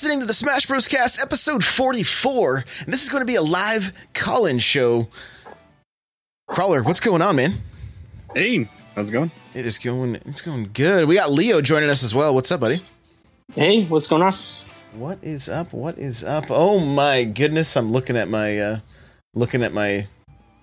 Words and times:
You're 0.00 0.08
listening 0.08 0.20
to 0.20 0.26
the 0.26 0.32
Smash 0.32 0.64
Bros. 0.64 0.88
Cast 0.88 1.20
episode 1.20 1.62
44, 1.62 2.64
and 2.84 2.90
this 2.90 3.02
is 3.02 3.10
going 3.10 3.20
to 3.20 3.26
be 3.26 3.34
a 3.34 3.42
live 3.42 3.92
call 4.14 4.46
in 4.46 4.58
show. 4.58 5.08
Crawler, 6.48 6.82
what's 6.82 7.00
going 7.00 7.20
on, 7.20 7.36
man? 7.36 7.56
Hey, 8.34 8.66
how's 8.94 9.10
it 9.10 9.12
going? 9.12 9.30
It 9.52 9.66
is 9.66 9.78
going 9.78 10.14
it's 10.24 10.40
going 10.40 10.70
good. 10.72 11.06
We 11.06 11.16
got 11.16 11.30
Leo 11.30 11.60
joining 11.60 11.90
us 11.90 12.02
as 12.02 12.14
well. 12.14 12.34
What's 12.34 12.50
up, 12.50 12.60
buddy? 12.60 12.82
Hey, 13.54 13.84
what's 13.84 14.06
going 14.06 14.22
on? 14.22 14.36
What 14.94 15.18
is 15.20 15.50
up? 15.50 15.74
What 15.74 15.98
is 15.98 16.24
up? 16.24 16.46
Oh 16.48 16.78
my 16.78 17.24
goodness, 17.24 17.76
I'm 17.76 17.92
looking 17.92 18.16
at 18.16 18.30
my 18.30 18.58
uh 18.58 18.78
looking 19.34 19.62
at 19.62 19.74
my 19.74 20.06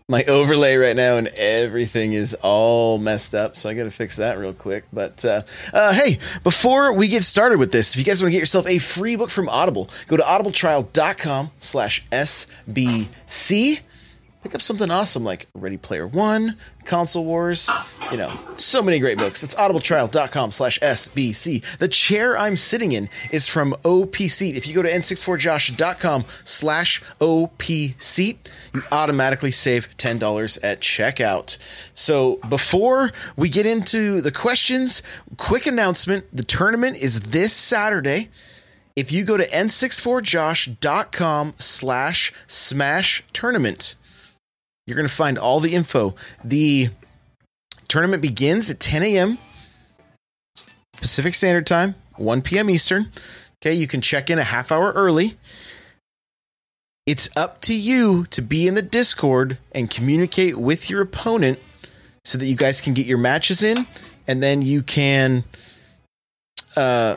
my 0.09 0.23
overlay 0.23 0.77
right 0.77 0.95
now 0.95 1.17
and 1.17 1.27
everything 1.35 2.13
is 2.13 2.33
all 2.35 2.97
messed 2.97 3.35
up 3.35 3.57
so 3.57 3.69
i 3.69 3.73
gotta 3.73 3.91
fix 3.91 4.15
that 4.15 4.37
real 4.37 4.53
quick. 4.53 4.85
But 4.93 5.25
uh, 5.25 5.41
uh, 5.73 5.91
hey 5.91 6.19
before 6.45 6.93
we 6.93 7.09
get 7.09 7.25
started 7.25 7.59
with 7.59 7.73
this 7.73 7.91
if 7.91 7.99
you 7.99 8.05
guys 8.05 8.21
want 8.21 8.29
to 8.29 8.31
get 8.31 8.39
yourself 8.39 8.65
a 8.67 8.77
free 8.77 9.17
book 9.17 9.29
from 9.29 9.49
audible 9.49 9.89
go 10.07 10.15
to 10.15 10.23
audibletrial.com 10.23 11.51
slash 11.57 12.05
sbc 12.09 13.79
pick 14.47 14.55
up 14.55 14.61
something 14.61 14.89
awesome 14.89 15.25
like 15.25 15.45
ready 15.53 15.75
player 15.75 16.07
one 16.07 16.55
console 16.85 17.25
wars 17.25 17.69
you 18.11 18.17
know 18.17 18.31
so 18.55 18.81
many 18.81 18.97
great 18.97 19.17
books. 19.17 19.43
It's 19.43 19.53
audibletrial.com 19.55 20.53
slash 20.53 20.79
sbc 20.79 21.61
the 21.79 21.89
chair 21.89 22.37
i'm 22.37 22.55
sitting 22.55 22.93
in 22.93 23.09
is 23.29 23.45
from 23.45 23.73
OPSeat 23.83 24.55
if 24.55 24.65
you 24.65 24.73
go 24.73 24.81
to 24.81 24.89
n64josh.com 24.89 26.23
slash 26.45 27.03
OPSeat 27.19 28.37
you 28.73 28.83
automatically 28.89 29.51
save 29.51 29.89
$10 29.97 30.59
at 30.63 30.79
checkout. 30.79 31.57
So 31.93 32.37
before 32.47 33.11
we 33.35 33.49
get 33.49 33.65
into 33.65 34.21
the 34.21 34.31
questions 34.31 35.01
quick 35.35 35.67
announcement. 35.67 36.25
The 36.31 36.43
tournament 36.43 36.95
is 36.97 37.19
this 37.19 37.51
saturday. 37.51 38.29
If 38.95 39.11
you 39.11 39.25
go 39.25 39.35
to 39.37 39.47
n64josh.com 39.47 41.55
slash 41.59 42.33
smash 42.47 43.23
tournament 43.33 43.97
you're 44.87 44.95
going 44.95 45.07
to 45.07 45.13
find 45.13 45.37
all 45.37 45.59
the 45.59 45.75
info. 45.75 46.15
The 46.43 46.89
tournament 47.89 48.23
begins 48.23 48.71
at 48.71 48.79
10 48.79 49.03
a.m. 49.03 49.29
Pacific 50.97 51.35
Standard 51.35 51.67
Time, 51.67 51.93
1 52.15 52.41
p.m. 52.41 52.69
Eastern. 52.69 53.11
Okay, 53.61 53.73
you 53.73 53.85
can 53.85 54.01
check 54.01 54.29
in 54.29 54.39
a 54.39 54.43
half 54.43 54.71
hour 54.71 54.93
early. 54.93 55.37
It's 57.05 57.29
up 57.37 57.61
to 57.61 57.73
you 57.73 58.25
to 58.31 58.41
be 58.41 58.67
in 58.67 58.75
the 58.75 58.81
Discord 58.81 59.57
and 59.73 59.89
communicate 59.89 60.57
with 60.57 60.89
your 60.89 61.01
opponent 61.01 61.59
so 62.23 62.37
that 62.37 62.45
you 62.45 62.55
guys 62.55 62.81
can 62.81 62.93
get 62.93 63.05
your 63.05 63.17
matches 63.17 63.63
in 63.63 63.85
and 64.27 64.43
then 64.43 64.61
you 64.61 64.83
can 64.83 65.45
uh 66.75 67.15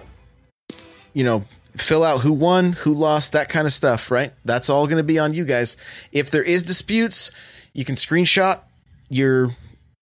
you 1.12 1.24
know 1.24 1.44
fill 1.76 2.04
out 2.04 2.20
who 2.20 2.32
won, 2.32 2.72
who 2.72 2.92
lost, 2.92 3.32
that 3.32 3.48
kind 3.48 3.66
of 3.66 3.72
stuff, 3.72 4.10
right? 4.10 4.32
That's 4.44 4.70
all 4.70 4.86
going 4.86 4.98
to 4.98 5.02
be 5.02 5.18
on 5.18 5.34
you 5.34 5.44
guys. 5.44 5.76
If 6.12 6.30
there 6.30 6.42
is 6.42 6.62
disputes, 6.62 7.30
you 7.72 7.84
can 7.84 7.94
screenshot 7.94 8.60
your 9.08 9.50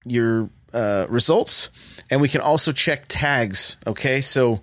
your 0.04 0.50
uh, 0.72 1.06
results, 1.08 1.70
and 2.10 2.20
we 2.20 2.28
can 2.28 2.40
also 2.40 2.72
check 2.72 3.04
tags. 3.08 3.76
Okay, 3.86 4.20
so 4.20 4.60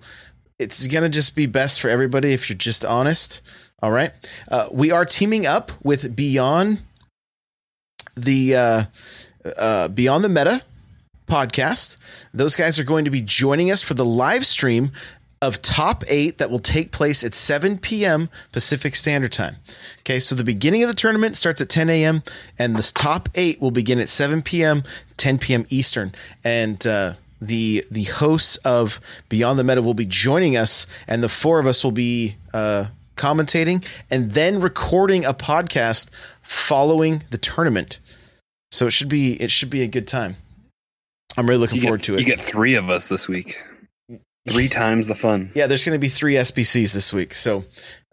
it's 0.58 0.86
gonna 0.86 1.08
just 1.08 1.36
be 1.36 1.46
best 1.46 1.80
for 1.80 1.88
everybody 1.88 2.32
if 2.32 2.48
you're 2.48 2.56
just 2.56 2.84
honest. 2.84 3.42
All 3.82 3.90
right, 3.90 4.12
uh, 4.50 4.68
we 4.72 4.90
are 4.90 5.04
teaming 5.04 5.46
up 5.46 5.72
with 5.84 6.16
Beyond 6.16 6.80
the 8.16 8.56
uh, 8.56 8.84
uh, 9.58 9.88
Beyond 9.88 10.24
the 10.24 10.28
Meta 10.28 10.62
podcast. 11.26 11.96
Those 12.32 12.54
guys 12.56 12.78
are 12.78 12.84
going 12.84 13.04
to 13.04 13.10
be 13.10 13.20
joining 13.20 13.70
us 13.70 13.82
for 13.82 13.94
the 13.94 14.04
live 14.04 14.46
stream 14.46 14.92
of 15.42 15.60
top 15.60 16.02
eight 16.08 16.38
that 16.38 16.50
will 16.50 16.58
take 16.58 16.92
place 16.92 17.22
at 17.22 17.34
7 17.34 17.78
p.m. 17.78 18.30
Pacific 18.52 18.96
Standard 18.96 19.32
Time. 19.32 19.56
Okay, 20.00 20.18
so 20.18 20.34
the 20.34 20.44
beginning 20.44 20.82
of 20.82 20.88
the 20.88 20.94
tournament 20.94 21.36
starts 21.36 21.60
at 21.60 21.68
10 21.68 21.90
a.m., 21.90 22.22
and 22.58 22.76
this 22.76 22.90
top 22.92 23.28
eight 23.34 23.60
will 23.60 23.70
begin 23.70 23.98
at 24.00 24.08
7 24.08 24.42
p.m., 24.42 24.82
10 25.16 25.38
p.m. 25.38 25.66
Eastern. 25.68 26.12
And 26.42 26.84
uh, 26.86 27.14
the 27.40 27.84
the 27.90 28.04
hosts 28.04 28.56
of 28.58 29.00
Beyond 29.28 29.58
the 29.58 29.64
Meta 29.64 29.82
will 29.82 29.94
be 29.94 30.06
joining 30.06 30.56
us, 30.56 30.86
and 31.06 31.22
the 31.22 31.28
four 31.28 31.58
of 31.58 31.66
us 31.66 31.84
will 31.84 31.92
be 31.92 32.36
uh, 32.54 32.86
commentating 33.16 33.84
and 34.10 34.32
then 34.32 34.60
recording 34.60 35.24
a 35.24 35.34
podcast 35.34 36.10
following 36.42 37.24
the 37.30 37.38
tournament. 37.38 38.00
So 38.70 38.86
it 38.86 38.92
should 38.92 39.08
be 39.08 39.34
it 39.40 39.50
should 39.50 39.70
be 39.70 39.82
a 39.82 39.86
good 39.86 40.06
time. 40.06 40.36
I'm 41.36 41.46
really 41.46 41.60
looking 41.60 41.76
You 41.76 41.82
forward 41.82 42.00
get, 42.00 42.04
to 42.06 42.14
it. 42.14 42.20
You 42.20 42.26
get 42.26 42.40
three 42.40 42.74
of 42.74 42.88
us 42.88 43.08
this 43.08 43.28
week. 43.28 43.58
Three 44.46 44.68
times 44.68 45.06
the 45.06 45.14
fun. 45.14 45.50
Yeah, 45.54 45.66
there's 45.66 45.84
going 45.84 45.94
to 45.94 46.00
be 46.00 46.08
three 46.08 46.34
SBCs 46.34 46.92
this 46.92 47.12
week, 47.12 47.34
so 47.34 47.64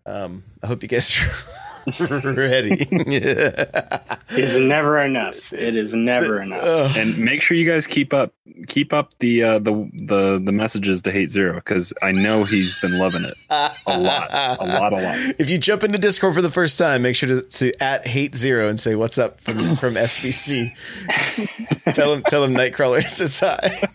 um, 0.05 0.43
I 0.61 0.67
hope 0.67 0.81
you 0.83 0.89
guys 0.89 1.19
are 1.99 2.33
ready. 2.33 2.87
It's 4.35 4.57
never 4.57 4.99
enough. 4.99 5.53
It 5.53 5.75
is 5.75 5.93
never 5.93 6.41
enough. 6.41 6.63
Ugh. 6.63 6.97
And 6.97 7.17
make 7.19 7.41
sure 7.41 7.55
you 7.55 7.69
guys 7.69 7.85
keep 7.85 8.13
up 8.13 8.33
keep 8.67 8.93
up 8.93 9.11
the 9.19 9.43
uh, 9.43 9.59
the 9.59 9.89
the 9.93 10.41
the 10.43 10.51
messages 10.51 11.01
to 11.03 11.11
Hate 11.11 11.29
Zero 11.29 11.55
because 11.55 11.93
I 12.01 12.11
know 12.11 12.43
he's 12.43 12.75
been 12.81 12.97
loving 12.97 13.25
it. 13.25 13.35
A 13.51 13.99
lot. 13.99 14.29
A 14.31 14.65
lot, 14.65 14.93
a 14.93 14.95
lot. 14.95 15.35
If 15.37 15.49
you 15.49 15.57
jump 15.57 15.83
into 15.83 15.97
Discord 15.97 16.33
for 16.33 16.41
the 16.41 16.49
first 16.49 16.79
time, 16.79 17.03
make 17.03 17.15
sure 17.15 17.29
to, 17.29 17.41
to 17.41 17.83
at 17.83 18.07
hate 18.07 18.35
zero 18.35 18.69
and 18.69 18.79
say 18.79 18.95
what's 18.95 19.17
up 19.17 19.39
from, 19.41 19.75
from 19.75 19.93
SBC. 19.95 20.73
tell 21.93 22.13
him 22.13 22.23
tell 22.23 22.43
him 22.43 22.53
Nightcrawler 22.53 23.07
says 23.07 23.39
hi. 23.39 23.87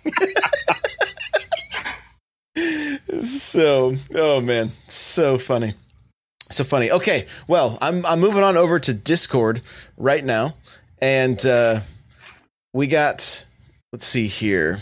So 3.23 3.97
oh 4.15 4.41
man, 4.41 4.71
so 4.89 5.39
funny. 5.39 5.75
So 6.51 6.65
funny. 6.65 6.91
Okay, 6.91 7.27
well, 7.47 7.77
I'm 7.81 8.07
I'm 8.07 8.21
moving 8.21 8.43
on 8.43 8.57
over 8.57 8.79
to 8.79 8.95
Discord 8.95 9.61
right 9.97 10.25
now, 10.25 10.55
and 10.99 11.45
uh, 11.45 11.81
we 12.73 12.87
got. 12.87 13.45
Let's 13.93 14.07
see 14.07 14.27
here. 14.27 14.81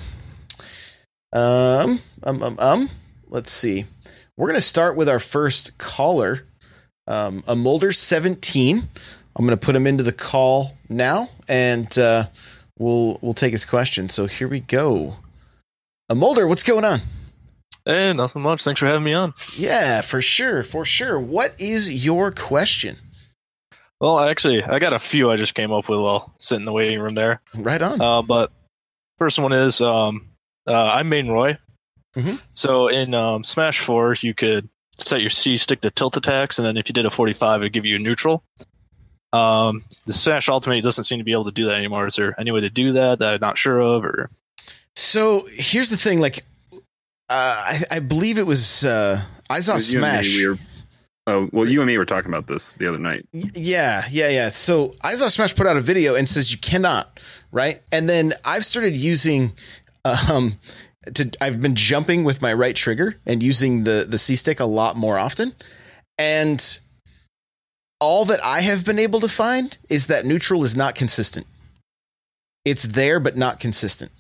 Um, 1.33 2.01
um, 2.23 2.43
um, 2.43 2.57
um. 2.59 2.91
Let's 3.29 3.51
see. 3.51 3.85
We're 4.37 4.49
gonna 4.49 4.61
start 4.61 4.97
with 4.97 5.09
our 5.09 5.19
first 5.19 5.79
caller, 5.79 6.47
um, 7.07 7.43
a 7.47 7.57
Molder 7.57 7.93
seventeen. 7.93 8.89
I'm 9.35 9.45
gonna 9.45 9.57
put 9.57 9.75
him 9.75 9.87
into 9.87 10.05
the 10.05 10.13
call 10.13 10.77
now, 10.89 11.31
and 11.49 11.97
uh, 11.99 12.27
we'll 12.79 13.19
we'll 13.23 13.35
take 13.35 13.53
his 13.53 13.65
question. 13.65 14.09
So 14.09 14.27
here 14.27 14.49
we 14.49 14.61
go. 14.61 15.17
A 16.09 16.15
Molder, 16.15 16.47
what's 16.47 16.63
going 16.63 16.85
on? 16.85 17.01
Hey, 17.87 18.13
nothing 18.13 18.43
much. 18.43 18.65
Thanks 18.65 18.81
for 18.81 18.87
having 18.87 19.05
me 19.05 19.13
on. 19.15 19.33
Yeah, 19.57 20.01
for 20.01 20.21
sure, 20.21 20.65
for 20.65 20.85
sure. 20.85 21.21
What 21.21 21.55
is 21.61 22.05
your 22.05 22.33
question? 22.33 22.99
Well, 24.01 24.19
actually, 24.19 24.63
I 24.65 24.79
got 24.81 24.93
a 24.93 24.99
few 24.99 25.31
I 25.31 25.37
just 25.37 25.55
came 25.55 25.71
up 25.73 25.89
with 25.89 26.01
while 26.01 26.35
sitting 26.39 26.63
in 26.63 26.67
the 26.67 26.73
waiting 26.73 26.99
room 26.99 27.15
there. 27.15 27.41
Right 27.55 27.81
on. 27.81 28.01
Uh, 28.01 28.23
but 28.23 28.53
first 29.19 29.39
one 29.39 29.53
is 29.53 29.81
um, 29.81 30.29
uh, 30.67 30.73
I'm 30.75 31.09
main 31.09 31.29
Roy. 31.29 31.59
Mhm. 32.17 32.41
So 32.55 32.89
in 32.89 33.15
um, 33.15 33.45
Smash 33.45 33.79
4, 33.81 34.17
you 34.21 34.35
could 34.35 34.69
set 34.99 35.21
your 35.21 35.31
C 35.31 35.57
stick 35.57 35.81
to 35.83 35.91
tilt 35.91 36.17
attacks, 36.17 36.59
and 36.59 36.67
then 36.67 36.77
if 36.77 36.89
you 36.89 36.93
did 36.93 37.07
a 37.07 37.11
45, 37.11 37.61
it'd 37.63 37.73
give 37.73 37.87
you 37.87 37.97
a 37.97 38.01
neutral. 38.01 38.43
Um, 39.33 39.85
the 40.07 40.13
Smash 40.13 40.49
Ultimate 40.49 40.83
doesn't 40.83 41.05
seem 41.05 41.19
to 41.19 41.25
be 41.25 41.33
able 41.33 41.45
to 41.45 41.53
do 41.53 41.67
that 41.67 41.77
anymore. 41.77 42.07
Is 42.07 42.17
there 42.17 42.39
any 42.41 42.51
way 42.51 42.63
to 42.63 42.71
do 42.71 42.93
that 42.93 43.19
that 43.21 43.35
I'm 43.35 43.41
not 43.41 43.59
sure 43.59 43.81
of? 43.81 44.05
Or 44.05 44.31
So 44.97 45.47
here's 45.53 45.91
the 45.91 45.97
thing, 45.97 46.21
like, 46.21 46.45
I, 47.29 47.83
I 47.91 47.99
believe 48.01 48.39
it 48.39 48.47
was 48.47 48.85
uh, 48.85 49.23
I 49.51 49.61
saw 49.61 49.75
was 49.75 49.93
you 49.93 50.03
and 50.05 50.19
me, 50.19 50.23
Smash. 50.23 50.37
we 50.37 50.49
were- 50.49 50.59
oh 51.27 51.49
well, 51.53 51.67
you 51.69 51.81
and 51.81 51.89
me 51.89 51.99
were 51.99 52.05
talking 52.05 52.31
about 52.31 52.47
this 52.47 52.75
the 52.75 52.87
other 52.89 52.99
night. 52.99 53.27
Yeah, 53.33 54.05
yeah, 54.11 54.29
yeah. 54.29 54.51
So 54.51 54.91
Izaw 55.05 55.31
Smash 55.31 55.55
put 55.57 55.67
out 55.67 55.77
a 55.77 55.81
video 55.81 56.15
and 56.15 56.29
says 56.29 56.53
you 56.53 56.59
cannot, 56.59 57.19
right? 57.53 57.83
And 57.91 58.09
then 58.09 58.35
I've 58.45 58.65
started 58.65 58.97
using, 58.97 59.53
um, 60.05 60.59
to 61.15 61.31
I've 61.41 61.61
been 61.61 61.75
jumping 61.75 62.23
with 62.25 62.41
my 62.43 62.53
right 62.53 62.77
trigger 62.77 63.17
and 63.27 63.43
using 63.43 63.85
the 63.85 64.07
the 64.09 64.19
C 64.19 64.37
stick 64.37 64.61
a 64.61 64.65
lot 64.65 64.97
more 64.97 65.19
often, 65.19 65.53
and 66.19 66.81
all 67.99 68.25
that 68.27 68.45
I 68.45 68.61
have 68.61 68.85
been 68.85 68.99
able 68.99 69.21
to 69.21 69.29
find 69.29 69.77
is 69.89 70.07
that 70.09 70.27
neutral 70.27 70.63
is 70.65 70.77
not 70.77 70.95
consistent. 70.95 71.47
It's 72.65 72.83
there 72.83 73.19
but 73.19 73.37
not 73.37 73.59
consistent. 73.59 74.13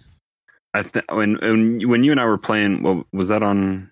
I 0.76 0.82
th- 0.82 1.05
when 1.08 1.37
when 1.37 1.88
when 1.88 2.05
you 2.05 2.11
and 2.11 2.20
I 2.20 2.26
were 2.26 2.37
playing, 2.37 2.82
well, 2.82 3.05
was 3.11 3.28
that 3.28 3.43
on 3.43 3.90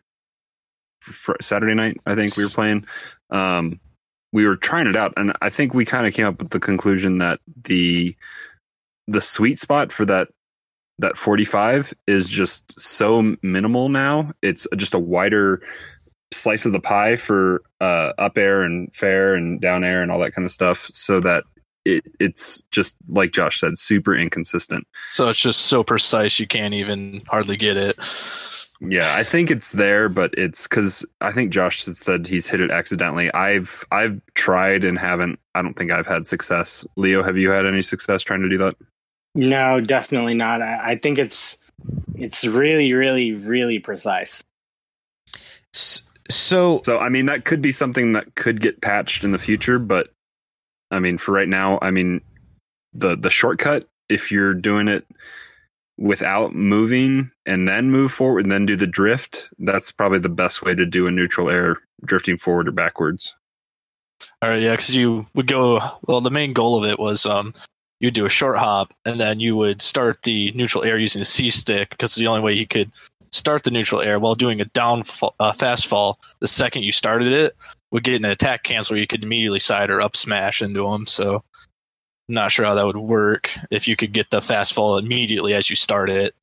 fr- 1.01 1.41
Saturday 1.41 1.75
night? 1.75 1.97
I 2.05 2.15
think 2.15 2.37
we 2.37 2.45
were 2.45 2.51
playing. 2.51 2.85
Um, 3.31 3.81
we 4.35 4.47
were 4.47 4.57
trying 4.57 4.87
it 4.87 4.95
out, 4.95 5.15
and 5.17 5.33
I 5.41 5.49
think 5.49 5.73
we 5.73 5.87
kind 5.87 6.07
of 6.07 6.13
came 6.13 6.27
up 6.27 6.39
with 6.41 6.51
the 6.51 6.61
conclusion 6.61 7.19
that 7.19 7.41
the 7.65 8.15
the 9.09 9.23
sweet 9.23 9.59
spot 9.59 9.93
for 9.93 10.05
that 10.05 10.29
that 10.99 11.17
45 11.17 11.95
is 12.07 12.29
just 12.29 12.79
so 12.79 13.35
minimal 13.43 13.89
now. 13.89 14.33
It's 14.43 14.67
just 14.77 14.93
a 14.93 14.99
wider 14.99 15.63
slice 16.33 16.67
of 16.67 16.73
the 16.73 16.81
pie 16.81 17.17
for 17.17 17.63
uh, 17.81 18.13
up 18.19 18.37
air 18.37 18.63
and 18.63 18.95
fair 18.95 19.35
and 19.35 19.59
down 19.59 19.85
air 19.85 20.03
and 20.03 20.13
all 20.13 20.19
that 20.19 20.35
kind 20.35 20.45
of 20.45 20.53
stuff, 20.53 20.91
so 20.93 21.19
that 21.21 21.45
it 21.85 22.05
it's 22.21 22.63
just 22.71 22.97
like 23.09 23.33
Josh 23.33 23.61
said, 23.61 23.79
super 23.79 24.17
inconsistent. 24.17 24.87
so 25.09 25.29
it's 25.29 25.41
just 25.41 25.63
so 25.63 25.85
precise 25.85 26.39
you 26.41 26.47
can't 26.47 26.75
even 26.75 27.23
hardly 27.29 27.57
get 27.57 27.77
it. 27.77 27.97
Yeah, 28.81 29.15
I 29.15 29.23
think 29.23 29.51
it's 29.51 29.73
there, 29.73 30.09
but 30.09 30.35
it's 30.37 30.67
because 30.67 31.07
I 31.21 31.33
think 31.33 31.53
Josh 31.53 31.85
had 31.85 31.97
said 31.97 32.27
he's 32.27 32.49
hit 32.49 32.61
it 32.61 32.71
accidentally. 32.71 33.33
I've 33.33 33.85
I've 33.93 34.21
tried 34.35 34.85
and 34.85 34.99
haven't. 34.99 35.39
I 35.55 35.63
don't 35.63 35.75
think 35.75 35.91
I've 35.91 36.07
had 36.07 36.27
success. 36.27 36.85
Leo, 36.97 37.23
have 37.23 37.39
you 37.39 37.51
had 37.51 37.67
any 37.67 37.83
success 37.83 38.23
trying 38.23 38.43
to 38.43 38.49
do 38.49 38.59
that? 38.59 38.77
No, 39.35 39.81
definitely 39.81 40.35
not. 40.35 40.61
I, 40.61 40.93
I 40.93 40.97
think 40.97 41.19
it's 41.19 41.59
it's 42.15 42.45
really, 42.45 42.93
really, 42.93 43.33
really 43.33 43.79
precise. 43.79 44.43
So 45.73 46.83
So 46.85 46.99
I 46.99 47.09
mean, 47.09 47.27
that 47.27 47.45
could 47.45 47.63
be 47.63 47.73
something 47.73 48.13
that 48.13 48.35
could 48.35 48.61
get 48.61 48.81
patched 48.81 49.25
in 49.25 49.31
the 49.31 49.39
future, 49.39 49.79
but 49.79 50.14
I 50.91 51.01
mean, 51.01 51.19
for 51.19 51.33
right 51.33 51.49
now, 51.49 51.79
I 51.83 51.91
mean, 51.91 52.21
the 52.93 53.17
the 53.17 53.31
shortcut 53.31 53.89
if 54.09 54.31
you're 54.31 54.55
doing 54.55 54.89
it 54.89 55.07
without 55.97 56.55
moving 56.55 57.31
and 57.47 57.69
then 57.69 57.91
move 57.91 58.13
forward 58.13 58.45
and 58.45 58.53
then 58.53 58.67
do 58.67 58.77
the 58.77 58.87
drift, 58.87 59.49
that's 59.59 59.93
probably 59.93 60.19
the 60.19 60.29
best 60.29 60.63
way 60.63 60.75
to 60.75 60.85
do 60.85 61.07
a 61.07 61.11
neutral 61.11 61.49
air 61.49 61.77
drifting 62.05 62.37
forward 62.37 62.69
or 62.69 62.73
backwards. 62.73 63.35
All 64.43 64.49
right, 64.49 64.63
yeah, 64.63 64.73
because 64.73 64.95
you 64.95 65.27
would 65.35 65.47
go. 65.47 65.81
Well, 66.07 66.21
the 66.21 66.31
main 66.31 66.53
goal 66.53 66.83
of 66.83 66.89
it 66.89 66.99
was 66.99 67.27
um, 67.27 67.55
you'd 68.01 68.15
do 68.15 68.27
a 68.27 68.31
short 68.31 68.57
hop, 68.57 68.95
and 69.05 69.21
then 69.21 69.41
you 69.41 69.57
would 69.57 69.83
start 69.83 70.23
the 70.23 70.53
neutral 70.53 70.85
air 70.85 70.99
using 70.99 71.19
the 71.19 71.25
C 71.25 71.51
stick 71.51 71.91
because 71.91 72.11
it's 72.11 72.21
the 72.21 72.27
only 72.27 72.41
way 72.41 72.53
you 72.53 72.67
could 72.67 72.91
start 73.33 73.65
the 73.65 73.71
neutral 73.71 74.01
air 74.01 74.19
while 74.21 74.35
doing 74.35 74.61
a 74.61 74.65
down 74.67 75.03
fall, 75.03 75.35
uh, 75.41 75.53
fast 75.53 75.87
fall. 75.87 76.21
The 76.41 76.47
second 76.47 76.85
you 76.85 76.93
started 76.93 77.33
it, 77.33 77.57
would 77.95 78.03
get 78.03 78.17
an 78.17 78.25
attack 78.25 78.65
cancel. 78.65 78.99
You 78.99 79.07
could 79.07 79.23
immediately 79.23 79.61
side 79.61 79.89
or 79.89 80.01
up 80.01 80.17
smash 80.17 80.63
into 80.63 80.83
them. 80.83 81.07
So, 81.07 81.45
not 82.29 82.51
sure 82.51 82.67
how 82.67 82.75
that 82.75 82.85
would 82.85 82.97
work 82.97 83.57
if 83.71 83.87
you 83.87 83.95
could 83.95 84.13
get 84.13 84.31
the 84.31 84.41
fast 84.41 84.73
fall 84.73 84.99
immediately 84.99 85.55
as 85.55 85.71
you 85.71 85.77
start 85.77 86.11
it. 86.11 86.35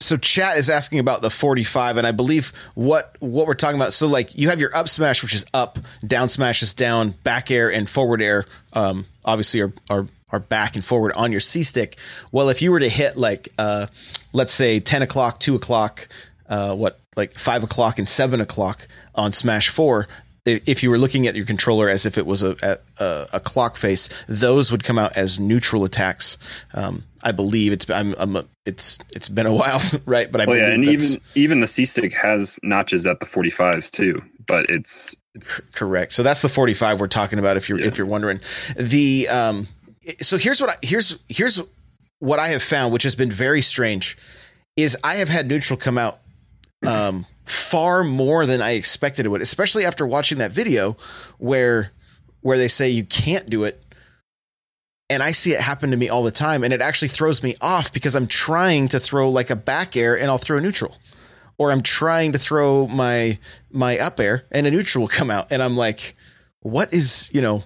so 0.00 0.18
chat 0.18 0.58
is 0.58 0.68
asking 0.68 0.98
about 0.98 1.22
the 1.22 1.30
45 1.30 1.96
and 1.96 2.06
i 2.06 2.10
believe 2.10 2.52
what 2.74 3.16
what 3.20 3.46
we're 3.46 3.54
talking 3.54 3.76
about 3.76 3.92
so 3.92 4.08
like 4.08 4.36
you 4.36 4.48
have 4.48 4.58
your 4.58 4.74
up 4.74 4.88
smash 4.88 5.22
which 5.22 5.34
is 5.34 5.46
up 5.54 5.78
down 6.04 6.28
smash 6.28 6.62
is 6.62 6.74
down 6.74 7.12
back 7.22 7.50
air 7.50 7.70
and 7.70 7.88
forward 7.88 8.20
air 8.20 8.46
um 8.72 9.06
obviously 9.24 9.60
are 9.60 9.72
are 9.88 10.08
are 10.30 10.40
back 10.40 10.74
and 10.74 10.84
forward 10.84 11.12
on 11.12 11.30
your 11.30 11.40
c 11.40 11.62
stick 11.62 11.96
well 12.32 12.48
if 12.48 12.60
you 12.62 12.72
were 12.72 12.80
to 12.80 12.88
hit 12.88 13.16
like 13.16 13.50
uh 13.58 13.86
let's 14.32 14.52
say 14.52 14.80
10 14.80 15.02
o'clock 15.02 15.38
2 15.38 15.54
o'clock 15.54 16.08
uh 16.48 16.74
what 16.74 16.98
like 17.16 17.34
5 17.34 17.62
o'clock 17.62 17.98
and 18.00 18.08
7 18.08 18.40
o'clock 18.40 18.88
on 19.14 19.32
smash 19.32 19.68
4 19.68 20.06
if 20.46 20.82
you 20.82 20.88
were 20.88 20.96
looking 20.98 21.26
at 21.26 21.36
your 21.36 21.44
controller 21.44 21.88
as 21.90 22.06
if 22.06 22.16
it 22.16 22.24
was 22.24 22.42
a, 22.42 22.56
a 22.98 23.26
a 23.34 23.40
clock 23.40 23.76
face, 23.76 24.08
those 24.26 24.72
would 24.72 24.82
come 24.82 24.98
out 24.98 25.14
as 25.14 25.38
neutral 25.38 25.84
attacks. 25.84 26.38
Um, 26.72 27.04
I 27.22 27.30
believe 27.32 27.72
it's 27.72 27.88
I'm, 27.90 28.14
I'm 28.18 28.48
it's 28.64 28.98
it's 29.14 29.28
been 29.28 29.44
a 29.46 29.52
while, 29.62 29.80
right? 30.06 30.32
But 30.32 30.40
I 30.40 30.44
Oh 30.44 30.46
believe 30.46 30.62
yeah, 30.62 30.70
and 30.72 30.84
even 30.84 31.08
even 31.34 31.60
the 31.60 31.66
C 31.66 31.84
stick 31.84 32.14
has 32.14 32.58
notches 32.62 33.06
at 33.06 33.20
the 33.20 33.26
45s 33.26 33.90
too, 33.90 34.22
but 34.46 34.64
it's 34.70 35.14
c- 35.36 35.62
correct. 35.74 36.14
So 36.14 36.22
that's 36.22 36.40
the 36.40 36.48
45 36.48 37.00
we're 37.00 37.06
talking 37.06 37.38
about. 37.38 37.58
If 37.58 37.68
you're 37.68 37.78
Yeah. 37.78 37.86
if 37.88 37.98
you're 37.98 38.06
wondering, 38.06 38.40
the 38.78 39.28
um, 39.28 39.68
so 40.22 40.38
here's 40.38 40.58
what 40.60 40.70
I, 40.70 40.74
here's 40.80 41.18
here's 41.28 41.60
what 42.18 42.38
I 42.38 42.48
have 42.48 42.62
found, 42.62 42.94
which 42.94 43.02
has 43.02 43.14
been 43.14 43.30
very 43.30 43.60
strange, 43.60 44.16
is 44.74 44.96
I 45.04 45.16
have 45.16 45.28
had 45.28 45.48
neutral 45.48 45.76
come 45.78 45.98
out 45.98 46.18
um, 46.86 47.26
far 47.46 48.04
more 48.04 48.46
than 48.46 48.62
I 48.62 48.72
expected 48.72 49.26
it 49.26 49.28
would, 49.28 49.42
especially 49.42 49.84
after 49.84 50.06
watching 50.06 50.38
that 50.38 50.52
video 50.52 50.96
where 51.38 51.92
where 52.42 52.56
they 52.56 52.68
say 52.68 52.88
you 52.88 53.04
can't 53.04 53.48
do 53.50 53.64
it. 53.64 53.82
And 55.10 55.22
I 55.22 55.32
see 55.32 55.52
it 55.52 55.60
happen 55.60 55.90
to 55.90 55.96
me 55.96 56.08
all 56.08 56.22
the 56.22 56.30
time, 56.30 56.62
and 56.62 56.72
it 56.72 56.80
actually 56.80 57.08
throws 57.08 57.42
me 57.42 57.56
off 57.60 57.92
because 57.92 58.14
I'm 58.14 58.28
trying 58.28 58.88
to 58.88 59.00
throw 59.00 59.28
like 59.28 59.50
a 59.50 59.56
back 59.56 59.96
air 59.96 60.16
and 60.16 60.30
I'll 60.30 60.38
throw 60.38 60.58
a 60.58 60.60
neutral, 60.60 60.96
or 61.58 61.72
I'm 61.72 61.82
trying 61.82 62.32
to 62.32 62.38
throw 62.38 62.86
my 62.86 63.38
my 63.70 63.98
up 63.98 64.20
air 64.20 64.44
and 64.52 64.66
a 64.66 64.70
neutral 64.70 65.02
will 65.02 65.08
come 65.08 65.30
out, 65.30 65.48
and 65.50 65.62
I'm 65.62 65.76
like, 65.76 66.14
what 66.60 66.94
is 66.94 67.28
you 67.34 67.42
know, 67.42 67.64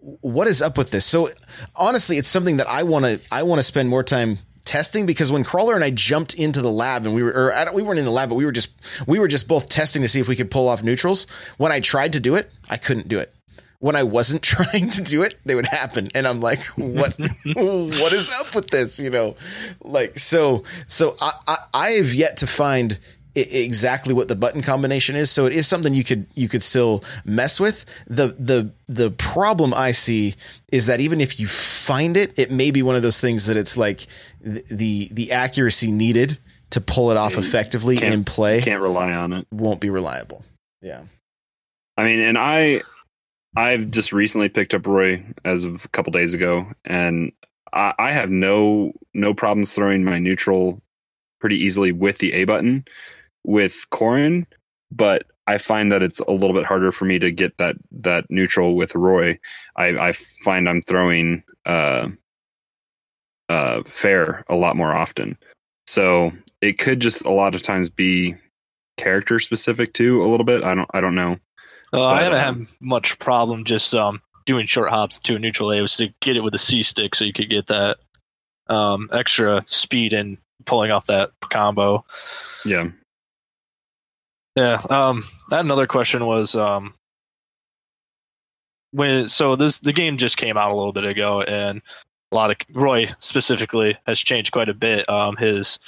what 0.00 0.46
is 0.46 0.60
up 0.60 0.76
with 0.76 0.90
this? 0.90 1.06
So 1.06 1.30
honestly, 1.74 2.18
it's 2.18 2.28
something 2.28 2.58
that 2.58 2.68
I 2.68 2.82
want 2.82 3.06
to 3.06 3.20
I 3.32 3.42
want 3.44 3.58
to 3.58 3.62
spend 3.62 3.88
more 3.88 4.04
time 4.04 4.38
testing 4.64 5.06
because 5.06 5.32
when 5.32 5.44
Crawler 5.44 5.74
and 5.74 5.84
I 5.84 5.90
jumped 5.90 6.34
into 6.34 6.60
the 6.62 6.70
lab 6.70 7.06
and 7.06 7.14
we 7.14 7.22
were 7.22 7.30
or 7.30 7.52
I 7.52 7.64
don't, 7.64 7.74
we 7.74 7.82
weren't 7.82 7.98
in 7.98 8.04
the 8.04 8.10
lab 8.10 8.28
but 8.28 8.34
we 8.34 8.44
were 8.44 8.52
just 8.52 8.72
we 9.06 9.18
were 9.18 9.28
just 9.28 9.48
both 9.48 9.68
testing 9.68 10.02
to 10.02 10.08
see 10.08 10.20
if 10.20 10.28
we 10.28 10.36
could 10.36 10.50
pull 10.50 10.68
off 10.68 10.82
neutrals. 10.82 11.26
When 11.56 11.72
I 11.72 11.80
tried 11.80 12.12
to 12.14 12.20
do 12.20 12.34
it, 12.34 12.50
I 12.68 12.76
couldn't 12.76 13.08
do 13.08 13.18
it. 13.18 13.34
When 13.78 13.96
I 13.96 14.02
wasn't 14.02 14.42
trying 14.44 14.90
to 14.90 15.02
do 15.02 15.22
it, 15.22 15.38
they 15.44 15.54
would 15.54 15.66
happen 15.66 16.10
and 16.14 16.26
I'm 16.26 16.40
like, 16.40 16.64
what 16.76 17.18
what 17.54 18.12
is 18.12 18.32
up 18.40 18.54
with 18.54 18.70
this, 18.70 19.00
you 19.00 19.10
know? 19.10 19.36
Like 19.82 20.18
so 20.18 20.64
so 20.86 21.16
I 21.20 21.32
I, 21.46 21.56
I 21.74 21.90
have 21.92 22.14
yet 22.14 22.36
to 22.38 22.46
find 22.46 22.98
exactly 23.34 24.12
what 24.12 24.28
the 24.28 24.36
button 24.36 24.62
combination 24.62 25.16
is. 25.16 25.30
So 25.30 25.46
it 25.46 25.52
is 25.52 25.66
something 25.66 25.94
you 25.94 26.04
could 26.04 26.26
you 26.34 26.48
could 26.48 26.62
still 26.62 27.04
mess 27.24 27.60
with. 27.60 27.84
The 28.06 28.28
the 28.38 28.72
the 28.88 29.10
problem 29.12 29.72
i 29.72 29.92
see 29.92 30.34
is 30.72 30.86
that 30.86 30.98
even 31.00 31.20
if 31.20 31.38
you 31.38 31.46
find 31.46 32.16
it 32.16 32.36
it 32.36 32.50
may 32.50 32.72
be 32.72 32.82
one 32.82 32.96
of 32.96 33.02
those 33.02 33.20
things 33.20 33.46
that 33.46 33.56
it's 33.56 33.76
like 33.76 34.06
the 34.40 35.08
the 35.12 35.30
accuracy 35.30 35.92
needed 35.92 36.38
to 36.70 36.80
pull 36.80 37.10
it 37.12 37.16
off 37.16 37.34
effectively 37.34 37.96
can't- 37.96 38.14
in 38.14 38.24
play 38.24 38.60
can't 38.60 38.82
rely 38.82 39.12
on 39.12 39.32
it. 39.32 39.46
won't 39.52 39.80
be 39.80 39.90
reliable. 39.90 40.44
Yeah. 40.82 41.02
I 41.96 42.04
mean, 42.04 42.20
and 42.20 42.38
I 42.38 42.82
I've 43.56 43.90
just 43.90 44.12
recently 44.12 44.48
picked 44.48 44.74
up 44.74 44.86
Roy 44.86 45.22
as 45.44 45.64
of 45.64 45.84
a 45.84 45.88
couple 45.88 46.12
days 46.12 46.34
ago, 46.34 46.66
and 46.84 47.32
I, 47.72 47.92
I 47.98 48.12
have 48.12 48.30
no 48.30 48.92
no 49.12 49.34
problems 49.34 49.72
throwing 49.72 50.04
my 50.04 50.18
neutral 50.18 50.80
pretty 51.40 51.56
easily 51.56 51.92
with 51.92 52.18
the 52.18 52.32
A 52.32 52.44
button 52.44 52.84
with 53.44 53.86
Corrin, 53.90 54.46
but 54.90 55.26
I 55.46 55.58
find 55.58 55.90
that 55.90 56.02
it's 56.02 56.20
a 56.20 56.32
little 56.32 56.54
bit 56.54 56.64
harder 56.64 56.92
for 56.92 57.04
me 57.04 57.18
to 57.18 57.30
get 57.32 57.56
that 57.58 57.76
that 57.90 58.26
neutral 58.30 58.76
with 58.76 58.94
Roy. 58.94 59.38
I, 59.76 59.88
I 60.08 60.12
find 60.12 60.68
I'm 60.68 60.82
throwing 60.82 61.42
uh, 61.66 62.08
uh, 63.48 63.82
fair 63.84 64.44
a 64.48 64.54
lot 64.54 64.76
more 64.76 64.94
often, 64.94 65.36
so 65.86 66.32
it 66.60 66.78
could 66.78 67.00
just 67.00 67.24
a 67.24 67.30
lot 67.30 67.54
of 67.54 67.62
times 67.62 67.90
be 67.90 68.36
character 68.96 69.40
specific 69.40 69.94
too 69.94 70.22
a 70.22 70.28
little 70.28 70.44
bit. 70.44 70.62
I 70.62 70.74
don't 70.74 70.90
I 70.92 71.00
don't 71.00 71.14
know. 71.14 71.36
Uh, 71.92 72.04
I 72.04 72.22
haven't 72.22 72.38
um, 72.38 72.58
had 72.66 72.68
much 72.80 73.18
problem 73.18 73.64
just 73.64 73.94
um, 73.94 74.22
doing 74.46 74.66
short 74.66 74.90
hops 74.90 75.18
to 75.18 75.36
a 75.36 75.38
neutral 75.38 75.72
A 75.72 75.80
was 75.80 75.96
to 75.96 76.08
get 76.20 76.36
it 76.36 76.42
with 76.42 76.54
a 76.54 76.58
C 76.58 76.82
stick 76.82 77.14
so 77.14 77.24
you 77.24 77.32
could 77.32 77.50
get 77.50 77.66
that 77.66 77.98
um, 78.68 79.08
extra 79.12 79.62
speed 79.66 80.12
and 80.12 80.38
pulling 80.66 80.90
off 80.90 81.06
that 81.06 81.32
combo. 81.50 82.04
Yeah. 82.64 82.90
Yeah. 84.56 84.82
Um, 84.90 85.24
I 85.52 85.56
had 85.56 85.64
another 85.64 85.86
question 85.86 86.26
was 86.26 86.56
um, 86.56 86.94
when 88.92 89.28
so 89.28 89.56
this 89.56 89.78
the 89.80 89.92
game 89.92 90.16
just 90.16 90.36
came 90.36 90.56
out 90.56 90.70
a 90.70 90.74
little 90.74 90.92
bit 90.92 91.04
ago 91.04 91.42
and 91.42 91.80
a 92.32 92.34
lot 92.34 92.50
of 92.50 92.56
Roy 92.72 93.06
specifically 93.18 93.96
has 94.06 94.18
changed 94.18 94.52
quite 94.52 94.68
a 94.68 94.74
bit. 94.74 95.08
Um, 95.08 95.36
his 95.36 95.78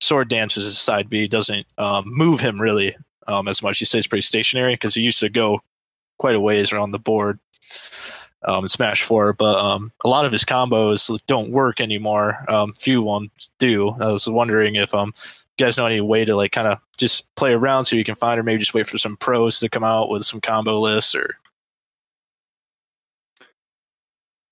sword 0.00 0.28
dances 0.28 0.64
his 0.64 0.78
side 0.78 1.08
B 1.08 1.26
doesn't 1.26 1.66
um, 1.78 2.04
move 2.06 2.40
him 2.40 2.60
really 2.60 2.96
um, 3.26 3.48
as 3.48 3.62
much. 3.62 3.78
He 3.78 3.84
stays 3.84 4.06
pretty 4.06 4.22
stationary 4.22 4.74
because 4.74 4.94
he 4.94 5.02
used 5.02 5.20
to 5.20 5.28
go 5.28 5.60
quite 6.18 6.34
a 6.34 6.40
ways 6.40 6.72
around 6.72 6.92
the 6.92 6.98
board 6.98 7.38
um, 8.44 8.64
in 8.64 8.68
Smash 8.68 9.02
Four, 9.02 9.32
but 9.32 9.56
um, 9.56 9.92
a 10.04 10.08
lot 10.08 10.24
of 10.24 10.32
his 10.32 10.44
combos 10.44 11.20
don't 11.26 11.50
work 11.50 11.80
anymore. 11.80 12.44
Um, 12.50 12.72
few 12.72 13.02
ones 13.02 13.30
do. 13.58 13.90
I 14.00 14.10
was 14.10 14.28
wondering 14.28 14.76
if 14.76 14.94
um, 14.94 15.12
you 15.58 15.66
guys 15.66 15.76
know 15.78 15.86
any 15.86 16.00
way 16.00 16.24
to 16.24 16.34
like 16.36 16.52
kind 16.52 16.68
of 16.68 16.78
just 16.96 17.26
play 17.34 17.52
around 17.52 17.84
so 17.84 17.96
you 17.96 18.04
can 18.04 18.14
find, 18.14 18.38
or 18.40 18.42
maybe 18.42 18.58
just 18.58 18.74
wait 18.74 18.86
for 18.88 18.98
some 18.98 19.16
pros 19.16 19.60
to 19.60 19.68
come 19.68 19.84
out 19.84 20.08
with 20.08 20.24
some 20.24 20.40
combo 20.40 20.80
lists, 20.80 21.14
or 21.14 21.36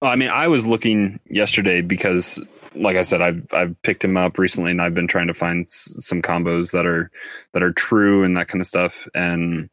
I 0.02 0.16
mean, 0.16 0.30
I 0.30 0.48
was 0.48 0.66
looking 0.66 1.20
yesterday 1.28 1.82
because, 1.82 2.42
like 2.74 2.96
I 2.96 3.02
said, 3.02 3.20
I've 3.20 3.44
I've 3.52 3.80
picked 3.82 4.04
him 4.04 4.16
up 4.16 4.38
recently, 4.38 4.70
and 4.70 4.80
I've 4.80 4.94
been 4.94 5.08
trying 5.08 5.26
to 5.26 5.34
find 5.34 5.66
s- 5.66 5.94
some 6.00 6.22
combos 6.22 6.72
that 6.72 6.86
are 6.86 7.10
that 7.52 7.62
are 7.62 7.72
true 7.72 8.24
and 8.24 8.36
that 8.36 8.48
kind 8.48 8.60
of 8.60 8.66
stuff. 8.66 9.06
And 9.14 9.68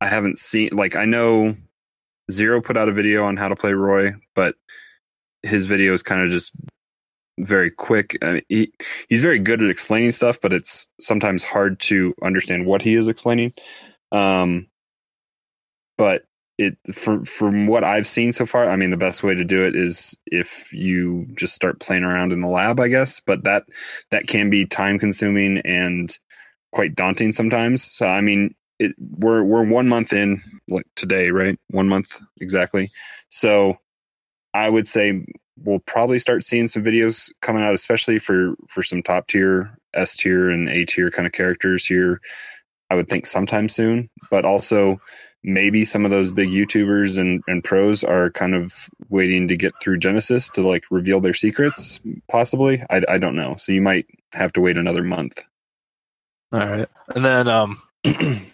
I 0.00 0.06
haven't 0.06 0.38
seen 0.38 0.70
like 0.72 0.94
I 0.96 1.04
know 1.04 1.56
Zero 2.30 2.60
put 2.60 2.76
out 2.76 2.88
a 2.88 2.92
video 2.92 3.24
on 3.24 3.36
how 3.36 3.48
to 3.48 3.56
play 3.56 3.72
Roy, 3.72 4.14
but 4.34 4.56
his 5.42 5.66
video 5.66 5.92
is 5.94 6.02
kind 6.02 6.22
of 6.22 6.30
just 6.30 6.52
very 7.38 7.70
quick. 7.70 8.16
I 8.22 8.32
mean, 8.32 8.42
he 8.48 8.72
he's 9.08 9.22
very 9.22 9.38
good 9.38 9.62
at 9.62 9.70
explaining 9.70 10.12
stuff, 10.12 10.40
but 10.40 10.52
it's 10.52 10.88
sometimes 11.00 11.42
hard 11.42 11.78
to 11.80 12.14
understand 12.22 12.66
what 12.66 12.82
he 12.82 12.94
is 12.94 13.08
explaining. 13.08 13.52
Um, 14.12 14.68
but 15.98 16.24
it 16.58 16.76
from 16.94 17.24
from 17.24 17.66
what 17.66 17.84
I've 17.84 18.06
seen 18.06 18.32
so 18.32 18.46
far, 18.46 18.70
I 18.70 18.76
mean, 18.76 18.90
the 18.90 18.96
best 18.96 19.22
way 19.22 19.34
to 19.34 19.44
do 19.44 19.62
it 19.62 19.74
is 19.74 20.16
if 20.26 20.72
you 20.72 21.26
just 21.34 21.54
start 21.54 21.80
playing 21.80 22.04
around 22.04 22.32
in 22.32 22.40
the 22.40 22.48
lab, 22.48 22.80
I 22.80 22.88
guess. 22.88 23.20
But 23.20 23.44
that 23.44 23.64
that 24.10 24.26
can 24.26 24.48
be 24.50 24.66
time 24.66 24.98
consuming 24.98 25.58
and 25.58 26.16
quite 26.72 26.94
daunting 26.94 27.32
sometimes. 27.32 27.82
So 27.82 28.06
I 28.06 28.20
mean, 28.20 28.54
it 28.78 28.92
we're 28.98 29.42
we're 29.42 29.64
one 29.64 29.88
month 29.88 30.12
in 30.12 30.42
like 30.68 30.86
today, 30.96 31.30
right? 31.30 31.58
One 31.68 31.88
month 31.88 32.18
exactly. 32.40 32.90
So 33.28 33.78
I 34.54 34.70
would 34.70 34.86
say 34.86 35.26
we'll 35.64 35.80
probably 35.80 36.18
start 36.18 36.44
seeing 36.44 36.66
some 36.66 36.84
videos 36.84 37.30
coming 37.42 37.62
out, 37.62 37.74
especially 37.74 38.18
for 38.18 38.54
for 38.68 38.82
some 38.82 39.02
top 39.02 39.28
tier 39.28 39.76
S 39.94 40.16
tier 40.16 40.50
and 40.50 40.68
A 40.68 40.84
tier 40.84 41.10
kind 41.10 41.26
of 41.26 41.32
characters 41.32 41.84
here. 41.84 42.20
I 42.90 42.94
would 42.94 43.08
think 43.08 43.26
sometime 43.26 43.68
soon, 43.68 44.08
but 44.30 44.44
also 44.44 45.00
maybe 45.42 45.84
some 45.84 46.04
of 46.04 46.10
those 46.10 46.30
big 46.30 46.48
YouTubers 46.48 47.18
and, 47.18 47.42
and 47.46 47.62
pros 47.62 48.04
are 48.04 48.30
kind 48.30 48.54
of 48.54 48.88
waiting 49.08 49.48
to 49.48 49.56
get 49.56 49.72
through 49.80 49.98
Genesis 49.98 50.50
to 50.50 50.62
like 50.62 50.84
reveal 50.90 51.20
their 51.20 51.34
secrets, 51.34 52.00
possibly. 52.28 52.82
I, 52.90 53.02
I 53.08 53.18
don't 53.18 53.36
know. 53.36 53.56
So 53.56 53.72
you 53.72 53.82
might 53.82 54.06
have 54.32 54.52
to 54.54 54.60
wait 54.60 54.76
another 54.76 55.02
month. 55.02 55.42
All 56.52 56.60
right. 56.60 56.88
And 57.14 57.24
then 57.24 57.48
um 57.48 57.82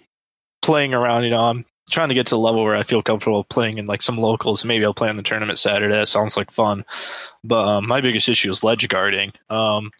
playing 0.62 0.94
around, 0.94 1.24
you 1.24 1.30
know, 1.30 1.44
I'm 1.44 1.64
trying 1.90 2.08
to 2.08 2.14
get 2.14 2.26
to 2.26 2.34
the 2.34 2.38
level 2.38 2.64
where 2.64 2.76
I 2.76 2.82
feel 2.82 3.02
comfortable 3.02 3.44
playing 3.44 3.78
in 3.78 3.86
like 3.86 4.02
some 4.02 4.16
locals. 4.16 4.64
Maybe 4.64 4.84
I'll 4.84 4.94
play 4.94 5.10
in 5.10 5.16
the 5.16 5.22
tournament 5.22 5.58
Saturday. 5.58 5.94
That 5.94 6.08
sounds 6.08 6.36
like 6.36 6.50
fun. 6.50 6.84
But 7.44 7.66
um, 7.66 7.88
my 7.88 8.00
biggest 8.00 8.28
issue 8.28 8.50
is 8.50 8.64
ledge 8.64 8.88
guarding. 8.88 9.32
Um, 9.50 9.90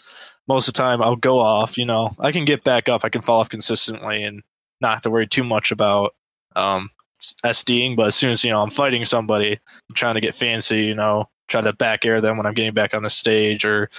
most 0.49 0.69
of 0.69 0.75
the 0.75 0.79
time 0.79 1.03
I'll 1.03 1.17
go 1.17 1.39
off, 1.39 1.79
you 1.79 1.85
know, 1.85 2.11
I 2.19 2.33
can 2.33 2.45
get 2.45 2.65
back 2.65 2.89
up, 2.89 3.05
I 3.05 3.09
can 3.09 3.23
fall 3.23 3.41
off 3.41 3.49
consistently 3.49 4.23
and 4.23 4.43
not 4.81 4.95
have 4.95 5.03
to 5.03 5.11
worry 5.11 5.27
too 5.27 5.45
much 5.45 5.73
about 5.73 6.15
um, 6.57 6.91
SDing. 7.45 7.97
But 7.97 8.09
as 8.09 8.15
soon 8.15 8.31
as, 8.31 8.45
you 8.45 8.51
know, 8.51 8.63
I'm 8.63 8.71
fighting 8.71 9.05
somebody, 9.05 9.53
I'm 9.89 9.95
trying 9.95 10.15
to 10.15 10.21
get 10.21 10.35
fancy, 10.35 10.83
you 10.85 10.95
know, 10.95 11.29
try 11.49 11.61
to 11.61 11.73
back 11.73 12.05
air 12.05 12.21
them 12.21 12.37
when 12.37 12.47
I'm 12.47 12.55
getting 12.55 12.75
back 12.75 12.95
on 12.95 13.03
the 13.03 13.11
stage 13.11 13.65
or 13.65 13.91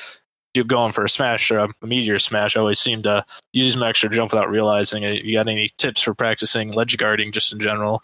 do 0.53 0.63
going 0.63 0.91
for 0.91 1.03
a 1.03 1.09
smash 1.09 1.51
or 1.51 1.59
a 1.59 1.69
meteor 1.85 2.19
smash. 2.19 2.55
I 2.55 2.59
always 2.59 2.79
seem 2.79 3.03
to 3.03 3.25
use 3.51 3.75
my 3.75 3.89
extra 3.89 4.09
jump 4.09 4.31
without 4.31 4.49
realizing 4.49 5.03
it. 5.03 5.23
You 5.23 5.37
got 5.37 5.47
any 5.47 5.69
tips 5.77 6.01
for 6.01 6.13
practicing 6.13 6.71
ledge 6.71 6.97
guarding 6.97 7.31
just 7.31 7.51
in 7.51 7.59
general? 7.59 8.03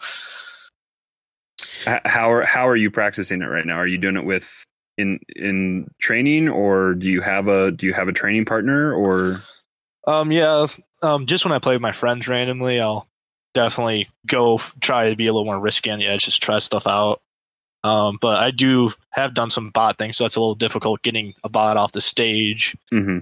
How 1.86 2.32
are 2.32 2.46
how 2.46 2.68
are 2.68 2.75
you 2.75 2.91
practicing 2.91 3.41
it 3.41 3.46
right 3.46 3.65
now? 3.65 3.77
Are 3.77 3.88
you 3.88 3.98
doing 3.98 4.18
it 4.18 4.25
with 4.25 4.65
in 5.00 5.20
in 5.36 5.89
training 6.00 6.50
or 6.50 6.94
do 6.94 7.08
you 7.08 7.22
have 7.22 7.48
a 7.48 7.72
do 7.72 7.88
you 7.88 7.94
have 7.94 8.10
a 8.10 8.12
training 8.12 8.44
partner 8.44 8.94
or 8.94 9.41
um 10.06 10.29
yeah 10.29 10.68
um 11.01 11.25
just 11.25 11.46
when 11.46 11.53
i 11.53 11.60
play 11.60 11.74
with 11.74 11.82
my 11.82 11.94
friends 11.94 12.27
randomly 12.27 12.82
i'll 12.82 13.08
definitely 13.53 14.10
go 14.27 14.56
f- 14.56 14.75
try 14.82 15.10
to 15.10 15.15
be 15.15 15.27
a 15.27 15.34
little 15.34 15.46
more 15.46 15.60
risky 15.60 15.89
on 15.89 16.00
the 16.00 16.06
edge 16.06 16.25
just 16.25 16.44
try 16.44 16.60
stuff 16.60 16.86
out 16.86 17.22
um 17.83 18.17
but 18.21 18.39
i 18.39 18.51
do 18.51 18.91
have 19.12 19.33
done 19.33 19.50
some 19.50 19.69
bot 19.69 19.98
things 19.98 20.17
so 20.17 20.24
that's 20.24 20.36
a 20.36 20.39
little 20.39 20.55
difficult 20.55 21.01
getting 21.01 21.33
a 21.43 21.50
bot 21.50 21.77
off 21.77 21.91
the 21.91 22.01
stage 22.01 22.75
mm-hmm. 22.91 23.19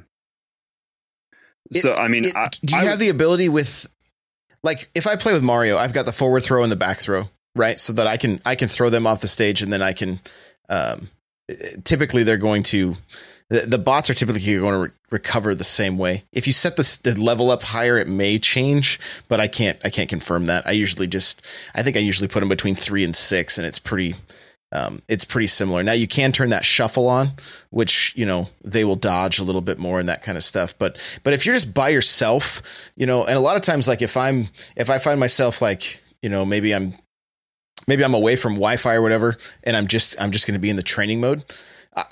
It- 1.72 1.82
so 1.82 1.94
i 1.94 2.08
mean 2.08 2.26
It- 2.26 2.36
I, 2.36 2.48
do 2.64 2.76
you 2.76 2.82
I 2.82 2.86
have 2.86 3.00
the 3.00 3.10
ability 3.10 3.50
with 3.50 3.88
like 4.64 4.90
if 4.96 5.08
I 5.08 5.16
play 5.16 5.34
with 5.34 5.44
Mario, 5.44 5.78
I've 5.78 5.94
got 5.94 6.06
the 6.06 6.12
forward 6.12 6.44
throw 6.44 6.64
and 6.64 6.72
the 6.72 6.76
back 6.76 7.00
throw, 7.00 7.30
right? 7.56 7.80
So 7.80 7.94
that 7.94 8.08
I 8.08 8.18
can 8.18 8.42
I 8.44 8.56
can 8.56 8.68
throw 8.68 8.90
them 8.90 9.08
off 9.08 9.22
the 9.22 9.28
stage 9.28 9.62
and 9.62 9.72
then 9.72 9.82
I 9.82 9.94
can 9.94 10.20
um 10.68 11.10
typically 11.84 12.24
they're 12.24 12.38
going 12.38 12.64
to 12.64 12.96
the, 13.50 13.62
the 13.62 13.78
bots 13.78 14.10
are 14.10 14.14
typically 14.14 14.42
going 14.42 14.74
to 14.74 14.80
re- 14.80 14.90
recover 15.10 15.56
the 15.56 15.64
same 15.64 15.98
way. 15.98 16.26
If 16.34 16.48
you 16.48 16.54
set 16.54 16.76
the, 16.76 17.00
the 17.04 17.22
level 17.22 17.50
up 17.50 17.62
higher, 17.62 17.98
it 17.98 18.10
may 18.10 18.40
change, 18.40 19.00
but 19.30 19.40
I 19.40 19.48
can't 19.48 19.80
I 19.86 19.90
can't 19.90 20.10
confirm 20.10 20.48
that. 20.48 20.68
I 20.68 20.72
usually 20.72 21.08
just 21.08 21.46
I 21.74 21.84
think 21.84 21.96
I 21.96 22.02
usually 22.02 22.28
put 22.28 22.42
them 22.42 22.50
between 22.50 22.76
three 22.76 23.04
and 23.06 23.16
six, 23.16 23.58
and 23.58 23.66
it's 23.66 23.80
pretty 23.80 24.16
um, 24.72 25.02
it's 25.08 25.24
pretty 25.24 25.48
similar. 25.48 25.82
Now 25.84 25.94
you 25.94 26.08
can 26.08 26.32
turn 26.32 26.50
that 26.50 26.66
shuffle 26.66 27.08
on, 27.08 27.32
which 27.70 28.14
you 28.16 28.26
know 28.26 28.50
they 28.64 28.84
will 28.84 28.96
dodge 28.98 29.40
a 29.40 29.44
little 29.44 29.62
bit 29.62 29.80
more 29.80 30.00
and 30.00 30.10
that 30.10 30.24
kind 30.24 30.38
of 30.38 30.44
stuff. 30.44 30.78
But 30.78 31.02
but 31.24 31.34
if 31.34 31.46
you're 31.46 31.56
just 31.56 31.74
by 31.74 31.90
yourself, 31.90 32.62
you 32.96 33.06
know, 33.06 33.24
and 33.24 33.38
a 33.38 33.40
lot 33.42 33.56
of 33.56 33.62
times 33.62 33.88
like 33.88 34.02
if 34.02 34.18
I'm 34.18 34.50
if 34.76 34.90
I 34.90 35.00
find 35.00 35.20
myself 35.20 35.62
like 35.62 36.04
you 36.22 36.30
know 36.30 36.46
maybe 36.46 36.74
I'm 36.76 36.96
maybe 37.88 38.04
I'm 38.04 38.14
away 38.14 38.36
from 38.36 38.54
Wi-Fi 38.56 38.96
or 38.96 39.02
whatever, 39.02 39.38
and 39.64 39.78
I'm 39.78 39.88
just 39.88 40.16
I'm 40.20 40.32
just 40.32 40.46
going 40.48 40.56
to 40.56 40.60
be 40.60 40.70
in 40.70 40.76
the 40.76 40.84
training 40.84 41.22
mode. 41.22 41.46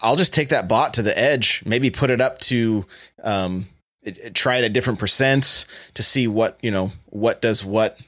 I'll 0.02 0.16
just 0.16 0.34
take 0.34 0.50
that 0.50 0.68
bot 0.68 0.96
to 0.96 1.04
the 1.04 1.16
edge, 1.18 1.62
maybe 1.66 1.92
put 1.92 2.10
it 2.10 2.20
up 2.20 2.40
to 2.40 2.86
um, 3.24 3.68
it, 4.02 4.18
it- 4.18 4.34
try 4.34 4.58
it 4.58 4.64
at 4.64 4.74
different 4.74 5.00
percents 5.00 5.66
to 5.94 6.02
see 6.04 6.28
what 6.28 6.58
you 6.62 6.72
know 6.72 6.92
what 7.08 7.42
does 7.42 7.66
what, 7.66 8.00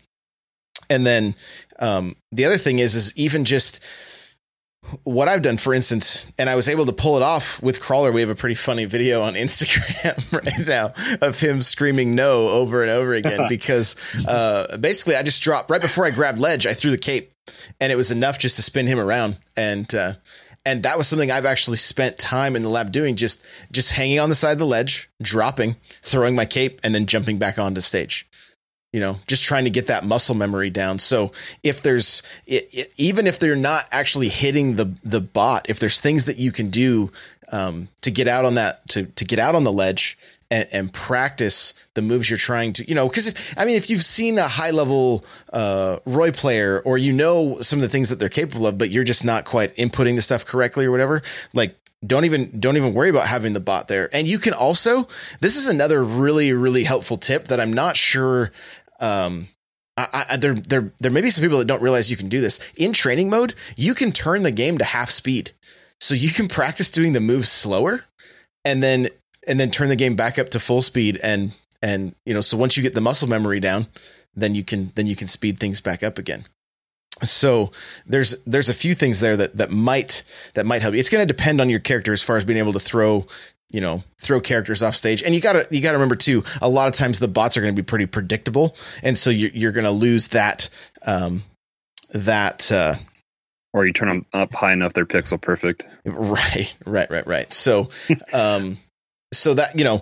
and 0.90 1.06
then 1.06 1.36
um, 1.80 2.16
the 2.32 2.46
other 2.46 2.58
thing 2.58 2.80
is 2.80 2.96
is 2.96 3.14
even 3.18 3.44
just 3.46 3.80
what 5.04 5.28
I've 5.28 5.42
done, 5.42 5.58
for 5.58 5.74
instance, 5.74 6.28
and 6.38 6.50
I 6.50 6.56
was 6.56 6.70
able 6.70 6.86
to 6.86 6.94
pull 6.94 7.18
it 7.18 7.24
off 7.24 7.62
with 7.62 7.80
Crawler. 7.80 8.12
We 8.12 8.22
have 8.22 8.30
a 8.30 8.36
pretty 8.36 8.56
funny 8.56 8.86
video 8.86 9.22
on 9.22 9.34
Instagram 9.36 10.32
right 10.46 10.68
now 10.68 10.94
of 11.22 11.40
him 11.40 11.62
screaming 11.62 12.16
no 12.16 12.48
over 12.48 12.82
and 12.82 12.92
over 12.92 13.14
again 13.14 13.42
because 13.50 13.96
uh, 14.28 14.78
basically 14.78 15.16
I 15.16 15.24
just 15.24 15.42
dropped 15.42 15.70
right 15.70 15.82
before 15.82 16.06
I 16.06 16.12
grabbed 16.12 16.40
ledge, 16.40 16.66
I 16.66 16.74
threw 16.74 16.92
the 16.92 16.98
cape, 16.98 17.32
and 17.80 17.92
it 17.92 17.96
was 17.96 18.12
enough 18.12 18.40
just 18.40 18.56
to 18.58 18.62
spin 18.62 18.88
him 18.88 19.00
around, 19.00 19.38
and 19.56 19.94
uh, 19.94 20.14
and 20.66 20.84
that 20.84 20.98
was 20.98 21.08
something 21.08 21.32
I've 21.32 21.46
actually 21.46 21.78
spent 21.78 22.18
time 22.18 22.56
in 22.56 22.64
the 22.64 22.70
lab 22.70 22.92
doing, 22.92 23.16
just 23.16 23.46
just 23.72 23.92
hanging 23.92 24.20
on 24.20 24.30
the 24.30 24.36
side 24.36 24.54
of 24.54 24.60
the 24.60 24.66
ledge, 24.66 25.10
dropping, 25.22 25.76
throwing 26.02 26.36
my 26.36 26.46
cape, 26.46 26.80
and 26.84 26.94
then 26.94 27.06
jumping 27.06 27.38
back 27.38 27.58
onto 27.58 27.82
stage 27.82 28.28
you 28.92 29.00
know 29.00 29.18
just 29.28 29.44
trying 29.44 29.66
to 29.66 29.70
get 29.70 29.88
that 29.88 30.06
muscle 30.06 30.36
memory 30.36 30.70
down. 30.70 31.00
So 31.00 31.32
if 31.64 31.82
there's 31.82 32.24
it, 32.46 32.70
it, 32.74 32.94
even 32.98 33.28
if 33.28 33.40
they're 33.40 33.56
not 33.56 33.86
actually 33.92 34.30
hitting 34.30 34.76
the 34.76 34.94
the 35.04 35.22
bot 35.22 35.70
if 35.70 35.80
there's 35.80 36.00
things 36.00 36.26
that 36.26 36.38
you 36.38 36.52
can 36.52 36.70
do 36.70 37.12
um, 37.52 37.90
to 38.02 38.12
get 38.12 38.28
out 38.28 38.46
on 38.46 38.56
that 38.56 38.88
to 38.90 39.06
to 39.06 39.26
get 39.26 39.40
out 39.40 39.56
on 39.56 39.64
the 39.64 39.72
ledge 39.72 40.18
and, 40.50 40.68
and 40.72 40.94
practice 40.94 41.74
the 41.94 42.02
moves 42.02 42.30
you're 42.30 42.38
trying 42.38 42.74
to 42.74 42.88
you 42.88 42.96
know 42.96 43.08
because 43.08 43.34
i 43.58 43.66
mean 43.66 43.76
if 43.76 43.90
you've 43.90 44.04
seen 44.04 44.38
a 44.38 44.48
high 44.48 44.72
level 44.72 45.26
uh, 45.54 45.98
roy 46.06 46.32
player 46.32 46.82
or 46.86 46.98
you 46.98 47.12
know 47.12 47.60
some 47.62 47.80
of 47.80 47.82
the 47.84 47.90
things 47.90 48.10
that 48.10 48.20
they're 48.20 48.30
capable 48.30 48.68
of 48.68 48.78
but 48.78 48.90
you're 48.90 49.04
just 49.04 49.26
not 49.26 49.46
quite 49.46 49.76
inputting 49.76 50.16
the 50.16 50.22
stuff 50.22 50.46
correctly 50.46 50.86
or 50.86 50.92
whatever 50.92 51.22
like 51.54 51.76
don't 52.06 52.26
even 52.26 52.60
don't 52.60 52.78
even 52.78 52.94
worry 52.94 53.10
about 53.10 53.28
having 53.28 53.54
the 53.54 53.60
bot 53.60 53.88
there 53.88 54.10
and 54.14 54.28
you 54.28 54.38
can 54.38 54.54
also 54.54 55.08
this 55.42 55.56
is 55.56 55.68
another 55.68 56.04
really 56.04 56.54
really 56.54 56.84
helpful 56.84 57.18
tip 57.18 57.48
that 57.48 57.60
i'm 57.60 57.74
not 57.74 57.98
sure 57.98 58.52
um 59.00 59.48
I, 59.98 60.26
I, 60.30 60.38
there, 60.38 60.54
there, 60.54 60.94
there 61.00 61.12
may 61.12 61.22
be 61.22 61.32
some 61.32 61.42
people 61.42 61.58
that 61.58 61.66
don't 61.66 61.82
realize 61.82 62.12
you 62.12 62.18
can 62.18 62.30
do 62.30 62.40
this 62.40 62.60
in 62.76 62.94
training 62.94 63.30
mode. 63.30 63.56
You 63.76 63.96
can 63.96 64.12
turn 64.12 64.44
the 64.44 64.52
game 64.52 64.78
to 64.78 64.84
half 64.84 65.10
speed, 65.10 65.54
so 66.00 66.14
you 66.14 66.30
can 66.30 66.48
practice 66.48 66.92
doing 66.92 67.14
the 67.14 67.20
moves 67.20 67.50
slower, 67.50 68.06
and 68.64 68.84
then 68.84 69.10
and 69.48 69.60
then 69.60 69.72
turn 69.72 69.90
the 69.90 69.96
game 69.96 70.16
back 70.16 70.38
up 70.38 70.50
to 70.50 70.60
full 70.60 70.84
speed. 70.84 71.20
And 71.24 71.54
and 71.82 72.14
you 72.26 72.34
know, 72.36 72.42
so 72.42 72.58
once 72.58 72.78
you 72.78 72.84
get 72.84 72.94
the 72.94 73.02
muscle 73.02 73.28
memory 73.28 73.60
down, 73.60 73.88
then 74.36 74.54
you 74.54 74.64
can 74.64 74.92
then 74.96 75.08
you 75.08 75.16
can 75.16 75.28
speed 75.28 75.60
things 75.60 75.82
back 75.82 76.04
up 76.04 76.20
again. 76.20 76.46
So 77.24 77.72
there's 78.06 78.36
there's 78.46 78.70
a 78.70 78.74
few 78.74 78.94
things 78.94 79.20
there 79.20 79.38
that 79.38 79.56
that 79.58 79.72
might 79.72 80.24
that 80.54 80.66
might 80.66 80.82
help 80.82 80.94
you. 80.94 81.00
It's 81.00 81.10
going 81.10 81.26
to 81.26 81.32
depend 81.32 81.62
on 81.62 81.70
your 81.70 81.80
character 81.80 82.14
as 82.14 82.22
far 82.22 82.38
as 82.38 82.46
being 82.46 82.60
able 82.60 82.74
to 82.74 82.80
throw 82.80 83.28
you 83.72 83.82
know 83.82 84.04
throw 84.22 84.40
characters 84.40 84.84
off 84.84 84.96
stage. 84.96 85.24
And 85.24 85.36
you 85.36 85.42
gotta 85.42 85.68
you 85.72 85.82
gotta 85.82 85.98
remember 85.98 86.16
too 86.16 86.44
a 86.62 86.70
lot 86.70 86.88
of 86.88 86.94
times 86.94 87.20
the 87.20 87.28
bots 87.28 87.58
are 87.58 87.62
going 87.62 87.76
to 87.76 87.82
be 87.82 87.86
pretty 87.86 88.06
predictable. 88.06 88.76
And 89.04 89.18
so 89.18 89.30
you're, 89.30 89.52
you're 89.52 89.72
going 89.72 89.86
to 89.86 89.92
lose 89.92 90.30
that 90.30 90.70
um 91.04 91.44
that 92.14 92.72
uh 92.72 92.96
or 93.74 93.86
you 93.86 93.94
turn 93.94 94.08
them 94.08 94.22
up 94.34 94.54
high 94.54 94.74
enough 94.74 94.94
they're 94.94 95.06
pixel 95.06 95.40
perfect. 95.42 95.86
Right 96.06 96.74
right 96.86 97.10
right 97.12 97.28
right. 97.28 97.52
So 97.52 97.90
um 98.32 98.78
so 99.34 99.54
that 99.54 99.78
you 99.78 99.84
know 99.84 100.02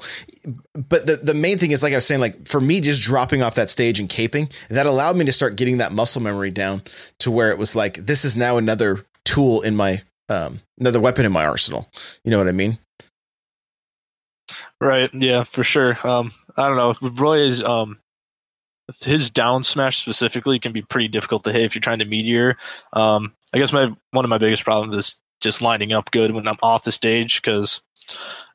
but 0.74 1.08
the 1.08 1.18
the 1.18 1.34
main 1.34 1.58
thing 1.58 1.72
is 1.72 1.82
like 1.82 1.94
i 1.94 1.98
was 1.98 2.06
saying 2.06 2.22
like 2.22 2.48
for 2.48 2.62
me 2.62 2.80
just 2.80 3.02
dropping 3.02 3.42
off 3.42 3.56
that 3.56 3.70
stage 3.70 4.00
and 4.00 4.10
caping 4.10 4.52
that 4.70 4.86
allowed 4.86 5.16
me 5.16 5.26
to 5.26 5.32
start 5.32 5.56
getting 5.56 5.78
that 5.78 5.92
muscle 5.92 6.22
memory 6.22 6.52
down 6.52 6.82
to 7.18 7.32
where 7.32 7.50
it 7.50 7.58
was 7.58 7.76
like 7.76 8.06
this 8.06 8.24
is 8.24 8.38
now 8.38 8.58
another 8.58 9.04
tool 9.24 9.62
in 9.62 9.76
my 9.76 10.02
um 10.30 10.60
another 10.80 11.02
weapon 11.02 11.26
in 11.26 11.32
my 11.32 11.46
arsenal 11.46 11.90
you 12.24 12.30
know 12.30 12.38
what 12.38 12.48
i 12.48 12.52
mean 12.52 12.78
Right. 14.80 15.10
Yeah, 15.14 15.44
for 15.44 15.64
sure. 15.64 15.98
Um, 16.08 16.32
I 16.58 16.68
don't 16.68 16.78
know. 16.78 17.10
Roy 17.10 17.40
is 17.40 17.64
um, 17.64 18.00
his 19.02 19.30
down 19.30 19.64
smash 19.64 19.98
specifically 19.98 20.60
can 20.60 20.72
be 20.72 20.82
pretty 20.82 21.08
difficult 21.08 21.44
to 21.46 21.52
hit 21.52 21.64
if 21.64 21.76
you're 21.76 21.82
trying 21.82 22.00
to 22.00 22.06
meteor. 22.06 22.58
Um, 22.94 23.34
I 23.54 23.58
guess 23.58 23.74
my 23.74 23.88
one 24.12 24.26
of 24.26 24.30
my 24.30 24.38
biggest 24.38 24.64
problems 24.64 24.96
is 24.98 25.18
just 25.42 25.62
lining 25.62 25.94
up 25.94 26.12
good 26.12 26.32
when 26.32 26.48
I'm 26.48 26.58
off 26.62 26.84
the 26.84 26.92
stage 26.92 27.42
because 27.42 27.82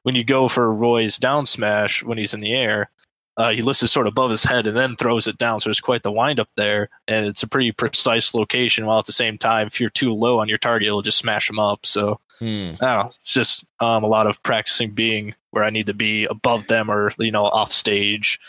when 0.03 0.15
you 0.15 0.25
go 0.25 0.49
for 0.49 0.73
Roy's 0.73 1.19
down 1.19 1.47
smash 1.47 2.03
when 2.03 2.19
he's 2.19 2.35
in 2.35 2.41
the 2.41 2.53
air, 2.53 2.91
uh, 3.37 3.51
he 3.51 3.63
lifts 3.63 3.83
it 3.83 3.89
sort 3.89 4.07
of 4.07 4.13
above 4.13 4.31
his 4.31 4.45
head 4.45 4.67
and 4.67 4.77
then 4.77 4.97
throws 4.97 5.27
it 5.27 5.39
down. 5.39 5.61
So 5.61 5.69
there's 5.69 5.81
quite 5.81 6.03
the 6.03 6.13
wind 6.13 6.41
up 6.41 6.49
there, 6.57 6.89
and 7.09 7.27
it's 7.27 7.43
a 7.43 7.49
pretty 7.49 7.73
precise 7.73 8.35
location. 8.35 8.87
While 8.87 8.99
at 8.99 9.07
the 9.07 9.13
same 9.13 9.39
time, 9.39 9.67
if 9.67 9.81
you're 9.81 9.91
too 9.91 10.13
low 10.13 10.41
on 10.41 10.49
your 10.49 10.59
target, 10.59 10.89
it'll 10.89 11.03
just 11.03 11.19
smash 11.19 11.49
him 11.49 11.59
up. 11.59 11.87
So 11.87 12.21
Hmm. 12.41 12.47
I 12.81 12.87
don't 12.87 12.99
know. 12.99 13.03
It's 13.07 13.19
just 13.35 13.67
um, 13.81 14.03
a 14.03 14.07
lot 14.07 14.27
of 14.27 14.43
practicing 14.43 14.93
being 14.93 15.35
where 15.51 15.63
I 15.63 15.69
need 15.71 15.87
to 15.87 15.95
be 15.95 16.25
above 16.25 16.67
them 16.69 16.91
or 16.91 17.13
you 17.19 17.31
know 17.31 17.45
off 17.45 17.71
stage. 17.71 18.41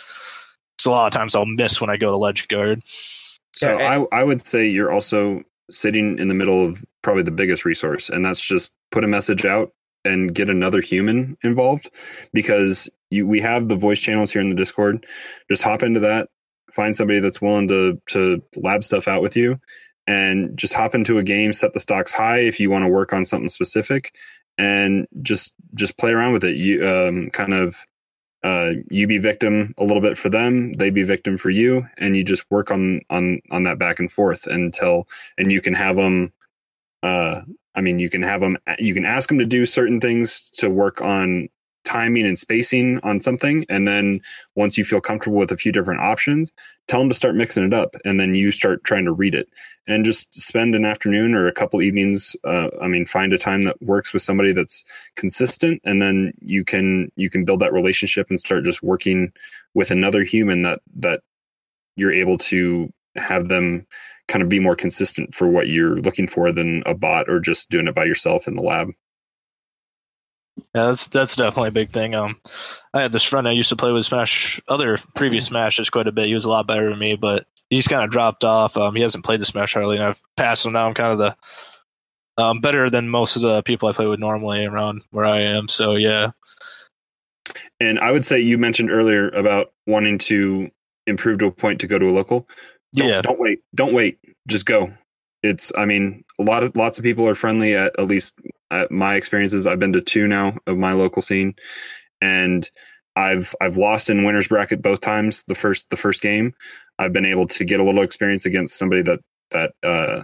So 0.79 0.91
a 0.91 0.93
lot 0.93 1.07
of 1.07 1.13
times 1.13 1.35
I'll 1.35 1.45
miss 1.45 1.81
when 1.81 1.89
I 1.89 1.97
go 1.97 2.09
to 2.09 2.17
ledge 2.17 2.47
guard. 2.47 2.81
so 2.87 3.77
Yeah, 3.77 4.05
I, 4.11 4.19
I 4.21 4.23
would 4.23 4.45
say 4.45 4.67
you're 4.67 4.91
also 4.91 5.43
sitting 5.69 6.17
in 6.19 6.27
the 6.29 6.33
middle 6.33 6.65
of 6.65 6.83
probably 7.01 7.23
the 7.23 7.31
biggest 7.31 7.65
resource 7.65 8.09
and 8.09 8.25
that's 8.25 8.41
just 8.41 8.71
put 8.91 9.03
a 9.03 9.07
message 9.07 9.45
out 9.45 9.71
and 10.03 10.33
get 10.33 10.49
another 10.49 10.81
human 10.81 11.37
involved 11.43 11.89
because 12.33 12.89
you 13.09 13.27
we 13.27 13.39
have 13.39 13.67
the 13.67 13.75
voice 13.75 13.99
channels 13.99 14.31
here 14.31 14.41
in 14.41 14.49
the 14.49 14.55
discord 14.55 15.05
just 15.49 15.63
hop 15.63 15.83
into 15.83 15.99
that 15.99 16.29
find 16.73 16.95
somebody 16.95 17.19
that's 17.19 17.41
willing 17.41 17.67
to 17.67 18.01
to 18.07 18.41
lab 18.55 18.83
stuff 18.83 19.07
out 19.07 19.21
with 19.21 19.35
you 19.35 19.59
and 20.07 20.57
just 20.57 20.73
hop 20.73 20.95
into 20.95 21.17
a 21.17 21.23
game 21.23 21.53
set 21.53 21.73
the 21.73 21.79
stocks 21.79 22.13
high 22.13 22.39
if 22.39 22.59
you 22.59 22.69
want 22.69 22.83
to 22.83 22.89
work 22.89 23.13
on 23.13 23.25
something 23.25 23.49
specific 23.49 24.15
and 24.57 25.07
just 25.21 25.53
just 25.75 25.97
play 25.97 26.11
around 26.11 26.33
with 26.33 26.43
it 26.43 26.55
you 26.55 26.87
um 26.87 27.29
kind 27.29 27.53
of 27.53 27.85
uh, 28.43 28.71
you 28.89 29.05
be 29.07 29.19
victim 29.19 29.73
a 29.77 29.83
little 29.83 30.01
bit 30.01 30.17
for 30.17 30.29
them, 30.29 30.73
they 30.73 30.89
be 30.89 31.03
victim 31.03 31.37
for 31.37 31.49
you, 31.49 31.85
and 31.97 32.15
you 32.17 32.23
just 32.23 32.43
work 32.49 32.71
on 32.71 33.01
on 33.09 33.39
on 33.51 33.63
that 33.63 33.77
back 33.77 33.99
and 33.99 34.11
forth 34.11 34.47
until 34.47 35.07
and 35.37 35.51
you 35.51 35.61
can 35.61 35.73
have 35.73 35.95
them. 35.95 36.33
Uh, 37.03 37.41
I 37.75 37.81
mean, 37.81 37.99
you 37.99 38.09
can 38.09 38.21
have 38.21 38.41
them. 38.41 38.57
You 38.79 38.93
can 38.93 39.05
ask 39.05 39.29
them 39.29 39.39
to 39.39 39.45
do 39.45 39.65
certain 39.65 40.01
things 40.01 40.49
to 40.57 40.69
work 40.69 41.01
on 41.01 41.49
timing 41.83 42.25
and 42.25 42.37
spacing 42.37 42.99
on 43.01 43.19
something 43.19 43.65
and 43.67 43.87
then 43.87 44.21
once 44.55 44.77
you 44.77 44.83
feel 44.83 45.01
comfortable 45.01 45.39
with 45.39 45.51
a 45.51 45.57
few 45.57 45.71
different 45.71 45.99
options 45.99 46.53
tell 46.87 46.99
them 46.99 47.09
to 47.09 47.15
start 47.15 47.33
mixing 47.33 47.63
it 47.65 47.73
up 47.73 47.95
and 48.05 48.19
then 48.19 48.35
you 48.35 48.51
start 48.51 48.83
trying 48.83 49.03
to 49.03 49.11
read 49.11 49.33
it 49.33 49.49
and 49.87 50.05
just 50.05 50.31
spend 50.33 50.75
an 50.75 50.85
afternoon 50.85 51.33
or 51.33 51.47
a 51.47 51.53
couple 51.53 51.81
evenings 51.81 52.35
uh, 52.43 52.69
i 52.81 52.87
mean 52.87 53.05
find 53.05 53.33
a 53.33 53.37
time 53.37 53.63
that 53.63 53.81
works 53.81 54.13
with 54.13 54.21
somebody 54.21 54.53
that's 54.53 54.83
consistent 55.15 55.81
and 55.83 56.01
then 56.01 56.31
you 56.39 56.63
can 56.63 57.11
you 57.15 57.31
can 57.31 57.43
build 57.43 57.59
that 57.59 57.73
relationship 57.73 58.27
and 58.29 58.39
start 58.39 58.63
just 58.63 58.83
working 58.83 59.31
with 59.73 59.89
another 59.89 60.23
human 60.23 60.61
that 60.61 60.81
that 60.95 61.21
you're 61.95 62.13
able 62.13 62.37
to 62.37 62.93
have 63.15 63.47
them 63.47 63.87
kind 64.31 64.41
of 64.41 64.49
be 64.49 64.59
more 64.59 64.75
consistent 64.75 65.33
for 65.33 65.47
what 65.47 65.67
you're 65.67 65.97
looking 65.97 66.27
for 66.27 66.51
than 66.51 66.81
a 66.85 66.93
bot 66.93 67.29
or 67.29 67.39
just 67.39 67.69
doing 67.69 67.87
it 67.87 67.95
by 67.95 68.05
yourself 68.05 68.47
in 68.47 68.55
the 68.55 68.61
lab 68.61 68.89
yeah, 70.75 70.85
that's 70.85 71.07
that's 71.07 71.35
definitely 71.35 71.69
a 71.69 71.73
big 71.73 71.91
thing. 71.91 72.15
Um, 72.15 72.39
I 72.93 73.01
had 73.01 73.11
this 73.11 73.23
friend 73.23 73.47
I 73.47 73.51
used 73.51 73.69
to 73.69 73.75
play 73.75 73.91
with 73.91 74.05
Smash, 74.05 74.59
other 74.67 74.97
previous 75.15 75.45
Smashes 75.45 75.89
quite 75.89 76.07
a 76.07 76.11
bit. 76.11 76.27
He 76.27 76.33
was 76.33 76.45
a 76.45 76.49
lot 76.49 76.67
better 76.67 76.89
than 76.89 76.99
me, 76.99 77.15
but 77.15 77.45
he's 77.69 77.87
kind 77.87 78.03
of 78.03 78.09
dropped 78.09 78.43
off. 78.43 78.77
Um, 78.77 78.95
he 78.95 79.01
hasn't 79.01 79.25
played 79.25 79.41
the 79.41 79.45
Smash 79.45 79.73
hardly, 79.73 79.97
and 79.97 80.05
I've 80.05 80.21
passed 80.37 80.65
him 80.65 80.73
now. 80.73 80.87
I'm 80.87 80.93
kind 80.93 81.11
of 81.11 81.17
the 81.17 82.41
um 82.41 82.61
better 82.61 82.89
than 82.89 83.09
most 83.09 83.35
of 83.35 83.41
the 83.41 83.61
people 83.63 83.89
I 83.89 83.93
play 83.93 84.05
with 84.05 84.19
normally 84.19 84.65
around 84.65 85.03
where 85.11 85.25
I 85.25 85.41
am. 85.41 85.67
So 85.67 85.95
yeah. 85.95 86.31
And 87.79 87.99
I 87.99 88.11
would 88.11 88.25
say 88.25 88.39
you 88.39 88.57
mentioned 88.57 88.91
earlier 88.91 89.29
about 89.29 89.73
wanting 89.87 90.17
to 90.19 90.69
improve 91.07 91.39
to 91.39 91.47
a 91.47 91.51
point 91.51 91.81
to 91.81 91.87
go 91.87 91.99
to 91.99 92.09
a 92.09 92.11
local. 92.11 92.47
Don't, 92.95 93.07
yeah. 93.07 93.21
Don't 93.21 93.39
wait. 93.39 93.59
Don't 93.73 93.93
wait. 93.93 94.19
Just 94.47 94.65
go. 94.65 94.93
It's. 95.43 95.71
I 95.77 95.85
mean, 95.85 96.23
a 96.39 96.43
lot 96.43 96.63
of 96.63 96.75
lots 96.75 96.97
of 96.97 97.03
people 97.03 97.27
are 97.27 97.35
friendly 97.35 97.75
at 97.75 97.97
at 97.99 98.07
least 98.07 98.35
uh, 98.71 98.87
my 98.89 99.15
experiences, 99.15 99.67
I've 99.67 99.79
been 99.79 99.93
to 99.93 100.01
two 100.01 100.27
now 100.27 100.57
of 100.65 100.77
my 100.77 100.93
local 100.93 101.21
scene, 101.21 101.53
and 102.21 102.67
I've 103.15 103.53
I've 103.61 103.77
lost 103.77 104.09
in 104.09 104.23
winners 104.23 104.47
bracket 104.47 104.81
both 104.81 105.01
times. 105.01 105.43
The 105.43 105.55
first 105.55 105.89
the 105.89 105.97
first 105.97 106.21
game, 106.21 106.53
I've 106.97 107.13
been 107.13 107.25
able 107.25 107.47
to 107.47 107.65
get 107.65 107.81
a 107.81 107.83
little 107.83 108.01
experience 108.01 108.45
against 108.45 108.77
somebody 108.77 109.01
that 109.03 109.19
that 109.51 109.73
uh, 109.83 110.21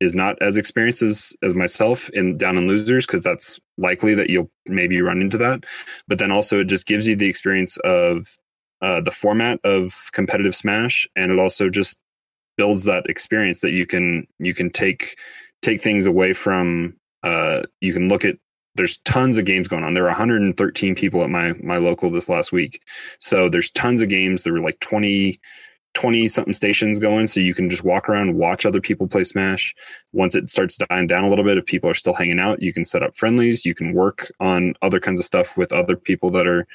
is 0.00 0.16
not 0.16 0.42
as 0.42 0.56
experienced 0.56 1.02
as, 1.02 1.32
as 1.42 1.54
myself 1.54 2.10
in 2.10 2.36
down 2.36 2.58
in 2.58 2.66
losers 2.66 3.06
because 3.06 3.22
that's 3.22 3.60
likely 3.78 4.14
that 4.14 4.28
you'll 4.28 4.50
maybe 4.66 5.00
run 5.00 5.20
into 5.20 5.38
that. 5.38 5.64
But 6.08 6.18
then 6.18 6.32
also 6.32 6.60
it 6.60 6.64
just 6.64 6.86
gives 6.86 7.06
you 7.06 7.14
the 7.14 7.28
experience 7.28 7.76
of 7.78 8.36
uh, 8.82 9.00
the 9.02 9.12
format 9.12 9.60
of 9.62 10.10
competitive 10.12 10.56
Smash, 10.56 11.06
and 11.14 11.30
it 11.30 11.38
also 11.38 11.70
just 11.70 11.96
builds 12.56 12.84
that 12.84 13.06
experience 13.06 13.60
that 13.60 13.72
you 13.72 13.86
can 13.86 14.26
you 14.38 14.54
can 14.54 14.70
take 14.70 15.18
take 15.62 15.80
things 15.80 16.06
away 16.06 16.32
from 16.32 16.94
uh, 17.22 17.62
you 17.80 17.92
can 17.92 18.08
look 18.08 18.24
at 18.24 18.36
there's 18.76 18.98
tons 18.98 19.38
of 19.38 19.44
games 19.44 19.68
going 19.68 19.84
on. 19.84 19.94
There 19.94 20.04
are 20.04 20.08
113 20.08 20.94
people 20.94 21.22
at 21.22 21.30
my 21.30 21.52
my 21.54 21.78
local 21.78 22.10
this 22.10 22.28
last 22.28 22.52
week. 22.52 22.82
So 23.20 23.48
there's 23.48 23.70
tons 23.70 24.02
of 24.02 24.08
games. 24.08 24.42
There 24.42 24.52
were 24.52 24.60
like 24.60 24.80
20 24.80 25.40
20 25.94 26.26
something 26.26 26.52
stations 26.52 26.98
going 26.98 27.26
so 27.28 27.38
you 27.38 27.54
can 27.54 27.70
just 27.70 27.84
walk 27.84 28.08
around 28.08 28.34
watch 28.34 28.66
other 28.66 28.80
people 28.80 29.06
play 29.06 29.22
smash 29.22 29.72
once 30.12 30.34
it 30.34 30.50
starts 30.50 30.76
dying 30.76 31.06
down 31.06 31.22
a 31.22 31.28
little 31.28 31.44
bit 31.44 31.56
if 31.56 31.64
people 31.66 31.88
are 31.88 31.94
still 31.94 32.12
hanging 32.12 32.40
out 32.40 32.60
you 32.60 32.72
can 32.72 32.84
set 32.84 33.04
up 33.04 33.14
friendlies 33.14 33.64
you 33.64 33.76
can 33.76 33.94
work 33.94 34.30
on 34.40 34.74
other 34.82 34.98
kinds 34.98 35.20
of 35.20 35.24
stuff 35.24 35.56
with 35.56 35.72
other 35.72 35.94
people 35.94 36.30
that 36.30 36.48
are 36.48 36.66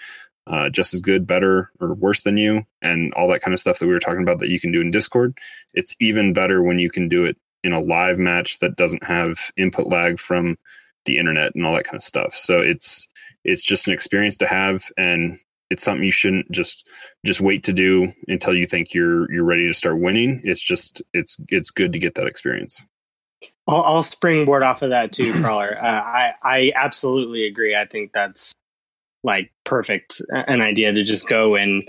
uh, 0.50 0.70
just 0.70 0.94
as 0.94 1.02
good 1.02 1.26
better 1.26 1.72
or 1.80 1.94
worse 1.94 2.24
than 2.24 2.38
you 2.38 2.64
and 2.82 3.14
all 3.14 3.28
that 3.28 3.42
kind 3.42 3.54
of 3.54 3.60
stuff 3.60 3.80
that 3.80 3.88
we 3.88 3.94
were 3.94 4.00
talking 4.00 4.24
about 4.24 4.40
that 4.40 4.50
you 4.50 4.60
can 4.60 4.72
do 4.72 4.82
in 4.82 4.92
discord 4.92 5.38
it's 5.74 5.96
even 6.00 6.34
better 6.34 6.62
when 6.62 6.80
you 6.80 6.90
can 6.90 7.08
do 7.08 7.24
it 7.26 7.38
in 7.64 7.74
a 7.74 7.80
live 7.80 8.18
match 8.18 8.60
that 8.60 8.76
doesn't 8.76 9.04
have 9.04 9.52
input 9.58 9.88
lag 9.88 10.20
from 10.20 10.58
the 11.06 11.18
internet 11.18 11.54
and 11.56 11.66
all 11.66 11.74
that 11.76 11.84
kind 11.84 11.96
of 11.96 12.04
stuff. 12.04 12.36
So 12.36 12.62
it's 12.62 13.08
it's 13.44 13.64
just 13.64 13.88
an 13.88 13.94
experience 13.94 14.38
to 14.38 14.48
have 14.48 14.90
and 14.98 15.40
it's 15.70 15.84
something 15.84 16.04
you 16.04 16.12
shouldn't 16.12 16.52
just 16.52 16.88
just 17.26 17.42
wait 17.42 17.64
to 17.64 17.74
do 17.74 18.12
until 18.28 18.54
you 18.54 18.66
think 18.66 18.94
you're 18.94 19.32
you're 19.32 19.44
ready 19.44 19.68
to 19.68 19.74
start 19.74 20.00
winning. 20.00 20.42
It's 20.44 20.62
just 20.62 21.02
it's 21.14 21.38
it's 21.50 21.72
good 21.72 21.94
to 21.94 22.00
get 22.00 22.16
that 22.16 22.28
experience. 22.28 22.84
I'll, 23.68 23.84
I'll 23.84 24.04
springboard 24.04 24.64
off 24.64 24.82
of 24.82 24.90
that 24.90 25.12
too, 25.12 25.34
Crawler. 25.42 25.78
Uh, 25.80 25.86
I 25.86 26.34
I 26.42 26.72
absolutely 26.76 27.46
agree. 27.46 27.76
I 27.76 27.86
think 27.86 28.14
that's 28.14 28.56
like 29.24 29.52
perfect 29.66 30.22
an 30.30 30.62
idea 30.62 30.94
to 30.94 31.04
just 31.04 31.28
go 31.28 31.56
and 31.56 31.88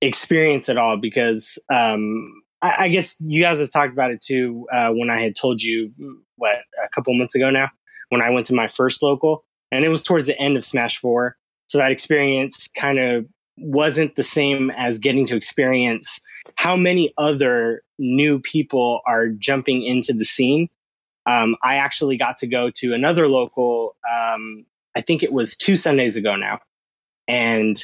experience 0.00 0.68
it 0.68 0.78
all 0.78 0.96
because 0.96 1.58
um, 1.74 2.42
I, 2.62 2.74
I, 2.80 2.88
guess 2.88 3.16
you 3.20 3.42
guys 3.42 3.60
have 3.60 3.70
talked 3.70 3.92
about 3.92 4.10
it 4.10 4.22
too 4.22 4.66
uh, 4.72 4.90
when 4.90 5.10
I 5.10 5.20
had 5.20 5.36
told 5.36 5.62
you 5.62 5.92
what 6.36 6.56
a 6.82 6.88
couple 6.88 7.14
months 7.14 7.34
ago 7.34 7.50
now 7.50 7.68
when 8.14 8.22
I 8.22 8.30
went 8.30 8.46
to 8.46 8.54
my 8.54 8.68
first 8.68 9.02
local, 9.02 9.44
and 9.72 9.84
it 9.84 9.88
was 9.88 10.02
towards 10.02 10.26
the 10.26 10.38
end 10.38 10.56
of 10.56 10.64
Smash 10.64 10.98
Four. 10.98 11.36
So 11.66 11.78
that 11.78 11.90
experience 11.90 12.68
kind 12.68 12.98
of 12.98 13.26
wasn't 13.58 14.14
the 14.16 14.22
same 14.22 14.70
as 14.70 14.98
getting 14.98 15.26
to 15.26 15.36
experience 15.36 16.20
how 16.56 16.76
many 16.76 17.12
other 17.18 17.82
new 17.98 18.38
people 18.38 19.00
are 19.06 19.28
jumping 19.28 19.82
into 19.82 20.12
the 20.12 20.24
scene. 20.24 20.68
Um, 21.26 21.56
I 21.62 21.76
actually 21.76 22.16
got 22.16 22.38
to 22.38 22.46
go 22.46 22.70
to 22.76 22.92
another 22.94 23.26
local. 23.26 23.96
Um, 24.08 24.66
I 24.96 25.00
think 25.00 25.22
it 25.22 25.32
was 25.32 25.56
two 25.56 25.76
Sundays 25.76 26.16
ago 26.16 26.36
now, 26.36 26.60
and 27.26 27.82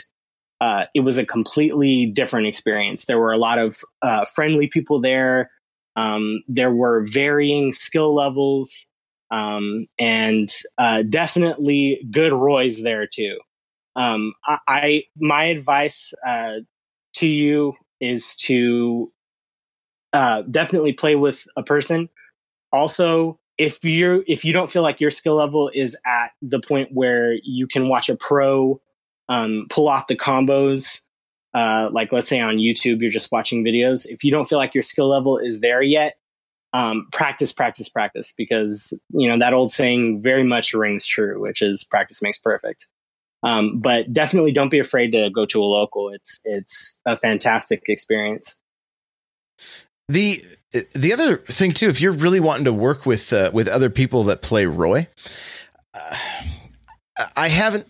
uh, 0.60 0.84
it 0.94 1.00
was 1.00 1.18
a 1.18 1.26
completely 1.26 2.06
different 2.06 2.46
experience. 2.46 3.06
There 3.06 3.18
were 3.18 3.32
a 3.32 3.38
lot 3.38 3.58
of 3.58 3.78
uh, 4.02 4.24
friendly 4.26 4.68
people 4.68 5.00
there. 5.00 5.50
Um, 5.96 6.42
there 6.46 6.70
were 6.70 7.04
varying 7.10 7.72
skill 7.72 8.14
levels, 8.14 8.88
um, 9.30 9.86
and 9.98 10.48
uh, 10.78 11.02
definitely 11.02 12.06
good 12.10 12.32
Roys 12.32 12.82
there 12.82 13.06
too. 13.06 13.38
Um, 13.96 14.34
I, 14.46 14.58
I, 14.68 15.02
my 15.18 15.44
advice 15.44 16.12
uh, 16.24 16.60
to 17.14 17.26
you 17.26 17.74
is 18.00 18.36
to 18.36 19.12
uh, 20.12 20.42
definitely 20.42 20.92
play 20.92 21.16
with 21.16 21.44
a 21.56 21.62
person. 21.62 22.08
Also, 22.72 23.39
if 23.60 23.84
you're 23.84 24.24
if 24.26 24.42
you 24.42 24.54
don't 24.54 24.72
feel 24.72 24.82
like 24.82 25.00
your 25.02 25.10
skill 25.10 25.34
level 25.34 25.70
is 25.74 25.94
at 26.06 26.30
the 26.40 26.58
point 26.58 26.88
where 26.92 27.34
you 27.42 27.66
can 27.66 27.88
watch 27.88 28.08
a 28.08 28.16
pro 28.16 28.80
um, 29.28 29.66
pull 29.68 29.86
off 29.86 30.06
the 30.06 30.16
combos. 30.16 31.02
Uh, 31.52 31.90
like 31.92 32.10
let's 32.10 32.28
say 32.28 32.40
on 32.40 32.56
YouTube, 32.56 33.02
you're 33.02 33.10
just 33.10 33.30
watching 33.30 33.62
videos. 33.62 34.06
If 34.08 34.24
you 34.24 34.30
don't 34.30 34.48
feel 34.48 34.58
like 34.58 34.74
your 34.74 34.82
skill 34.82 35.08
level 35.08 35.36
is 35.36 35.60
there 35.60 35.82
yet, 35.82 36.16
um, 36.72 37.08
practice, 37.12 37.52
practice, 37.52 37.88
practice, 37.90 38.32
because 38.34 38.98
you 39.10 39.28
know 39.28 39.38
that 39.38 39.52
old 39.52 39.72
saying 39.72 40.22
very 40.22 40.44
much 40.44 40.72
rings 40.72 41.04
true, 41.04 41.38
which 41.38 41.60
is 41.60 41.84
practice 41.84 42.22
makes 42.22 42.38
perfect. 42.38 42.86
Um, 43.42 43.80
but 43.80 44.10
definitely 44.10 44.52
don't 44.52 44.70
be 44.70 44.78
afraid 44.78 45.12
to 45.12 45.28
go 45.28 45.44
to 45.44 45.62
a 45.62 45.64
local. 45.64 46.08
It's 46.08 46.40
it's 46.44 46.98
a 47.04 47.18
fantastic 47.18 47.82
experience. 47.88 48.58
The 50.10 50.42
the 50.94 51.12
other 51.12 51.36
thing 51.36 51.72
too, 51.72 51.88
if 51.88 52.00
you're 52.00 52.10
really 52.10 52.40
wanting 52.40 52.64
to 52.64 52.72
work 52.72 53.06
with 53.06 53.32
uh, 53.32 53.50
with 53.52 53.68
other 53.68 53.90
people 53.90 54.24
that 54.24 54.42
play 54.42 54.66
Roy, 54.66 55.06
uh, 55.94 56.16
I 57.36 57.48
haven't 57.48 57.86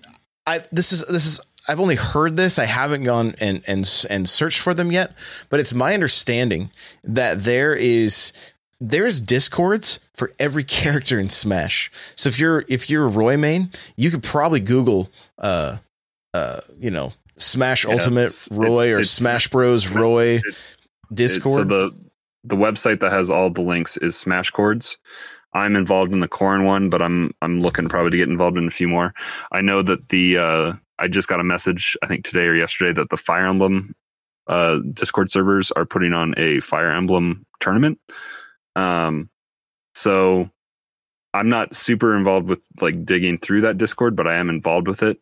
I 0.47 0.63
this 0.71 0.93
is 0.93 1.03
this 1.07 1.25
is 1.25 1.41
I've 1.67 1.81
only 1.81 1.95
heard 1.95 2.37
this. 2.37 2.59
I 2.59 2.67
haven't 2.67 3.05
gone 3.05 3.35
and 3.41 3.63
and 3.67 4.07
and 4.11 4.29
searched 4.29 4.61
for 4.61 4.75
them 4.75 4.93
yet, 4.93 5.15
but 5.49 5.61
it's 5.61 5.73
my 5.73 5.95
understanding 5.95 6.71
that 7.05 7.45
there 7.45 7.75
is 7.75 8.35
there's 8.81 9.19
discords 9.19 9.99
for 10.15 10.31
every 10.39 10.65
character 10.81 11.19
in 11.19 11.31
Smash. 11.31 11.91
So 12.17 12.29
if 12.29 12.39
you're 12.39 12.67
if 12.69 12.91
you're 12.91 13.07
a 13.07 13.09
Roy 13.09 13.39
main, 13.39 13.71
you 13.97 14.11
could 14.11 14.23
probably 14.23 14.61
Google 14.61 15.11
uh 15.39 15.79
uh 16.35 16.61
you 16.79 16.91
know 16.91 17.15
Smash 17.39 17.87
yeah, 17.87 17.93
Ultimate 17.93 18.27
it's, 18.27 18.49
Roy 18.51 18.85
it's, 18.85 18.91
or 18.91 18.99
it's, 18.99 19.11
Smash 19.11 19.49
Bros 19.49 19.89
Roy 19.89 20.43
Discord. 21.15 21.63
so 21.63 21.65
the 21.65 22.10
the 22.45 22.57
website 22.57 23.01
that 23.01 23.13
has 23.13 23.31
all 23.31 23.51
the 23.51 23.63
links 23.63 23.97
is 23.99 24.15
Smashcords. 24.15 24.97
I'm 25.53 25.77
involved 25.77 26.13
in 26.13 26.21
the 26.21 26.29
Corrin 26.29 26.65
one, 26.65 26.91
but 26.91 27.03
I'm 27.03 27.33
I'm 27.43 27.61
looking 27.61 27.89
probably 27.89 28.13
to 28.13 28.17
get 28.17 28.29
involved 28.29 28.57
in 28.57 28.69
a 28.69 28.73
few 28.73 28.89
more. 28.89 29.13
I 29.51 29.61
know 29.61 29.83
that 29.83 30.09
the 30.09 30.39
uh, 30.39 30.73
I 30.99 31.09
just 31.09 31.29
got 31.29 31.41
a 31.41 31.45
message 31.45 31.97
I 32.03 32.07
think 32.07 32.25
today 32.25 32.47
or 32.47 32.55
yesterday 32.55 32.93
that 32.93 33.11
the 33.11 33.17
Fire 33.17 33.47
Emblem 33.47 33.95
uh, 34.47 34.79
Discord 34.93 35.31
servers 35.31 35.71
are 35.73 35.85
putting 35.85 36.13
on 36.13 36.35
a 36.37 36.61
Fire 36.61 36.91
Emblem 36.91 37.47
tournament. 37.61 37.99
Um, 38.77 39.29
so 39.95 40.51
I'm 41.35 41.49
not 41.49 41.75
super 41.75 42.17
involved 42.17 42.49
with 42.49 42.65
like 42.81 43.05
digging 43.05 43.39
through 43.39 43.63
that 43.63 43.79
Discord, 43.79 44.17
but 44.17 44.27
I 44.27 44.37
am 44.37 44.49
involved 44.49 44.89
with 44.89 45.03
it. 45.03 45.19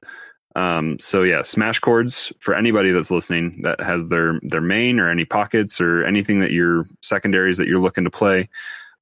Um, 0.56 0.98
so 0.98 1.22
yeah, 1.22 1.40
Smashcords 1.40 2.32
for 2.40 2.54
anybody 2.54 2.90
that's 2.90 3.10
listening 3.10 3.62
that 3.62 3.80
has 3.80 4.08
their 4.08 4.40
their 4.42 4.60
main 4.60 4.98
or 4.98 5.10
any 5.10 5.24
pockets 5.24 5.80
or 5.80 6.04
anything 6.04 6.40
that 6.40 6.52
your 6.52 6.86
secondaries 7.02 7.58
that 7.58 7.68
you're 7.68 7.78
looking 7.78 8.04
to 8.04 8.10
play. 8.10 8.48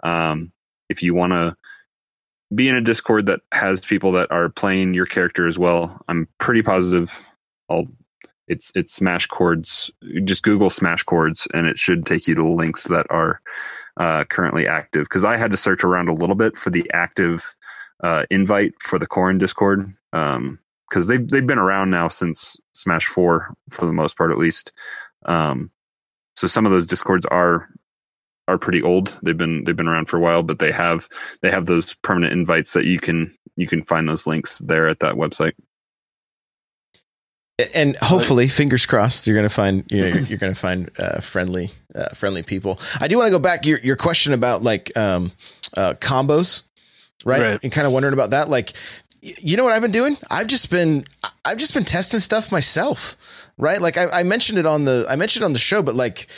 Um, 0.03 0.53
if 0.89 1.03
you 1.03 1.15
want 1.15 1.33
to 1.33 1.57
be 2.55 2.69
in 2.69 2.77
a 2.77 2.81
Discord 2.81 3.27
that 3.27 3.41
has 3.53 3.81
people 3.81 4.13
that 4.13 4.31
are 4.31 4.49
playing 4.49 4.95
your 4.95 5.07
character 5.07 5.47
as 5.47 5.59
well, 5.59 6.01
I'm 6.09 6.29
pretty 6.39 6.63
positive. 6.63 7.19
I'll 7.69 7.87
it's 8.49 8.71
it's 8.75 8.99
Smashcords. 8.99 9.91
Just 10.25 10.43
Google 10.43 10.71
Smashcords, 10.71 11.47
and 11.55 11.67
it 11.67 11.79
should 11.79 12.07
take 12.07 12.29
you 12.29 12.35
to 12.35 12.49
links 12.49 12.85
that 12.85 13.07
are 13.11 13.41
uh, 13.97 14.25
currently 14.25 14.67
active. 14.69 15.05
Because 15.05 15.25
I 15.25 15.37
had 15.37 15.51
to 15.51 15.57
search 15.57 15.85
around 15.85 16.09
a 16.09 16.15
little 16.15 16.37
bit 16.37 16.57
for 16.57 16.71
the 16.71 16.89
active 16.93 17.55
uh, 18.03 18.25
invite 18.31 18.75
for 18.81 18.99
the 18.99 19.07
Corrin 19.07 19.39
Discord. 19.39 19.93
Um, 20.13 20.59
because 20.89 21.07
they've 21.07 21.27
they've 21.29 21.47
been 21.47 21.59
around 21.59 21.91
now 21.91 22.09
since 22.09 22.57
Smash 22.75 23.07
Four 23.07 23.55
for 23.71 23.87
the 23.87 23.93
most 23.93 24.17
part, 24.17 24.31
at 24.31 24.39
least. 24.39 24.73
Um, 25.25 25.71
so 26.35 26.47
some 26.47 26.67
of 26.67 26.73
those 26.73 26.87
discords 26.87 27.27
are 27.27 27.69
are 28.49 28.59
pretty 28.59 28.83
old. 28.83 29.19
They've 29.23 29.37
been 29.37 29.65
they've 29.65 29.77
been 29.77 29.89
around 29.89 30.07
for 30.07 30.17
a 30.17 30.21
while, 30.21 30.43
but 30.43 30.59
they 30.59 30.73
have 30.73 31.09
they 31.43 31.51
have 31.51 31.67
those 31.67 31.95
permanent 31.95 32.33
invites 32.33 32.73
that 32.75 32.85
you 32.85 32.99
can 32.99 33.37
you 33.57 33.67
can 33.67 33.85
find 33.85 34.09
those 34.09 34.27
links 34.27 34.59
there 34.59 34.89
at 34.89 35.01
that 35.01 35.15
website. 35.15 35.53
And 37.75 37.97
hopefully, 37.97 38.49
fingers 38.49 38.85
crossed, 38.85 39.27
you're 39.27 39.35
going 39.37 39.49
to 39.49 39.55
find 39.55 39.85
you 39.91 40.03
know 40.03 40.09
you're, 40.09 40.21
you're 40.21 40.39
going 40.39 40.53
to 40.53 40.61
find 40.61 40.91
uh, 40.99 41.21
friendly 41.21 41.71
uh, 41.95 42.11
friendly 42.11 42.43
people. 42.43 42.79
I 43.01 43.09
do 43.09 43.17
want 43.17 43.29
to 43.29 43.31
go 43.31 43.39
back 43.39 43.65
your 43.65 43.79
your 43.81 43.97
question 43.97 44.35
about 44.35 44.63
like 44.63 44.95
um, 44.95 45.33
uh, 45.75 45.95
combos, 45.95 46.63
right? 47.25 47.41
Right. 47.41 47.61
And 47.63 47.73
kind 47.73 47.87
of 47.87 47.95
wondering 47.95 48.13
about 48.13 48.31
that. 48.31 48.51
Like, 48.51 48.75
y- 48.75 49.06
you 49.21 49.57
know 49.57 49.65
what 49.65 49.73
I've 49.73 49.83
been 49.83 49.91
doing? 49.91 50.17
I've 50.31 50.47
just 50.47 50.71
been 50.71 51.05
I've 51.45 51.59
just 51.59 51.75
been 51.75 51.85
testing 51.85 52.21
stuff 52.21 52.53
myself, 52.53 53.17
right? 53.59 53.81
Like 53.81 53.97
I, 53.97 54.09
I 54.21 54.23
mentioned 54.23 54.59
it 54.59 54.67
on 54.67 54.85
the 54.85 55.07
I 55.09 55.17
mentioned 55.17 55.45
on 55.45 55.53
the 55.53 55.59
show, 55.59 55.83
but 55.83 55.95
like 55.95 56.29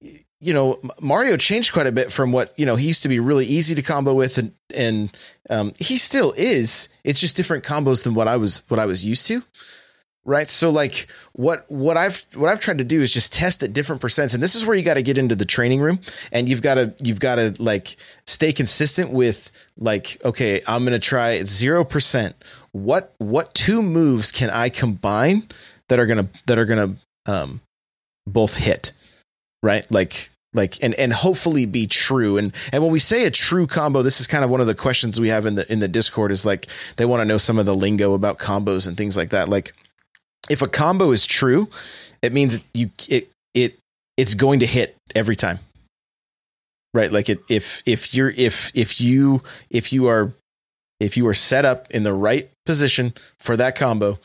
you 0.00 0.52
know 0.52 0.80
Mario 1.00 1.36
changed 1.36 1.72
quite 1.72 1.86
a 1.86 1.92
bit 1.92 2.12
from 2.12 2.32
what 2.32 2.58
you 2.58 2.66
know 2.66 2.76
he 2.76 2.88
used 2.88 3.02
to 3.02 3.08
be 3.08 3.20
really 3.20 3.46
easy 3.46 3.74
to 3.74 3.82
combo 3.82 4.14
with, 4.14 4.38
and 4.38 4.52
and 4.74 5.16
um, 5.50 5.72
he 5.78 5.98
still 5.98 6.32
is. 6.36 6.88
It's 7.04 7.20
just 7.20 7.36
different 7.36 7.64
combos 7.64 8.04
than 8.04 8.14
what 8.14 8.28
I 8.28 8.36
was 8.36 8.64
what 8.68 8.80
I 8.80 8.86
was 8.86 9.04
used 9.04 9.26
to 9.28 9.42
right? 10.24 10.48
So 10.48 10.70
like 10.70 11.08
what 11.32 11.70
what 11.70 11.96
i've 11.96 12.26
what 12.34 12.48
i've 12.50 12.60
tried 12.60 12.78
to 12.78 12.84
do 12.84 13.00
is 13.00 13.12
just 13.12 13.32
test 13.32 13.62
at 13.62 13.72
different 13.72 14.02
percents. 14.02 14.34
And 14.34 14.42
this 14.42 14.54
is 14.54 14.64
where 14.64 14.76
you 14.76 14.82
got 14.82 14.94
to 14.94 15.02
get 15.02 15.18
into 15.18 15.34
the 15.34 15.44
training 15.44 15.80
room 15.80 16.00
and 16.30 16.48
you've 16.48 16.62
got 16.62 16.74
to 16.74 16.94
you've 17.00 17.20
got 17.20 17.36
to 17.36 17.54
like 17.58 17.96
stay 18.26 18.52
consistent 18.52 19.10
with 19.10 19.50
like 19.78 20.20
okay 20.24 20.60
i'm 20.66 20.84
gonna 20.84 20.98
try 20.98 21.38
0% 21.38 22.34
what 22.72 23.14
what 23.18 23.54
two 23.54 23.82
moves 23.82 24.30
can 24.30 24.50
i 24.50 24.68
combine 24.68 25.48
that 25.88 25.98
are 25.98 26.06
gonna 26.06 26.28
that 26.46 26.58
are 26.58 26.66
gonna 26.66 26.94
um 27.26 27.60
both 28.26 28.54
hit 28.54 28.92
right? 29.62 29.90
Like 29.90 30.30
like 30.54 30.82
and 30.82 30.94
and 30.94 31.12
hopefully 31.12 31.66
be 31.66 31.86
true. 31.86 32.36
And 32.36 32.52
and 32.72 32.82
when 32.82 32.92
we 32.92 32.98
say 32.98 33.24
a 33.24 33.30
true 33.30 33.66
combo 33.66 34.02
this 34.02 34.20
is 34.20 34.26
kind 34.26 34.44
of 34.44 34.50
one 34.50 34.60
of 34.60 34.66
the 34.66 34.74
questions 34.74 35.20
we 35.20 35.28
have 35.28 35.46
in 35.46 35.54
the 35.54 35.70
in 35.72 35.78
the 35.78 35.88
discord 35.88 36.30
is 36.30 36.44
like 36.44 36.66
they 36.96 37.04
want 37.04 37.20
to 37.20 37.24
know 37.24 37.38
some 37.38 37.58
of 37.58 37.66
the 37.66 37.74
lingo 37.74 38.14
about 38.14 38.38
combos 38.38 38.86
and 38.86 38.96
things 38.96 39.16
like 39.16 39.30
that. 39.30 39.48
Like 39.48 39.74
if 40.52 40.60
a 40.60 40.68
combo 40.68 41.10
is 41.12 41.24
true, 41.24 41.68
it 42.20 42.32
means 42.32 42.66
you 42.74 42.90
it 43.08 43.30
it 43.54 43.78
it's 44.18 44.34
going 44.34 44.60
to 44.60 44.66
hit 44.66 44.94
every 45.14 45.34
time. 45.34 45.58
Right? 46.92 47.10
Like 47.10 47.30
it 47.30 47.42
if 47.48 47.82
if 47.86 48.14
you're 48.14 48.30
if 48.30 48.70
if 48.74 49.00
you 49.00 49.42
if 49.70 49.92
you 49.94 50.08
are 50.08 50.32
if 51.00 51.16
you 51.16 51.26
are 51.26 51.34
set 51.34 51.64
up 51.64 51.90
in 51.90 52.02
the 52.02 52.12
right 52.12 52.50
position 52.66 53.14
for 53.40 53.56
that 53.56 53.76
combo, 53.76 54.18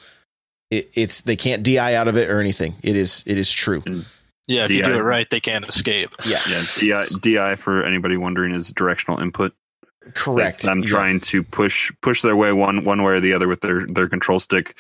it, 0.70 0.92
it's 0.94 1.22
they 1.22 1.38
can't 1.38 1.64
DI 1.64 1.96
out 1.96 2.10
of 2.10 2.18
it 2.18 2.30
or 2.30 2.42
anything. 2.42 2.76
It 2.84 2.98
is 2.98 3.24
it 3.26 3.38
is 3.38 3.50
true. 3.50 3.82
Yeah, 4.48 4.66
if 4.66 4.72
you 4.72 4.84
do 4.84 4.98
it 4.98 5.02
right, 5.02 5.30
they 5.30 5.40
can't 5.40 5.68
escape. 5.68 6.10
Yeah. 6.26 6.40
Yeah, 6.50 6.64
DI, 6.80 7.04
DI 7.22 7.56
for 7.56 7.84
anybody 7.84 8.18
wondering 8.18 8.54
is 8.54 8.70
directional 8.72 9.20
input. 9.20 9.54
Correct. 10.14 10.58
It's 10.58 10.66
them 10.66 10.80
Yeah. 10.80 10.88
trying 10.88 11.20
to 11.22 11.44
push 11.44 11.92
push 12.02 12.22
their 12.22 12.36
way 12.36 12.52
one 12.54 12.84
one 12.84 13.04
way 13.04 13.14
or 13.14 13.20
the 13.20 13.34
other 13.34 13.48
with 13.48 13.62
their 13.62 13.86
their 13.88 14.08
control 14.08 14.40
stick 14.40 14.76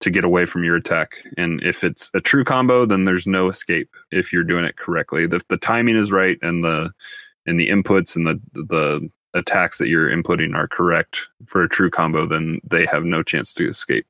to 0.00 0.10
get 0.10 0.24
away 0.24 0.44
from 0.44 0.64
your 0.64 0.76
attack. 0.76 1.22
And 1.36 1.62
if 1.62 1.84
it's 1.84 2.10
a 2.14 2.20
true 2.20 2.44
combo, 2.44 2.84
then 2.86 3.04
there's 3.04 3.26
no 3.26 3.48
escape 3.48 3.90
if 4.10 4.32
you're 4.32 4.44
doing 4.44 4.64
it 4.64 4.76
correctly. 4.76 5.26
The 5.26 5.42
the 5.48 5.56
timing 5.56 5.96
is 5.96 6.12
right 6.12 6.38
and 6.42 6.64
the 6.64 6.92
and 7.46 7.58
the 7.58 7.68
inputs 7.68 8.16
and 8.16 8.26
the 8.26 8.40
the 8.54 9.10
attacks 9.34 9.78
that 9.78 9.88
you're 9.88 10.10
inputting 10.10 10.54
are 10.54 10.68
correct 10.68 11.28
for 11.46 11.62
a 11.62 11.68
true 11.68 11.88
combo, 11.88 12.26
then 12.26 12.60
they 12.68 12.84
have 12.84 13.04
no 13.04 13.22
chance 13.22 13.54
to 13.54 13.66
escape. 13.66 14.04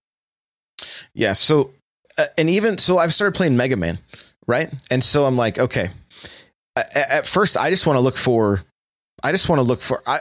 Yeah. 1.15 1.33
So, 1.33 1.71
uh, 2.19 2.27
and 2.37 2.51
even 2.51 2.77
so, 2.79 2.99
I've 2.99 3.15
started 3.15 3.37
playing 3.37 3.57
Mega 3.57 3.77
Man, 3.77 4.01
right? 4.49 4.73
And 4.91 5.05
so 5.05 5.25
I'm 5.25 5.37
like, 5.37 5.61
okay. 5.61 5.91
At 6.75 7.27
first, 7.27 7.57
I 7.57 7.71
just 7.71 7.87
want 7.87 7.99
to 7.99 8.01
look 8.01 8.17
for, 8.17 8.65
I 9.23 9.33
just 9.33 9.49
want 9.49 9.59
to 9.59 9.63
look 9.63 9.83
for, 9.83 10.03
I 10.07 10.21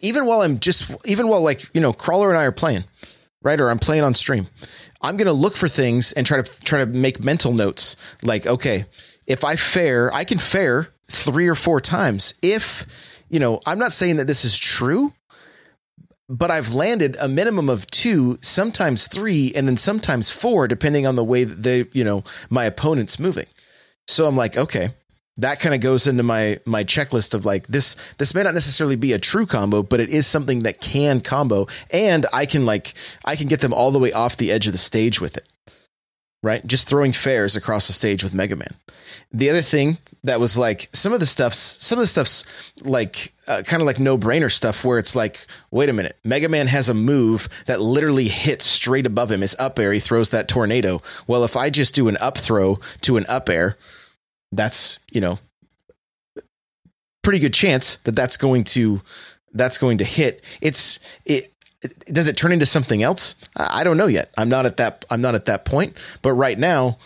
even 0.00 0.26
while 0.26 0.42
I'm 0.42 0.58
just, 0.58 0.90
even 1.04 1.28
while 1.28 1.42
like 1.42 1.68
you 1.74 1.80
know, 1.80 1.92
Crawler 1.92 2.28
and 2.28 2.38
I 2.38 2.44
are 2.44 2.52
playing, 2.52 2.84
right? 3.42 3.60
Or 3.60 3.70
I'm 3.70 3.78
playing 3.78 4.04
on 4.04 4.14
stream, 4.14 4.48
I'm 5.00 5.16
gonna 5.16 5.32
look 5.32 5.56
for 5.56 5.68
things 5.68 6.12
and 6.12 6.26
try 6.26 6.40
to 6.40 6.62
try 6.64 6.78
to 6.78 6.86
make 6.86 7.22
mental 7.22 7.52
notes. 7.52 7.96
Like, 8.22 8.46
okay, 8.46 8.86
if 9.26 9.44
I 9.44 9.56
fair, 9.56 10.12
I 10.12 10.24
can 10.24 10.38
fair 10.38 10.88
three 11.08 11.48
or 11.48 11.54
four 11.54 11.80
times. 11.80 12.34
If 12.42 12.86
you 13.28 13.40
know, 13.40 13.60
I'm 13.66 13.78
not 13.78 13.92
saying 13.92 14.16
that 14.16 14.26
this 14.26 14.44
is 14.44 14.58
true, 14.58 15.12
but 16.28 16.50
I've 16.50 16.74
landed 16.74 17.16
a 17.20 17.28
minimum 17.28 17.68
of 17.68 17.86
two, 17.90 18.38
sometimes 18.42 19.06
three, 19.06 19.52
and 19.54 19.66
then 19.66 19.76
sometimes 19.76 20.30
four, 20.30 20.68
depending 20.68 21.06
on 21.06 21.16
the 21.16 21.24
way 21.24 21.44
that 21.44 21.62
they, 21.62 21.86
you 21.92 22.04
know, 22.04 22.24
my 22.50 22.64
opponent's 22.64 23.18
moving. 23.18 23.46
So 24.06 24.26
I'm 24.26 24.36
like, 24.36 24.56
okay, 24.56 24.94
that 25.38 25.60
kind 25.60 25.74
of 25.74 25.80
goes 25.80 26.06
into 26.06 26.22
my 26.22 26.60
my 26.64 26.84
checklist 26.84 27.34
of 27.34 27.44
like 27.44 27.66
this. 27.66 27.96
This 28.18 28.34
may 28.34 28.42
not 28.42 28.54
necessarily 28.54 28.96
be 28.96 29.12
a 29.12 29.18
true 29.18 29.46
combo, 29.46 29.82
but 29.82 30.00
it 30.00 30.10
is 30.10 30.26
something 30.26 30.60
that 30.60 30.80
can 30.80 31.20
combo, 31.20 31.66
and 31.90 32.26
I 32.32 32.46
can 32.46 32.66
like 32.66 32.94
I 33.24 33.36
can 33.36 33.48
get 33.48 33.60
them 33.60 33.72
all 33.72 33.90
the 33.90 33.98
way 33.98 34.12
off 34.12 34.36
the 34.36 34.52
edge 34.52 34.66
of 34.66 34.72
the 34.72 34.78
stage 34.78 35.20
with 35.20 35.36
it. 35.36 35.48
Right, 36.44 36.66
just 36.66 36.88
throwing 36.88 37.12
fairs 37.12 37.54
across 37.54 37.86
the 37.86 37.92
stage 37.92 38.24
with 38.24 38.34
Mega 38.34 38.56
Man. 38.56 38.74
The 39.32 39.48
other 39.48 39.62
thing 39.62 39.98
that 40.24 40.40
was 40.40 40.58
like 40.58 40.88
some 40.92 41.12
of 41.12 41.20
the 41.20 41.26
stuff's 41.26 41.58
some 41.84 41.98
of 41.98 42.02
the 42.02 42.08
stuff's 42.08 42.44
like 42.82 43.32
uh, 43.48 43.62
kind 43.64 43.82
of 43.82 43.86
like 43.86 43.98
no 43.98 44.16
brainer 44.16 44.50
stuff 44.50 44.84
where 44.84 44.98
it's 44.98 45.16
like 45.16 45.46
wait 45.70 45.88
a 45.88 45.92
minute 45.92 46.16
mega 46.24 46.48
man 46.48 46.68
has 46.68 46.88
a 46.88 46.94
move 46.94 47.48
that 47.66 47.80
literally 47.80 48.28
hits 48.28 48.64
straight 48.64 49.06
above 49.06 49.30
him 49.30 49.40
his 49.40 49.56
up 49.58 49.78
air 49.78 49.92
he 49.92 49.98
throws 49.98 50.30
that 50.30 50.46
tornado 50.46 51.02
well 51.26 51.42
if 51.42 51.56
i 51.56 51.70
just 51.70 51.94
do 51.94 52.08
an 52.08 52.16
up 52.18 52.38
throw 52.38 52.78
to 53.00 53.16
an 53.16 53.26
up 53.28 53.48
air 53.48 53.76
that's 54.52 54.98
you 55.10 55.20
know 55.20 55.38
pretty 57.22 57.38
good 57.38 57.54
chance 57.54 57.96
that 58.04 58.14
that's 58.14 58.36
going 58.36 58.64
to 58.64 59.00
that's 59.54 59.78
going 59.78 59.98
to 59.98 60.04
hit. 60.04 60.42
It's 60.60 60.98
it 61.24 61.52
does 62.12 62.28
it 62.28 62.36
turn 62.36 62.52
into 62.52 62.66
something 62.66 63.02
else? 63.02 63.34
I 63.56 63.80
I 63.80 63.84
don't 63.84 63.96
know 63.96 64.06
yet. 64.06 64.30
I'm 64.36 64.48
not 64.48 64.66
at 64.66 64.76
that 64.76 65.04
i'm 65.10 65.20
not 65.20 65.34
at 65.34 65.46
that 65.46 65.64
point. 65.64 65.96
But 66.20 66.34
right 66.34 66.58
now 66.58 66.98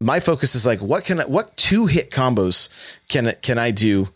my 0.00 0.20
focus 0.20 0.54
is 0.54 0.66
like 0.66 0.80
what 0.80 1.04
can 1.04 1.20
I, 1.20 1.24
what 1.26 1.56
two 1.56 1.86
hit 1.86 2.10
combos 2.10 2.68
can 3.08 3.34
can 3.42 3.58
I 3.58 3.70
do? 3.70 4.08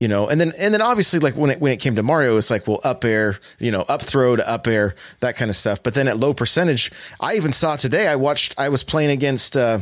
You 0.00 0.08
know 0.08 0.28
and 0.28 0.40
then 0.40 0.52
and 0.56 0.72
then 0.72 0.80
obviously 0.80 1.18
like 1.20 1.36
when 1.36 1.50
it 1.50 1.60
when 1.60 1.72
it 1.72 1.80
came 1.80 1.96
to 1.96 2.02
Mario 2.02 2.36
it's 2.38 2.50
like 2.50 2.66
well 2.66 2.80
up 2.84 3.04
air 3.04 3.38
you 3.58 3.70
know 3.70 3.82
up 3.82 4.02
throw 4.02 4.34
to 4.34 4.48
up 4.48 4.66
air 4.66 4.94
that 5.20 5.36
kind 5.36 5.50
of 5.50 5.56
stuff. 5.56 5.82
But 5.82 5.94
then 5.94 6.08
at 6.08 6.16
low 6.16 6.32
percentage 6.32 6.90
I 7.20 7.36
even 7.36 7.52
saw 7.52 7.76
today 7.76 8.08
I 8.08 8.16
watched 8.16 8.54
I 8.58 8.70
was 8.70 8.82
playing 8.82 9.10
against 9.10 9.56
uh 9.56 9.80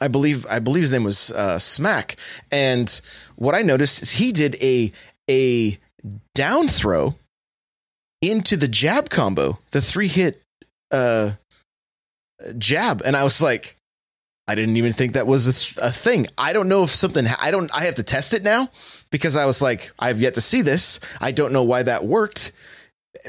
I 0.00 0.08
believe 0.08 0.46
I 0.48 0.58
believe 0.58 0.82
his 0.82 0.92
name 0.92 1.04
was 1.04 1.32
uh 1.32 1.58
Smack 1.58 2.16
and 2.50 3.00
what 3.36 3.54
I 3.54 3.62
noticed 3.62 4.02
is 4.02 4.10
he 4.12 4.32
did 4.32 4.56
a 4.62 4.92
a 5.30 5.78
down 6.34 6.68
throw 6.68 7.14
into 8.20 8.56
the 8.56 8.68
jab 8.68 9.10
combo 9.10 9.58
the 9.70 9.80
three 9.80 10.08
hit 10.08 10.42
uh 10.90 11.32
jab 12.58 13.02
and 13.04 13.16
I 13.16 13.24
was 13.24 13.40
like 13.40 13.76
I 14.48 14.54
didn't 14.54 14.76
even 14.76 14.92
think 14.92 15.14
that 15.14 15.26
was 15.26 15.48
a, 15.48 15.52
th- 15.52 15.76
a 15.82 15.90
thing. 15.90 16.28
I 16.38 16.52
don't 16.52 16.68
know 16.68 16.84
if 16.84 16.94
something 16.94 17.26
I 17.26 17.50
don't 17.50 17.74
I 17.74 17.84
have 17.86 17.96
to 17.96 18.04
test 18.04 18.32
it 18.32 18.44
now 18.44 18.70
because 19.10 19.36
I 19.36 19.44
was 19.44 19.60
like 19.60 19.90
I've 19.98 20.20
yet 20.20 20.34
to 20.34 20.40
see 20.40 20.62
this. 20.62 21.00
I 21.20 21.32
don't 21.32 21.52
know 21.52 21.64
why 21.64 21.82
that 21.82 22.04
worked. 22.04 22.52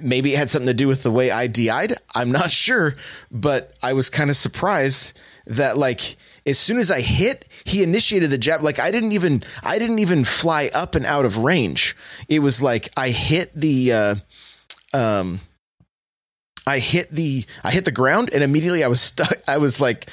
Maybe 0.02 0.34
it 0.34 0.38
had 0.38 0.50
something 0.50 0.68
to 0.68 0.74
do 0.74 0.88
with 0.88 1.02
the 1.02 1.12
way 1.12 1.32
I 1.32 1.48
DI'd. 1.48 1.96
I'm 2.14 2.32
not 2.32 2.52
sure, 2.52 2.96
but 3.32 3.74
I 3.82 3.94
was 3.94 4.10
kind 4.10 4.30
of 4.30 4.36
surprised 4.36 5.18
that 5.48 5.78
like 5.78 6.18
as 6.48 6.58
soon 6.58 6.80
as 6.80 6.90
I 6.90 7.02
hit, 7.02 7.46
he 7.66 7.84
initiated 7.84 8.32
the 8.32 8.38
jab. 8.38 8.64
Like 8.64 8.80
I 8.80 8.90
didn't 8.90 9.12
even 9.12 9.44
I 9.62 9.78
didn't 9.78 10.00
even 10.00 10.24
fly 10.24 10.72
up 10.74 10.96
and 10.96 11.06
out 11.06 11.26
of 11.26 11.38
range. 11.38 11.96
It 12.30 12.40
was 12.40 12.62
like 12.62 12.90
I 12.96 13.10
hit 13.10 13.52
the 13.54 13.92
uh 13.92 14.16
um 14.94 15.42
I 16.66 16.80
hit 16.80 17.12
the 17.12 17.46
I 17.64 17.72
hit 17.72 17.86
the 17.86 17.92
ground 17.92 18.30
and 18.34 18.44
immediately 18.44 18.84
I 18.84 18.88
was 18.88 19.02
stuck. 19.02 19.38
I 19.48 19.58
was 19.58 19.80
like 19.82 20.10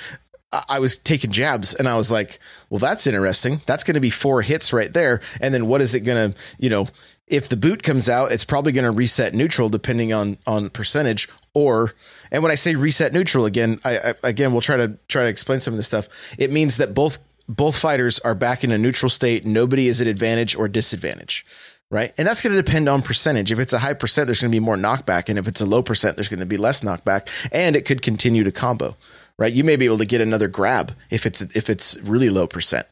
I 0.68 0.78
was 0.78 0.98
taking 0.98 1.32
jabs 1.32 1.74
and 1.74 1.88
I 1.88 1.96
was 1.96 2.10
like, 2.10 2.38
well, 2.70 2.78
that's 2.78 3.06
interesting. 3.06 3.60
That's 3.66 3.82
going 3.82 3.94
to 3.94 4.00
be 4.00 4.10
four 4.10 4.42
hits 4.42 4.72
right 4.72 4.92
there. 4.92 5.20
And 5.40 5.52
then 5.52 5.66
what 5.66 5.80
is 5.80 5.94
it 5.94 6.00
going 6.00 6.32
to, 6.32 6.38
you 6.58 6.70
know, 6.70 6.88
if 7.26 7.48
the 7.48 7.56
boot 7.56 7.82
comes 7.82 8.08
out, 8.08 8.30
it's 8.30 8.44
probably 8.44 8.72
going 8.72 8.84
to 8.84 8.90
reset 8.90 9.34
neutral 9.34 9.68
depending 9.68 10.12
on 10.12 10.38
on 10.46 10.70
percentage. 10.70 11.28
Or, 11.54 11.94
and 12.34 12.42
when 12.42 12.50
I 12.50 12.56
say 12.56 12.74
reset 12.74 13.12
neutral 13.12 13.46
again, 13.46 13.80
I, 13.84 13.98
I 13.98 14.14
again 14.24 14.50
we'll 14.50 14.60
try 14.60 14.76
to 14.76 14.98
try 15.06 15.22
to 15.22 15.28
explain 15.28 15.60
some 15.60 15.72
of 15.72 15.76
this 15.76 15.86
stuff. 15.86 16.08
It 16.36 16.50
means 16.50 16.78
that 16.78 16.92
both 16.92 17.18
both 17.48 17.78
fighters 17.78 18.18
are 18.18 18.34
back 18.34 18.64
in 18.64 18.72
a 18.72 18.78
neutral 18.78 19.08
state. 19.08 19.46
Nobody 19.46 19.86
is 19.86 20.00
at 20.00 20.08
advantage 20.08 20.56
or 20.56 20.66
disadvantage. 20.66 21.46
Right. 21.90 22.12
And 22.18 22.26
that's 22.26 22.42
going 22.42 22.56
to 22.56 22.60
depend 22.60 22.88
on 22.88 23.02
percentage. 23.02 23.52
If 23.52 23.60
it's 23.60 23.72
a 23.72 23.78
high 23.78 23.94
percent, 23.94 24.26
there's 24.26 24.40
going 24.40 24.50
to 24.50 24.56
be 24.56 24.58
more 24.58 24.76
knockback. 24.76 25.28
And 25.28 25.38
if 25.38 25.46
it's 25.46 25.60
a 25.60 25.66
low 25.66 25.80
percent, 25.80 26.16
there's 26.16 26.28
going 26.28 26.40
to 26.40 26.46
be 26.46 26.56
less 26.56 26.82
knockback. 26.82 27.28
And 27.52 27.76
it 27.76 27.84
could 27.84 28.02
continue 28.02 28.42
to 28.42 28.52
combo 28.52 28.96
right? 29.36 29.52
You 29.52 29.64
may 29.64 29.74
be 29.74 29.84
able 29.84 29.98
to 29.98 30.06
get 30.06 30.20
another 30.20 30.46
grab 30.46 30.92
if 31.10 31.26
it's 31.26 31.40
if 31.40 31.68
it's 31.68 31.98
really 32.02 32.30
low 32.30 32.46
percent. 32.46 32.86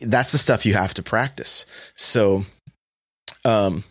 That's 0.00 0.32
the 0.32 0.36
stuff 0.38 0.66
you 0.66 0.74
have 0.74 0.92
to 0.94 1.02
practice. 1.02 1.64
So, 1.94 2.44
um, 3.46 3.82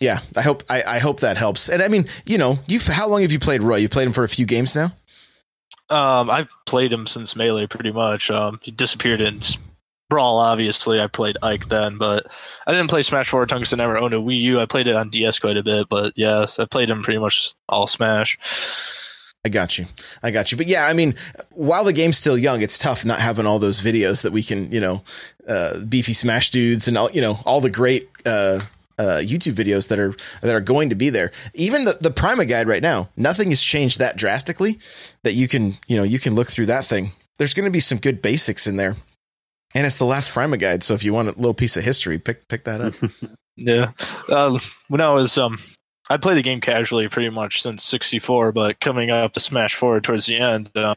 yeah, 0.00 0.20
I 0.36 0.42
hope 0.42 0.62
I, 0.68 0.82
I 0.82 0.98
hope 0.98 1.20
that 1.20 1.36
helps. 1.36 1.68
And 1.68 1.82
I 1.82 1.88
mean, 1.88 2.06
you 2.24 2.38
know, 2.38 2.58
you 2.66 2.78
how 2.80 3.08
long 3.08 3.22
have 3.22 3.32
you 3.32 3.38
played 3.38 3.62
Roy? 3.62 3.76
You 3.76 3.88
played 3.88 4.06
him 4.06 4.12
for 4.12 4.24
a 4.24 4.28
few 4.28 4.46
games 4.46 4.76
now. 4.76 4.92
Um, 5.90 6.30
I've 6.30 6.54
played 6.66 6.92
him 6.92 7.06
since 7.06 7.34
Melee 7.34 7.66
pretty 7.66 7.92
much. 7.92 8.30
Um, 8.30 8.60
he 8.62 8.70
disappeared 8.70 9.20
in 9.20 9.40
Brawl, 10.10 10.38
obviously. 10.38 11.00
I 11.00 11.06
played 11.06 11.38
Ike 11.42 11.68
then, 11.68 11.98
but 11.98 12.26
I 12.66 12.72
didn't 12.72 12.90
play 12.90 13.02
Smash 13.02 13.30
4 13.30 13.46
Tungsten 13.46 13.78
never 13.78 13.98
owned 13.98 14.14
a 14.14 14.18
Wii 14.18 14.38
U. 14.40 14.60
I 14.60 14.66
played 14.66 14.88
it 14.88 14.96
on 14.96 15.10
DS 15.10 15.38
quite 15.38 15.56
a 15.56 15.62
bit, 15.62 15.88
but 15.88 16.12
yeah, 16.16 16.46
I 16.58 16.64
played 16.66 16.90
him 16.90 17.02
pretty 17.02 17.18
much 17.18 17.54
all 17.68 17.86
Smash. 17.86 18.38
I 19.44 19.48
got 19.48 19.78
you. 19.78 19.86
I 20.22 20.30
got 20.30 20.50
you. 20.50 20.58
But 20.58 20.66
yeah, 20.66 20.86
I 20.86 20.92
mean, 20.92 21.14
while 21.50 21.84
the 21.84 21.92
game's 21.92 22.18
still 22.18 22.36
young, 22.36 22.60
it's 22.60 22.76
tough 22.76 23.04
not 23.04 23.20
having 23.20 23.46
all 23.46 23.58
those 23.58 23.80
videos 23.80 24.22
that 24.22 24.32
we 24.32 24.42
can, 24.42 24.70
you 24.72 24.80
know, 24.80 25.02
uh, 25.46 25.78
Beefy 25.78 26.12
Smash 26.12 26.50
Doods 26.50 26.88
and 26.88 26.98
all, 26.98 27.10
you 27.10 27.20
know, 27.20 27.38
all 27.46 27.60
the 27.60 27.70
great 27.70 28.08
uh, 28.26 28.60
uh, 28.98 29.18
YouTube 29.18 29.54
videos 29.54 29.88
that 29.88 29.98
are 29.98 30.14
that 30.42 30.54
are 30.54 30.60
going 30.60 30.90
to 30.90 30.94
be 30.94 31.10
there. 31.10 31.32
Even 31.54 31.84
the 31.84 31.98
the 32.00 32.10
Prima 32.10 32.44
guide 32.44 32.68
right 32.68 32.82
now, 32.82 33.08
nothing 33.16 33.50
has 33.50 33.62
changed 33.62 33.98
that 33.98 34.16
drastically 34.16 34.78
that 35.22 35.34
you 35.34 35.48
can, 35.48 35.76
you 35.86 35.96
know, 35.96 36.04
you 36.04 36.18
can 36.18 36.34
look 36.34 36.48
through 36.48 36.66
that 36.66 36.84
thing. 36.84 37.12
There's 37.38 37.54
going 37.54 37.66
to 37.66 37.70
be 37.70 37.80
some 37.80 37.98
good 37.98 38.20
basics 38.20 38.66
in 38.66 38.76
there 38.76 38.96
and 39.74 39.86
it's 39.86 39.98
the 39.98 40.04
last 40.04 40.30
Prima 40.30 40.56
guide. 40.56 40.82
So 40.82 40.94
if 40.94 41.04
you 41.04 41.12
want 41.12 41.28
a 41.28 41.32
little 41.32 41.54
piece 41.54 41.76
of 41.76 41.84
history, 41.84 42.18
pick 42.18 42.48
pick 42.48 42.64
that 42.64 42.80
up. 42.80 42.94
yeah, 43.56 43.92
uh, 44.28 44.58
when 44.88 45.00
I 45.00 45.10
was 45.10 45.36
um, 45.38 45.58
I 46.10 46.16
played 46.16 46.36
the 46.36 46.42
game 46.42 46.60
casually 46.60 47.08
pretty 47.08 47.30
much 47.30 47.62
since 47.62 47.84
'64, 47.84 48.52
but 48.52 48.80
coming 48.80 49.10
up 49.10 49.32
to 49.32 49.40
Smash 49.40 49.74
Four 49.74 50.00
towards 50.00 50.26
the 50.26 50.36
end, 50.36 50.70
uh, 50.74 50.94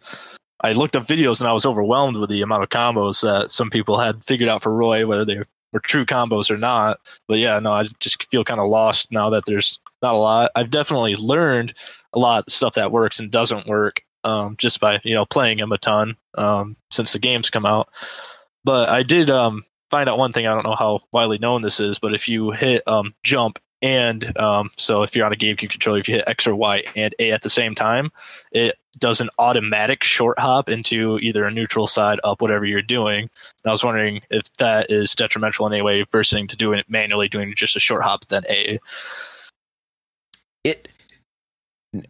I 0.61 0.71
looked 0.71 0.95
up 0.95 1.03
videos 1.03 1.41
and 1.41 1.49
I 1.49 1.53
was 1.53 1.65
overwhelmed 1.65 2.17
with 2.17 2.29
the 2.29 2.41
amount 2.41 2.63
of 2.63 2.69
combos 2.69 3.21
that 3.21 3.51
some 3.51 3.69
people 3.69 3.99
had 3.99 4.23
figured 4.23 4.49
out 4.49 4.61
for 4.61 4.73
Roy, 4.73 5.05
whether 5.05 5.25
they 5.25 5.41
were 5.71 5.79
true 5.79 6.05
combos 6.05 6.51
or 6.51 6.57
not. 6.57 6.99
But 7.27 7.39
yeah, 7.39 7.59
no, 7.59 7.71
I 7.71 7.85
just 7.99 8.23
feel 8.25 8.43
kind 8.43 8.59
of 8.59 8.69
lost 8.69 9.11
now 9.11 9.29
that 9.29 9.45
there's 9.45 9.79
not 10.01 10.15
a 10.15 10.17
lot. 10.17 10.51
I've 10.55 10.71
definitely 10.71 11.15
learned 11.15 11.73
a 12.13 12.19
lot 12.19 12.45
of 12.47 12.53
stuff 12.53 12.75
that 12.75 12.91
works 12.91 13.19
and 13.19 13.31
doesn't 13.31 13.67
work 13.67 14.01
um, 14.23 14.55
just 14.57 14.79
by 14.79 14.99
you 15.03 15.13
know 15.13 15.25
playing 15.25 15.57
them 15.57 15.71
a 15.71 15.77
ton 15.77 16.15
um, 16.37 16.75
since 16.89 17.13
the 17.13 17.19
games 17.19 17.49
come 17.49 17.65
out. 17.65 17.89
But 18.63 18.89
I 18.89 19.03
did 19.03 19.29
um, 19.29 19.63
find 19.89 20.09
out 20.09 20.17
one 20.17 20.33
thing. 20.33 20.47
I 20.47 20.53
don't 20.53 20.65
know 20.65 20.75
how 20.75 21.01
widely 21.11 21.37
known 21.37 21.61
this 21.61 21.79
is, 21.79 21.99
but 21.99 22.13
if 22.13 22.27
you 22.27 22.51
hit 22.51 22.87
um, 22.87 23.13
jump 23.23 23.59
and 23.81 24.37
um, 24.37 24.69
so 24.77 25.03
if 25.03 25.15
you're 25.15 25.25
on 25.25 25.33
a 25.33 25.37
GameCube 25.37 25.69
controller, 25.69 25.99
if 25.99 26.07
you 26.07 26.15
hit 26.15 26.27
X 26.27 26.47
or 26.47 26.55
Y 26.55 26.83
and 26.95 27.15
A 27.19 27.31
at 27.31 27.41
the 27.41 27.49
same 27.49 27.73
time, 27.73 28.11
it 28.51 28.77
does 28.99 29.21
an 29.21 29.29
automatic 29.39 30.03
short 30.03 30.37
hop 30.37 30.69
into 30.69 31.17
either 31.19 31.45
a 31.45 31.51
neutral 31.51 31.87
side 31.87 32.19
up, 32.23 32.41
whatever 32.41 32.65
you're 32.65 32.81
doing. 32.81 33.21
And 33.23 33.69
I 33.69 33.71
was 33.71 33.83
wondering 33.83 34.21
if 34.29 34.51
that 34.57 34.91
is 34.91 35.15
detrimental 35.15 35.65
in 35.65 35.73
any 35.73 35.81
way 35.81 36.05
versus 36.11 36.47
to 36.47 36.57
doing 36.57 36.79
it 36.79 36.89
manually, 36.89 37.27
doing 37.27 37.53
just 37.55 37.75
a 37.75 37.79
short 37.79 38.03
hop 38.03 38.25
then 38.27 38.43
A. 38.49 38.79
It 40.63 40.91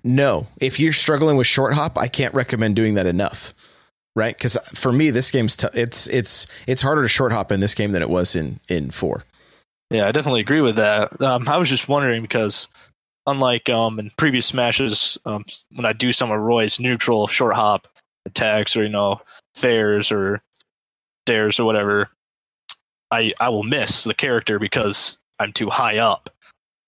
no. 0.03 0.47
If 0.59 0.79
you're 0.79 0.93
struggling 0.93 1.37
with 1.37 1.47
short 1.47 1.73
hop, 1.73 1.97
I 1.97 2.07
can't 2.07 2.33
recommend 2.33 2.75
doing 2.75 2.95
that 2.95 3.05
enough 3.05 3.53
right? 4.15 4.35
Because 4.35 4.57
for 4.73 4.91
me, 4.91 5.09
this 5.09 5.31
game's 5.31 5.55
t- 5.55 5.67
it's 5.73 6.07
it's 6.07 6.47
it's 6.67 6.81
harder 6.81 7.01
to 7.01 7.07
short 7.07 7.31
hop 7.31 7.51
in 7.51 7.59
this 7.59 7.75
game 7.75 7.91
than 7.91 8.01
it 8.01 8.09
was 8.09 8.35
in 8.35 8.59
in 8.67 8.91
four. 8.91 9.23
Yeah, 9.91 10.07
I 10.07 10.13
definitely 10.13 10.39
agree 10.39 10.61
with 10.61 10.77
that. 10.77 11.21
Um, 11.21 11.49
I 11.49 11.57
was 11.57 11.67
just 11.67 11.89
wondering 11.89 12.21
because 12.21 12.69
unlike 13.27 13.69
um, 13.69 13.99
in 13.99 14.09
previous 14.17 14.45
smashes, 14.45 15.17
um, 15.25 15.43
when 15.75 15.85
I 15.85 15.91
do 15.91 16.13
some 16.13 16.31
of 16.31 16.39
Roy's 16.39 16.79
neutral 16.79 17.27
short 17.27 17.53
hop 17.55 17.89
attacks 18.25 18.77
or 18.77 18.83
you 18.83 18.89
know 18.89 19.19
fairs 19.53 20.09
or 20.09 20.41
dares 21.25 21.59
or 21.59 21.65
whatever, 21.65 22.09
I 23.11 23.33
I 23.41 23.49
will 23.49 23.63
miss 23.63 24.05
the 24.05 24.13
character 24.13 24.59
because 24.59 25.19
I'm 25.39 25.51
too 25.51 25.69
high 25.69 25.97
up. 25.97 26.29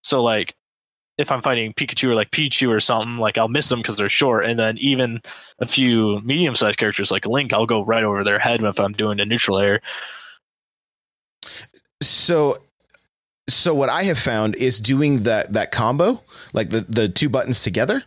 So 0.05 0.23
like 0.23 0.55
if 1.17 1.29
I'm 1.29 1.41
fighting 1.41 1.73
Pikachu 1.73 2.07
or 2.07 2.15
like 2.15 2.31
Pichu 2.31 2.69
or 2.69 2.79
something, 2.79 3.17
like 3.17 3.37
I'll 3.37 3.49
miss 3.49 3.67
them 3.67 3.79
because 3.79 3.97
they're 3.97 4.07
short. 4.07 4.45
And 4.45 4.57
then 4.57 4.77
even 4.77 5.21
a 5.59 5.67
few 5.67 6.21
medium 6.21 6.55
sized 6.55 6.77
characters 6.77 7.11
like 7.11 7.25
Link, 7.25 7.51
I'll 7.51 7.65
go 7.65 7.83
right 7.83 8.05
over 8.05 8.23
their 8.23 8.39
head 8.39 8.63
if 8.63 8.79
I'm 8.79 8.93
doing 8.93 9.19
a 9.19 9.25
neutral 9.25 9.59
air. 9.59 9.81
So 12.01 12.57
so 13.47 13.73
what 13.73 13.89
I 13.89 14.03
have 14.03 14.19
found 14.19 14.55
is 14.55 14.79
doing 14.79 15.23
that 15.23 15.53
that 15.53 15.71
combo, 15.71 16.21
like 16.53 16.69
the 16.69 16.81
the 16.81 17.09
two 17.09 17.29
buttons 17.29 17.63
together, 17.63 18.03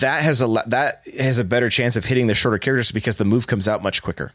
that 0.00 0.22
has 0.22 0.42
a 0.42 0.48
that 0.66 1.02
has 1.18 1.38
a 1.38 1.44
better 1.44 1.70
chance 1.70 1.96
of 1.96 2.04
hitting 2.04 2.26
the 2.26 2.34
shorter 2.34 2.58
characters 2.58 2.92
because 2.92 3.16
the 3.16 3.24
move 3.24 3.46
comes 3.46 3.66
out 3.66 3.82
much 3.82 4.02
quicker. 4.02 4.32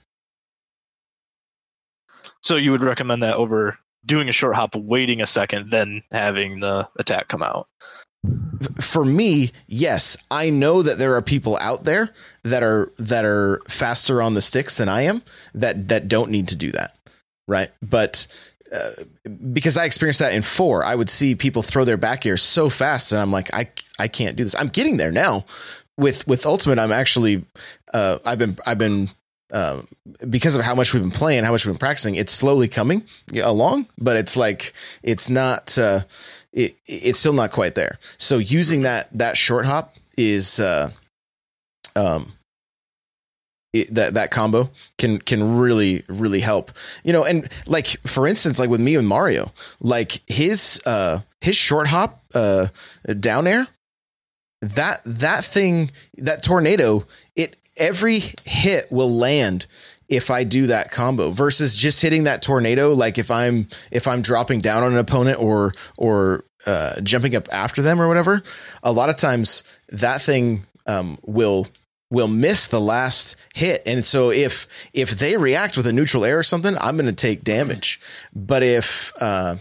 So 2.41 2.58
you 2.58 2.72
would 2.72 2.82
recommend 2.82 3.24
that 3.24 3.36
over 3.36 3.78
doing 4.06 4.28
a 4.28 4.34
short 4.34 4.56
hop, 4.56 4.76
waiting 4.76 5.22
a 5.22 5.26
second, 5.26 5.72
then 5.72 6.04
having 6.12 6.60
the 6.60 6.89
attack 7.00 7.28
come 7.28 7.43
out. 7.43 7.67
For 8.80 9.06
me, 9.06 9.52
yes, 9.67 10.17
I 10.32 10.50
know 10.50 10.82
that 10.82 10.98
there 10.98 11.15
are 11.15 11.22
people 11.22 11.58
out 11.58 11.84
there 11.84 12.10
that 12.43 12.63
are 12.63 12.91
that 12.98 13.26
are 13.26 13.62
faster 13.67 14.22
on 14.22 14.34
the 14.34 14.41
sticks 14.41 14.76
than 14.76 14.89
I 14.89 15.02
am 15.02 15.22
that 15.54 15.89
that 15.89 16.08
don't 16.08 16.32
need 16.32 16.48
to 16.50 16.56
do 16.56 16.72
that, 16.72 16.96
right? 17.48 17.72
But 17.82 18.28
because 19.52 19.78
I 19.78 19.86
experienced 19.86 20.20
that 20.20 20.34
in 20.34 20.42
four, 20.42 20.84
I 20.84 20.96
would 20.96 21.10
see 21.10 21.36
people 21.36 21.62
throw 21.62 21.86
their 21.86 21.98
back 21.98 22.26
air 22.26 22.38
so 22.38 22.70
fast, 22.70 23.12
and 23.12 23.22
I'm 23.22 23.32
like, 23.32 23.54
I 23.54 23.70
I 24.00 24.08
can't 24.08 24.36
do 24.36 24.44
this. 24.44 24.56
I'm 24.56 24.70
getting 24.70 24.98
there 24.98 25.12
now. 25.12 25.46
With 25.98 26.28
with 26.28 26.46
ultimate, 26.46 26.80
I'm 26.80 26.92
actually 26.92 27.46
uh, 27.94 28.18
I've 28.26 28.40
been 28.40 28.58
I've 28.66 28.80
been 28.80 29.10
um, 29.52 29.88
because 30.30 30.56
of 30.56 30.64
how 30.64 30.74
much 30.74 30.94
we've 30.94 31.04
been 31.04 31.12
playing, 31.12 31.44
how 31.44 31.52
much 31.52 31.66
we've 31.66 31.74
been 31.74 31.80
practicing, 31.80 32.16
it's 32.16 32.34
slowly 32.34 32.68
coming 32.68 33.04
along, 33.36 33.88
but 34.00 34.16
it's 34.18 34.36
like 34.36 34.74
it's 35.04 35.30
not. 35.30 35.78
Uh, 35.78 36.02
it, 36.52 36.76
it's 36.86 37.20
still 37.20 37.34
not 37.34 37.52
quite 37.52 37.76
there. 37.76 37.98
So 38.18 38.38
using 38.38 38.84
that 38.84 39.10
that 39.18 39.38
short 39.38 39.66
hop 39.66 39.96
is 40.18 40.60
uh, 40.60 40.92
um, 41.96 42.32
it, 43.74 43.94
that 43.94 44.14
that 44.14 44.32
combo 44.32 44.70
can 44.98 45.20
can 45.20 45.58
really 45.58 46.04
really 46.08 46.40
help 46.40 46.72
you 47.04 47.12
know 47.12 47.24
and 47.24 47.50
like 47.68 47.88
for 48.08 48.28
instance 48.28 48.60
like 48.60 48.70
with 48.70 48.80
me 48.80 48.96
and 48.96 49.08
mario 49.08 49.52
like 49.82 50.22
his 50.28 50.80
uh 50.86 51.20
his 51.42 51.56
short 51.56 51.88
hop 51.88 52.24
uh 52.34 52.68
down 53.20 53.48
air 53.48 53.68
that 54.62 55.02
that 55.06 55.44
thing 55.44 55.92
that 56.18 56.44
tornado 56.44 57.06
it 57.36 57.58
every 57.78 58.24
hit 58.46 58.92
will 58.92 59.12
land 59.12 59.66
if 60.10 60.30
I 60.30 60.44
do 60.44 60.68
that 60.68 60.92
combo 60.92 61.32
versus 61.32 61.76
just 61.76 62.02
hitting 62.02 62.26
that 62.26 62.42
tornado. 62.42 62.94
Like 62.94 63.18
if 63.18 63.32
I'm 63.32 63.68
if 63.92 64.08
I'm 64.08 64.22
dropping 64.22 64.62
down 64.62 64.84
on 64.84 64.94
an 64.94 64.98
opponent 64.98 65.40
or 65.40 65.74
or 65.98 66.46
uh, 66.66 67.02
jumping 67.02 67.36
up 67.36 67.48
after 67.52 67.82
them 67.82 68.02
or 68.02 68.08
whatever, 68.08 68.44
a 68.84 68.92
lot 68.92 69.10
of 69.10 69.18
times 69.18 69.64
that 69.90 70.22
thing 70.22 70.66
um, 70.86 71.18
will 71.24 71.68
will 72.13 72.28
miss 72.28 72.67
the 72.67 72.80
last 72.80 73.36
hit, 73.56 73.82
and 73.86 74.06
so 74.06 74.32
if 74.32 74.67
if 74.93 75.12
they 75.12 75.36
react 75.36 75.76
with 75.76 75.88
a 75.88 75.91
neutral 75.91 76.23
air 76.23 76.39
or 76.39 76.43
something, 76.43 76.78
I'm 76.80 76.95
going 76.95 77.08
to 77.08 77.13
take 77.13 77.43
damage. 77.43 77.99
But 78.34 78.62
if 78.62 79.12
uh, 79.19 79.58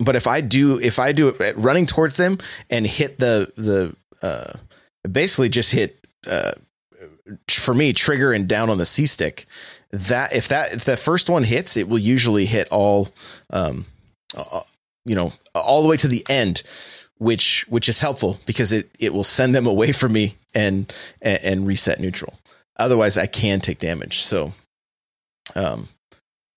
but 0.00 0.16
if 0.16 0.26
I 0.26 0.40
do 0.40 0.80
if 0.80 0.98
I 0.98 1.12
do 1.12 1.28
it 1.28 1.56
running 1.56 1.86
towards 1.86 2.16
them 2.16 2.38
and 2.70 2.86
hit 2.86 3.18
the 3.18 3.52
the 3.56 3.94
uh, 4.26 4.54
basically 5.10 5.50
just 5.50 5.70
hit 5.70 6.02
uh, 6.26 6.52
for 7.48 7.74
me 7.74 7.92
trigger 7.92 8.32
and 8.32 8.48
down 8.48 8.70
on 8.70 8.78
the 8.78 8.86
C 8.86 9.06
stick. 9.06 9.46
That 9.90 10.32
if 10.32 10.48
that 10.48 10.72
if 10.72 10.84
the 10.84 10.96
first 10.96 11.28
one 11.28 11.44
hits, 11.44 11.76
it 11.76 11.88
will 11.88 11.98
usually 11.98 12.46
hit 12.46 12.68
all, 12.68 13.08
um, 13.50 13.86
uh, 14.36 14.60
you 15.04 15.14
know, 15.14 15.32
all 15.54 15.82
the 15.82 15.88
way 15.88 15.96
to 15.98 16.08
the 16.08 16.24
end, 16.28 16.62
which 17.20 17.66
which 17.68 17.88
is 17.88 18.00
helpful 18.00 18.40
because 18.46 18.72
it 18.72 18.90
it 18.98 19.12
will 19.12 19.24
send 19.24 19.54
them 19.54 19.66
away 19.66 19.92
from 19.92 20.12
me 20.12 20.36
and 20.54 20.92
and, 21.22 21.44
and 21.44 21.66
reset 21.66 22.00
neutral. 22.00 22.34
Otherwise, 22.78 23.18
I 23.18 23.26
can 23.26 23.60
take 23.60 23.78
damage. 23.78 24.22
So, 24.22 24.54
um, 25.54 25.88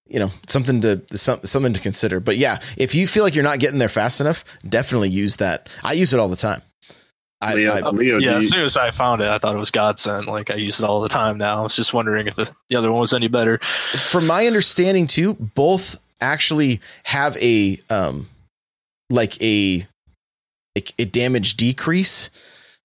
you 0.08 0.20
know, 0.20 0.32
something 0.48 0.80
to 0.82 1.02
something 1.18 1.74
to 1.74 1.80
consider. 1.82 2.22
But 2.22 2.38
yeah, 2.38 2.62
if 2.78 2.96
you 2.96 3.08
feel 3.08 3.24
like 3.24 3.36
you're 3.36 3.44
not 3.44 3.60
getting 3.60 3.78
there 3.78 3.90
fast 3.90 4.22
enough, 4.22 4.46
definitely 4.68 5.10
use 5.10 5.36
that. 5.38 5.68
I 5.84 5.94
use 5.94 6.14
it 6.14 6.20
all 6.20 6.30
the 6.30 6.38
time. 6.38 6.62
I, 7.42 7.56
Leo, 7.56 7.74
I, 7.74 7.90
Leo, 7.90 8.20
yeah, 8.20 8.38
as 8.38 8.50
soon 8.50 8.64
as 8.64 8.78
I 8.78 8.92
found 8.92 9.22
it, 9.22 9.28
I 9.28 9.38
thought 9.38 9.54
it 9.54 9.60
was 9.60 9.70
godsend. 9.70 10.28
Like 10.28 10.50
I 10.50 10.56
use 10.56 10.80
it 10.80 10.86
all 10.86 11.02
the 11.02 11.10
time 11.10 11.38
now. 11.38 11.60
I 11.60 11.62
was 11.62 11.76
just 11.76 11.94
wondering 11.94 12.28
if 12.28 12.36
the, 12.36 12.50
the 12.70 12.78
other 12.78 12.90
one 12.90 13.02
was 13.02 13.12
any 13.12 13.28
better. 13.28 13.58
From 13.58 14.28
my 14.28 14.48
understanding, 14.48 15.08
too, 15.08 15.34
both 15.34 15.98
actually 16.22 16.80
have 17.04 17.36
a 17.36 17.80
um, 17.90 18.30
like 19.10 19.42
a 19.44 19.86
a 20.76 21.06
damage 21.06 21.56
decrease. 21.56 22.30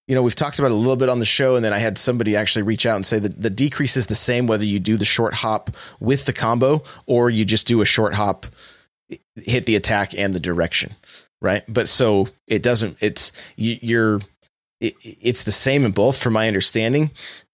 You 0.07 0.14
know, 0.14 0.22
we've 0.22 0.35
talked 0.35 0.59
about 0.59 0.70
a 0.70 0.74
little 0.74 0.96
bit 0.96 1.11
on 1.11 1.18
the 1.18 1.27
show, 1.27 1.57
and 1.57 1.64
then 1.64 1.72
I 1.72 1.79
had 1.79 1.98
somebody 1.98 2.35
actually 2.35 2.62
reach 2.62 2.87
out 2.87 2.96
and 2.96 3.05
say 3.05 3.18
that 3.18 3.40
the 3.40 3.51
decrease 3.51 3.96
is 3.96 4.07
the 4.07 4.14
same 4.14 4.46
whether 4.46 4.64
you 4.64 4.81
do 4.81 4.96
the 4.96 5.05
short 5.05 5.35
hop 5.35 5.70
with 6.01 6.24
the 6.24 6.33
combo 6.33 6.83
or 7.07 7.29
you 7.29 7.44
just 7.44 7.66
do 7.66 7.83
a 7.83 7.85
short 7.85 8.14
hop, 8.14 8.46
hit 9.37 9.66
the 9.66 9.77
attack 9.77 10.14
and 10.16 10.35
the 10.35 10.40
direction 10.40 10.94
right? 11.40 11.62
But 11.68 11.88
so 11.88 12.29
it 12.46 12.62
doesn't. 12.62 12.96
It's 13.01 13.33
you, 13.57 14.01
are 14.01 14.20
it, 14.81 14.94
it's 15.03 15.44
the 15.44 15.53
same 15.53 15.85
in 15.85 15.92
both, 15.92 16.18
from 16.18 16.33
my 16.33 16.48
understanding. 16.48 17.11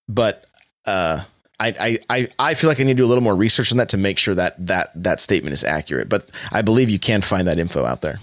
but 0.09 0.47
uh, 0.87 1.23
I, 1.61 1.99
I 2.11 2.29
I 2.39 2.55
feel 2.55 2.69
like 2.69 2.81
I 2.81 2.83
need 2.83 2.95
to 2.95 3.03
do 3.03 3.05
a 3.05 3.09
little 3.09 3.23
more 3.23 3.37
research 3.37 3.73
on 3.73 3.79
that 3.79 3.89
to 3.91 3.97
make 3.97 4.19
sure 4.19 4.35
that 4.35 4.55
that 4.67 4.91
that 4.97 5.21
statement 5.21 5.55
is 5.55 5.65
accurate. 5.65 6.09
But 6.09 6.29
I 6.53 6.63
believe 6.63 6.91
you 6.91 6.99
can 6.99 7.23
find 7.23 7.49
that 7.49 7.59
info 7.59 7.85
out 7.85 8.03
there. 8.03 8.19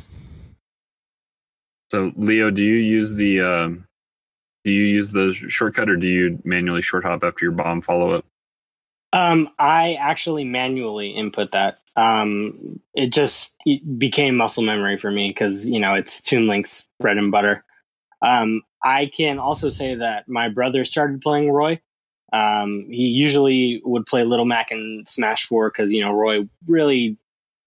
So, 1.92 2.14
Leo, 2.16 2.52
do 2.52 2.64
you 2.64 2.76
use 2.76 3.16
the 3.16 3.42
um, 3.42 3.86
do 4.64 4.72
you 4.72 4.86
use 4.86 5.10
the 5.10 5.34
shortcut 5.34 5.90
or 5.90 5.98
do 5.98 6.08
you 6.08 6.40
manually 6.46 6.82
short 6.82 7.04
hop 7.04 7.22
after 7.22 7.44
your 7.44 7.52
bomb 7.52 7.82
follow 7.82 8.12
up? 8.12 8.24
Um, 9.12 9.50
I 9.60 9.98
actually 10.00 10.46
manually 10.46 11.10
input 11.10 11.52
that. 11.52 11.80
Um, 11.98 12.80
it 12.94 13.12
just 13.12 13.58
it 13.66 14.00
became 14.00 14.38
muscle 14.38 14.64
memory 14.64 14.98
for 14.98 15.12
me 15.12 15.32
because 15.32 15.68
you 15.68 15.82
know 15.82 15.94
it's 15.94 16.22
Toon 16.22 16.48
Link's 16.48 16.88
bread 17.02 17.18
and 17.18 17.30
butter. 17.30 17.66
Um, 18.22 18.62
I 18.82 19.08
can 19.08 19.38
also 19.38 19.68
say 19.68 19.96
that 19.96 20.30
my 20.30 20.48
brother 20.48 20.86
started 20.86 21.20
playing 21.20 21.52
Roy. 21.52 21.82
Um, 22.32 22.86
he 22.90 23.08
usually 23.08 23.82
would 23.84 24.06
play 24.06 24.24
Little 24.24 24.46
Mac 24.46 24.72
and 24.72 25.06
Smash 25.10 25.46
Four 25.46 25.70
because 25.70 25.92
you 25.92 26.00
know 26.00 26.14
Roy 26.14 26.48
really 26.68 27.18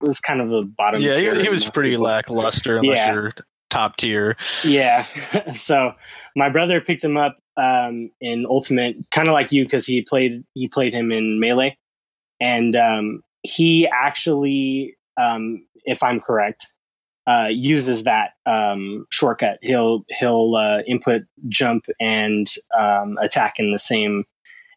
was 0.00 0.18
kind 0.18 0.40
of 0.40 0.50
a 0.50 0.62
bottom. 0.62 1.02
Yeah, 1.02 1.12
tier 1.12 1.34
he, 1.34 1.42
he 1.42 1.48
was 1.50 1.68
pretty 1.68 1.90
people. 1.90 2.04
lackluster 2.04 2.78
unless 2.78 2.96
Yeah. 2.96 3.30
Top 3.74 3.96
tier. 3.96 4.37
Yeah. 4.62 5.02
so 5.56 5.94
my 6.37 6.48
brother 6.48 6.80
picked 6.80 7.02
him 7.02 7.16
up 7.16 7.38
um, 7.56 8.12
in 8.20 8.46
Ultimate, 8.46 8.94
kind 9.10 9.26
of 9.26 9.32
like 9.32 9.50
you, 9.50 9.64
because 9.64 9.84
he 9.84 10.00
played 10.00 10.44
he 10.54 10.68
played 10.68 10.94
him 10.94 11.10
in 11.10 11.40
Melee, 11.40 11.76
and 12.40 12.76
um, 12.76 13.24
he 13.42 13.88
actually, 13.88 14.96
um, 15.20 15.66
if 15.84 16.04
I'm 16.04 16.20
correct, 16.20 16.68
uh, 17.26 17.48
uses 17.50 18.04
that 18.04 18.34
um, 18.46 19.06
shortcut. 19.10 19.58
He'll 19.60 20.04
he'll 20.08 20.54
uh, 20.54 20.82
input 20.87 21.22
jump 21.48 21.87
and 22.00 22.46
um, 22.78 23.18
attack 23.20 23.54
in 23.58 23.72
the 23.72 23.80
same. 23.80 24.22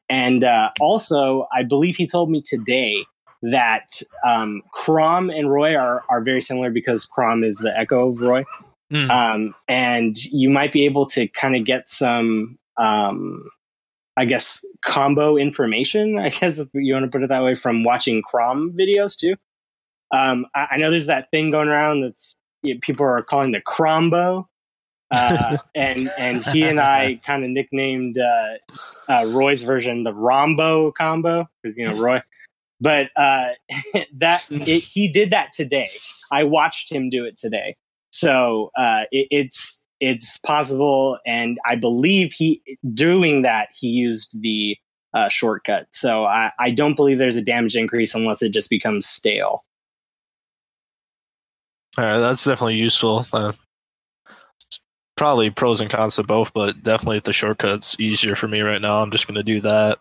And 0.09 0.43
uh, 0.43 0.71
also, 0.79 1.47
I 1.55 1.61
believe 1.61 1.97
he 1.97 2.07
told 2.07 2.31
me 2.31 2.41
today 2.41 3.05
that 3.43 4.01
um, 4.27 4.63
Chrom 4.75 5.31
and 5.31 5.51
Roy 5.51 5.75
are 5.75 6.03
are 6.09 6.21
very 6.21 6.41
similar 6.41 6.71
because 6.71 7.05
Chrom 7.05 7.45
is 7.45 7.57
the 7.57 7.77
echo 7.77 8.09
of 8.09 8.21
Roy 8.21 8.43
Hmm. 8.89 9.11
um, 9.11 9.55
and 9.67 10.17
you 10.17 10.49
might 10.49 10.71
be 10.71 10.85
able 10.85 11.07
to 11.07 11.27
kind 11.27 11.57
of 11.57 11.65
get 11.65 11.89
some 11.89 12.57
um, 12.77 13.49
i 14.15 14.23
guess 14.23 14.63
combo 14.85 15.35
information 15.35 16.17
i 16.17 16.29
guess 16.29 16.59
if 16.59 16.69
you 16.73 16.93
want 16.93 17.05
to 17.05 17.11
put 17.11 17.23
it 17.23 17.29
that 17.29 17.43
way 17.43 17.55
from 17.55 17.83
watching 17.83 18.21
chrom 18.21 18.71
videos 18.71 19.17
too. 19.17 19.35
Um, 20.15 20.45
I, 20.55 20.67
I 20.71 20.77
know 20.77 20.89
there's 20.89 21.07
that 21.07 21.29
thing 21.31 21.51
going 21.51 21.67
around 21.67 21.99
that's 21.99 22.37
you 22.63 22.75
know, 22.75 22.79
people 22.81 23.05
are 23.05 23.21
calling 23.21 23.51
the 23.51 23.59
crombo 23.59 24.47
uh, 25.11 25.57
and 25.75 26.09
and 26.17 26.43
he 26.45 26.63
and 26.63 26.79
i 26.79 27.19
kind 27.25 27.43
of 27.43 27.49
nicknamed 27.49 28.17
uh, 28.17 28.53
uh, 29.09 29.25
roy's 29.27 29.63
version 29.63 30.03
the 30.03 30.13
rombo 30.13 30.93
combo 30.93 31.49
because 31.61 31.77
you 31.77 31.87
know 31.87 31.95
roy. 32.01 32.21
But 32.79 33.09
uh, 33.15 33.49
that 34.17 34.45
it, 34.49 34.83
he 34.83 35.07
did 35.07 35.31
that 35.31 35.51
today. 35.51 35.89
I 36.31 36.43
watched 36.43 36.91
him 36.91 37.09
do 37.09 37.25
it 37.25 37.35
today 37.35 37.75
so 38.17 38.71
uh, 38.75 39.03
it, 39.11 39.27
it's 39.29 39.85
it's 39.99 40.39
possible, 40.39 41.19
and 41.23 41.59
I 41.67 41.75
believe 41.75 42.33
he 42.33 42.63
doing 42.95 43.43
that 43.43 43.69
he 43.79 43.89
used 43.89 44.31
the 44.41 44.75
uh, 45.13 45.29
shortcut. 45.29 45.85
So 45.91 46.25
I, 46.25 46.51
I 46.59 46.71
don't 46.71 46.95
believe 46.95 47.19
there's 47.19 47.37
a 47.37 47.43
damage 47.43 47.75
increase 47.75 48.15
unless 48.15 48.41
it 48.41 48.53
just 48.53 48.71
becomes 48.71 49.05
stale. 49.05 49.63
All 51.95 52.05
right, 52.05 52.17
that's 52.17 52.43
definitely 52.43 52.77
useful. 52.77 53.23
Uh, 53.31 53.53
probably 55.15 55.51
pros 55.51 55.79
and 55.79 55.89
cons 55.89 56.15
to 56.15 56.23
both, 56.23 56.51
but 56.53 56.81
definitely 56.81 57.17
if 57.17 57.23
the 57.23 57.33
shortcut's 57.33 57.99
easier 57.99 58.33
for 58.33 58.47
me 58.47 58.61
right 58.61 58.81
now, 58.81 59.03
I'm 59.03 59.11
just 59.11 59.27
going 59.27 59.35
to 59.35 59.43
do 59.43 59.61
that. 59.61 59.99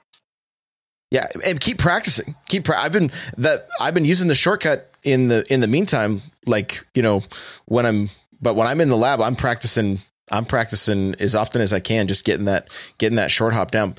Yeah, 1.11 1.27
and 1.45 1.61
keep 1.61 1.79
practicing. 1.79 2.35
Keep. 2.49 2.65
Pra- 2.65 2.81
I've 2.81 2.93
been 2.93 3.11
that. 3.39 3.67
I've 3.81 3.95
been 3.95 4.05
using 4.05 4.29
the 4.29 4.35
shortcut 4.35 4.91
in 5.05 5.29
the 5.29 5.45
in 5.53 5.61
the 5.61 5.69
meantime. 5.69 6.23
Like 6.47 6.85
you 6.95 7.03
know, 7.03 7.23
when 7.67 7.87
I'm 7.87 8.11
but 8.41 8.55
when 8.55 8.67
I'm 8.67 8.81
in 8.81 8.89
the 8.89 8.97
lab, 8.97 9.21
I'm 9.21 9.37
practicing. 9.37 10.01
I'm 10.29 10.45
practicing 10.45 11.15
as 11.21 11.37
often 11.37 11.61
as 11.61 11.73
I 11.73 11.79
can, 11.79 12.09
just 12.09 12.25
getting 12.25 12.47
that 12.47 12.69
getting 12.99 13.17
that 13.17 13.31
short 13.31 13.55
hop 13.55 13.71
down. 13.71 13.95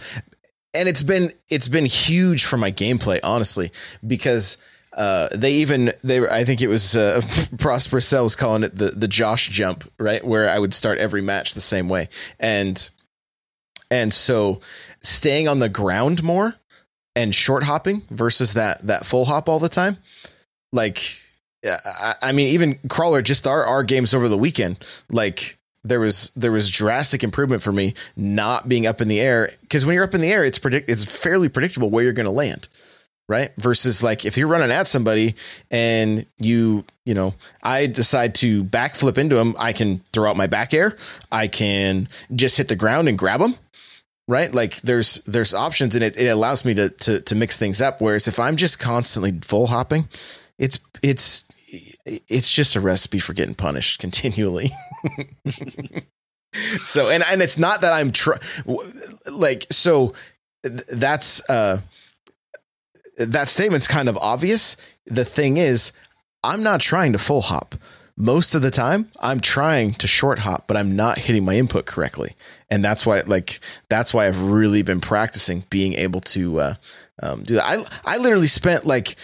And 0.74 0.89
it's 0.89 1.04
been 1.04 1.32
it's 1.50 1.70
been 1.70 1.86
huge 1.86 2.43
for 2.43 2.58
my 2.58 2.74
gameplay, 2.74 3.22
honestly, 3.24 3.72
because 4.06 4.58
uh, 4.91 5.30
they 5.34 5.54
even 5.54 5.93
they 6.04 6.20
were, 6.20 6.32
I 6.32 6.43
think 6.43 6.60
it 6.60 6.67
was 6.67 6.98
uh, 6.98 7.22
Prosperous 7.58 8.06
Cell 8.06 8.24
was 8.24 8.36
calling 8.36 8.63
it 8.63 8.76
the 8.76 8.89
the 8.89 9.08
Josh 9.08 9.48
jump, 9.48 9.89
right? 9.98 10.26
Where 10.26 10.50
I 10.50 10.60
would 10.60 10.74
start 10.74 10.98
every 10.98 11.22
match 11.22 11.54
the 11.54 11.62
same 11.62 11.88
way, 11.88 12.10
and 12.38 12.89
and 13.89 14.13
so 14.13 14.60
staying 15.04 15.48
on 15.48 15.60
the 15.60 15.70
ground 15.70 16.22
more 16.22 16.56
and 17.17 17.34
short 17.34 17.63
hopping 17.63 18.03
versus 18.12 18.53
that 18.53 18.86
that 18.86 19.06
full 19.06 19.25
hop 19.25 19.49
all 19.49 19.60
the 19.60 19.67
time 19.67 19.97
like 20.71 21.19
yeah, 21.63 21.80
I, 21.84 22.13
I 22.21 22.32
mean 22.32 22.49
even 22.49 22.77
crawler 22.89 23.23
just 23.23 23.47
our 23.47 23.65
our 23.65 23.84
games 23.84 24.13
over 24.13 24.30
the 24.30 24.38
weekend 24.38 24.77
like 25.10 25.58
there 25.84 25.99
was 25.99 26.32
there 26.36 26.51
was 26.51 26.69
drastic 26.69 27.23
improvement 27.23 27.63
for 27.63 27.71
me 27.71 27.95
not 28.15 28.69
being 28.69 28.86
up 28.86 29.01
in 29.01 29.08
the 29.08 29.19
air 29.19 29.49
because 29.62 29.86
when 29.86 29.95
you're 29.95 30.03
up 30.03 30.13
in 30.13 30.21
the 30.21 30.32
air 30.32 30.45
it's 30.45 30.60
predict 30.60 30.89
it's 30.89 31.03
fairly 31.03 31.49
predictable 31.49 31.89
where 31.89 32.03
you're 32.03 32.13
going 32.13 32.25
to 32.25 32.32
land 32.32 32.67
right? 33.30 33.53
Versus 33.58 34.01
like 34.01 34.25
if 34.25 34.38
you're 34.38 34.47
running 34.47 34.71
at 34.71 34.88
somebody 34.88 35.36
and 35.69 36.25
you 36.38 36.86
you 37.06 37.13
know 37.13 37.34
i 37.63 37.86
decide 37.88 38.36
to 38.36 38.63
backflip 38.65 39.17
into 39.17 39.36
them 39.36 39.56
i 39.58 39.73
can 39.73 39.99
throw 40.12 40.30
out 40.30 40.38
my 40.38 40.47
back 40.47 40.73
air 40.73 40.97
i 41.32 41.47
can 41.47 42.08
just 42.36 42.58
hit 42.58 42.67
the 42.67 42.75
ground 42.75 43.08
and 43.08 43.17
grab 43.17 43.39
them 43.39 43.56
right? 44.27 44.53
Like 44.53 44.77
there's 44.81 45.15
there's 45.25 45.53
options 45.53 45.95
and 45.95 46.03
it, 46.03 46.17
it 46.17 46.27
allows 46.27 46.65
me 46.65 46.73
to, 46.75 46.89
to 46.89 47.21
to 47.21 47.35
mix 47.35 47.57
things 47.57 47.81
up. 47.81 48.01
Whereas 48.01 48.27
if 48.27 48.39
i'm 48.39 48.57
just 48.57 48.79
constantly 48.79 49.39
full 49.41 49.67
hopping 49.67 50.07
it's 50.57 50.79
it's 51.01 51.45
it's 52.05 52.51
just 52.51 52.75
a 52.75 52.81
recipe 52.81 53.19
for 53.19 53.33
getting 53.33 53.55
punished 53.55 53.99
continually. 53.99 54.71
So 56.83 57.09
and 57.09 57.23
and 57.29 57.41
it's 57.41 57.57
not 57.59 57.81
that 57.81 57.93
i'm 57.93 58.11
try 58.11 58.37
like 59.29 59.67
so 59.69 60.13
th- 60.63 60.81
that's 60.91 61.47
uh 61.49 61.81
that 63.17 63.49
statement's 63.49 63.87
kind 63.87 64.07
of 64.09 64.17
obvious. 64.17 64.77
The 65.05 65.25
thing 65.25 65.57
is 65.57 65.91
i'm 66.43 66.63
not 66.63 66.79
trying 66.79 67.11
to 67.11 67.19
full 67.19 67.41
hop. 67.41 67.75
Most 68.15 68.55
of 68.55 68.61
the 68.63 68.71
time 68.71 69.11
i'm 69.19 69.39
trying 69.41 69.93
to 69.95 70.07
short 70.07 70.39
hop 70.39 70.67
but 70.67 70.77
i'm 70.77 70.95
not 70.95 71.19
hitting 71.19 71.45
my 71.45 71.55
input 71.55 71.85
correctly 71.85 72.35
and 72.69 72.84
that's 72.84 73.06
why 73.06 73.21
like 73.21 73.60
that's 73.89 74.13
why 74.13 74.27
i've 74.27 74.41
really 74.41 74.82
been 74.82 75.01
practicing 75.01 75.63
being 75.69 75.93
able 75.93 76.19
to 76.19 76.60
uh 76.60 76.73
um, 77.21 77.43
do 77.43 77.56
that. 77.56 77.65
I 77.65 77.84
i 78.06 78.17
literally 78.17 78.47
spent 78.47 78.86
like 78.86 79.15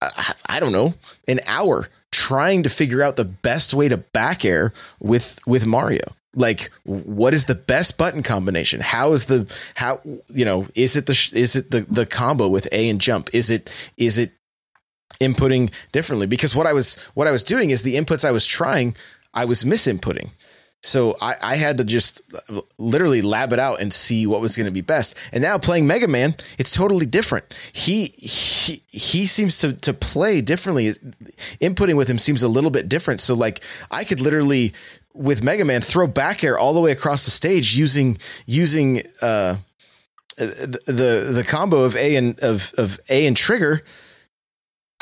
I, 0.00 0.34
I 0.46 0.60
don't 0.60 0.72
know 0.72 0.94
an 1.26 1.40
hour 1.46 1.88
trying 2.12 2.62
to 2.62 2.70
figure 2.70 3.02
out 3.02 3.16
the 3.16 3.24
best 3.24 3.74
way 3.74 3.88
to 3.88 3.96
back 3.96 4.44
air 4.44 4.72
with 5.00 5.38
with 5.46 5.66
mario. 5.66 6.04
Like 6.34 6.70
what 6.84 7.32
is 7.32 7.44
the 7.46 7.54
best 7.54 7.96
button 7.96 8.22
combination? 8.22 8.80
How 8.80 9.12
is 9.12 9.26
the 9.26 9.52
how 9.74 10.00
you 10.28 10.44
know 10.44 10.66
is 10.74 10.96
it 10.96 11.06
the 11.06 11.30
is 11.34 11.56
it 11.56 11.70
the 11.70 11.82
the 11.82 12.06
combo 12.06 12.48
with 12.48 12.66
a 12.72 12.88
and 12.88 13.00
jump? 13.00 13.30
Is 13.32 13.50
it 13.50 13.72
is 13.96 14.18
it 14.18 14.32
inputting 15.20 15.70
differently? 15.92 16.26
Because 16.26 16.54
what 16.54 16.66
i 16.66 16.72
was 16.72 16.96
what 17.14 17.28
i 17.28 17.30
was 17.30 17.44
doing 17.44 17.70
is 17.70 17.82
the 17.82 17.94
inputs 17.94 18.24
i 18.24 18.32
was 18.32 18.46
trying 18.46 18.96
i 19.32 19.44
was 19.44 19.64
misinputting 19.64 20.30
so 20.84 21.16
I, 21.18 21.34
I 21.40 21.56
had 21.56 21.78
to 21.78 21.84
just 21.84 22.20
literally 22.76 23.22
lab 23.22 23.54
it 23.54 23.58
out 23.58 23.80
and 23.80 23.90
see 23.90 24.26
what 24.26 24.42
was 24.42 24.54
going 24.54 24.66
to 24.66 24.70
be 24.70 24.82
best. 24.82 25.16
And 25.32 25.40
now 25.42 25.56
playing 25.56 25.86
Mega 25.86 26.06
Man, 26.06 26.36
it's 26.58 26.74
totally 26.74 27.06
different. 27.06 27.54
He 27.72 28.08
he 28.18 28.82
he 28.88 29.26
seems 29.26 29.58
to 29.60 29.72
to 29.72 29.94
play 29.94 30.42
differently. 30.42 30.92
Inputting 31.62 31.96
with 31.96 32.06
him 32.06 32.18
seems 32.18 32.42
a 32.42 32.48
little 32.48 32.68
bit 32.68 32.86
different. 32.86 33.22
So 33.22 33.34
like 33.34 33.62
I 33.90 34.04
could 34.04 34.20
literally 34.20 34.74
with 35.14 35.42
Mega 35.42 35.64
Man 35.64 35.80
throw 35.80 36.06
back 36.06 36.44
air 36.44 36.58
all 36.58 36.74
the 36.74 36.80
way 36.80 36.92
across 36.92 37.24
the 37.24 37.30
stage 37.30 37.74
using 37.74 38.18
using 38.44 39.04
uh 39.22 39.56
the 40.36 40.80
the, 40.86 41.32
the 41.32 41.44
combo 41.44 41.78
of 41.78 41.96
A 41.96 42.14
and 42.14 42.38
of 42.40 42.74
of 42.76 43.00
A 43.08 43.26
and 43.26 43.34
trigger. 43.34 43.82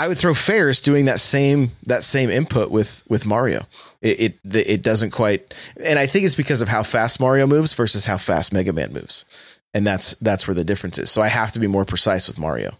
I 0.02 0.08
would 0.08 0.18
throw 0.18 0.34
fairs 0.34 0.82
doing 0.82 1.04
that 1.04 1.20
same 1.20 1.70
that 1.84 2.02
same 2.02 2.28
input 2.28 2.72
with 2.72 3.04
with 3.08 3.24
Mario. 3.24 3.66
It, 4.00 4.36
it 4.42 4.56
it 4.56 4.82
doesn't 4.82 5.12
quite, 5.12 5.54
and 5.76 5.96
I 5.96 6.06
think 6.06 6.24
it's 6.24 6.34
because 6.34 6.60
of 6.60 6.66
how 6.66 6.82
fast 6.82 7.20
Mario 7.20 7.46
moves 7.46 7.72
versus 7.72 8.04
how 8.04 8.18
fast 8.18 8.52
Mega 8.52 8.72
Man 8.72 8.92
moves, 8.92 9.24
and 9.72 9.86
that's 9.86 10.14
that's 10.16 10.48
where 10.48 10.56
the 10.56 10.64
difference 10.64 10.98
is. 10.98 11.08
So 11.08 11.22
I 11.22 11.28
have 11.28 11.52
to 11.52 11.60
be 11.60 11.68
more 11.68 11.84
precise 11.84 12.26
with 12.26 12.36
Mario, 12.36 12.74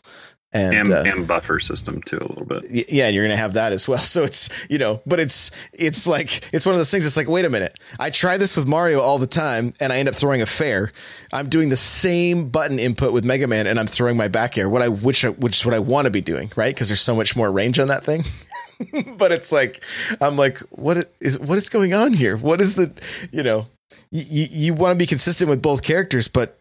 and 0.52 0.74
and, 0.74 0.92
uh, 0.92 1.02
and 1.06 1.26
buffer 1.26 1.58
system 1.58 2.02
too 2.02 2.18
a 2.18 2.28
little 2.28 2.44
bit. 2.44 2.90
yeah, 2.90 3.08
you're 3.08 3.24
gonna 3.24 3.36
have 3.36 3.54
that 3.54 3.72
as 3.72 3.88
well. 3.88 3.98
So 4.12 4.24
it's 4.24 4.50
you 4.68 4.76
know, 4.76 5.00
but 5.06 5.20
it's 5.20 5.50
it's 5.72 6.06
like 6.06 6.52
it's 6.52 6.66
one 6.66 6.74
of 6.74 6.78
those 6.78 6.90
things. 6.90 7.06
It's 7.06 7.16
like, 7.16 7.28
wait 7.28 7.44
a 7.44 7.50
minute, 7.50 7.78
I 7.98 8.10
try 8.10 8.36
this 8.36 8.56
with 8.56 8.66
Mario 8.66 9.00
all 9.00 9.18
the 9.18 9.26
time, 9.26 9.72
and 9.80 9.92
I 9.92 9.96
end 9.96 10.08
up 10.08 10.14
throwing 10.14 10.42
a 10.42 10.46
fair. 10.46 10.92
I'm 11.32 11.48
doing 11.48 11.70
the 11.70 11.76
same 11.76 12.50
button 12.50 12.78
input 12.78 13.12
with 13.12 13.24
Mega 13.24 13.46
Man, 13.46 13.66
and 13.66 13.80
I'm 13.80 13.86
throwing 13.86 14.16
my 14.16 14.28
back 14.28 14.58
air. 14.58 14.68
What 14.68 14.82
I 14.82 14.88
which 14.88 15.22
which 15.22 15.58
is 15.58 15.64
what 15.64 15.74
I 15.74 15.78
want 15.78 16.04
to 16.06 16.10
be 16.10 16.20
doing, 16.20 16.52
right? 16.56 16.74
Because 16.74 16.88
there's 16.88 17.00
so 17.00 17.14
much 17.14 17.36
more 17.36 17.50
range 17.50 17.78
on 17.78 17.88
that 17.88 18.04
thing. 18.04 18.24
but 19.16 19.32
it's 19.32 19.52
like 19.52 19.82
I'm 20.20 20.36
like, 20.36 20.58
what 20.70 21.10
is 21.20 21.38
what 21.38 21.58
is 21.58 21.68
going 21.68 21.94
on 21.94 22.12
here? 22.12 22.36
What 22.36 22.60
is 22.60 22.74
the 22.74 22.92
you 23.30 23.42
know, 23.42 23.66
you 24.10 24.46
you 24.50 24.74
want 24.74 24.92
to 24.92 24.98
be 24.98 25.06
consistent 25.06 25.48
with 25.48 25.62
both 25.62 25.82
characters, 25.82 26.28
but 26.28 26.58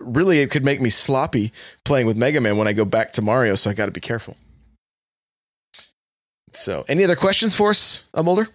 really 0.00 0.40
it 0.40 0.50
could 0.50 0.64
make 0.64 0.80
me 0.80 0.90
sloppy 0.90 1.52
playing 1.84 2.06
with 2.06 2.16
Mega 2.16 2.40
Man 2.40 2.56
when 2.56 2.68
I 2.68 2.72
go 2.72 2.84
back 2.84 3.12
to 3.12 3.22
Mario. 3.22 3.54
So 3.54 3.70
I 3.70 3.74
got 3.74 3.86
to 3.86 3.92
be 3.92 4.00
careful. 4.00 4.36
So, 6.52 6.84
any 6.88 7.04
other 7.04 7.16
questions 7.16 7.54
for 7.54 7.70
us, 7.70 8.04
uh, 8.14 8.22
Mulder? 8.22 8.48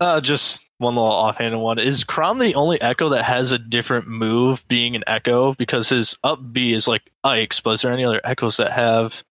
Uh, 0.00 0.20
just 0.20 0.62
one 0.78 0.94
little 0.94 1.10
offhanded 1.10 1.60
one. 1.60 1.78
Is 1.78 2.04
Chrom 2.04 2.40
the 2.40 2.54
only 2.54 2.80
Echo 2.80 3.10
that 3.10 3.24
has 3.24 3.52
a 3.52 3.58
different 3.58 4.08
move 4.08 4.66
being 4.68 4.96
an 4.96 5.04
Echo? 5.06 5.54
Because 5.54 5.90
his 5.90 6.16
up 6.24 6.40
B 6.52 6.72
is 6.72 6.88
like 6.88 7.02
Ike's, 7.22 7.60
but 7.60 7.72
is 7.72 7.82
there 7.82 7.92
any 7.92 8.04
other 8.04 8.20
Echoes 8.24 8.56
that 8.56 8.72
have 8.72 9.22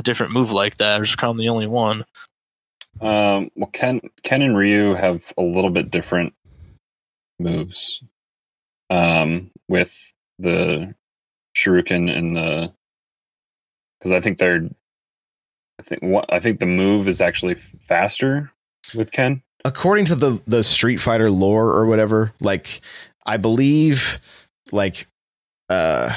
a 0.00 0.02
different 0.02 0.32
move 0.32 0.50
like 0.50 0.78
that? 0.78 0.98
Or 0.98 1.04
is 1.04 1.14
Chrom 1.14 1.38
the 1.38 1.48
only 1.48 1.68
one? 1.68 2.04
Um, 3.00 3.50
well, 3.54 3.70
Ken, 3.72 4.00
Ken 4.22 4.42
and 4.42 4.56
Ryu 4.56 4.94
have 4.94 5.32
a 5.38 5.42
little 5.42 5.70
bit 5.70 5.90
different 5.90 6.34
moves. 7.38 8.02
Um, 8.90 9.50
with 9.68 10.12
the 10.38 10.94
Shuriken 11.56 12.14
and 12.14 12.36
the 12.36 12.72
because 13.98 14.12
I 14.12 14.20
think 14.20 14.38
they're 14.38 14.68
I 15.78 15.82
think 15.82 16.02
what 16.02 16.32
I 16.32 16.40
think 16.40 16.60
the 16.60 16.66
move 16.66 17.08
is 17.08 17.20
actually 17.20 17.54
faster 17.54 18.52
with 18.94 19.12
Ken. 19.12 19.42
According 19.64 20.04
to 20.06 20.14
the 20.14 20.40
the 20.46 20.62
Street 20.62 20.98
Fighter 20.98 21.30
lore 21.30 21.70
or 21.70 21.86
whatever, 21.86 22.32
like 22.40 22.80
I 23.26 23.36
believe, 23.36 24.20
like 24.72 25.06
uh 25.68 26.14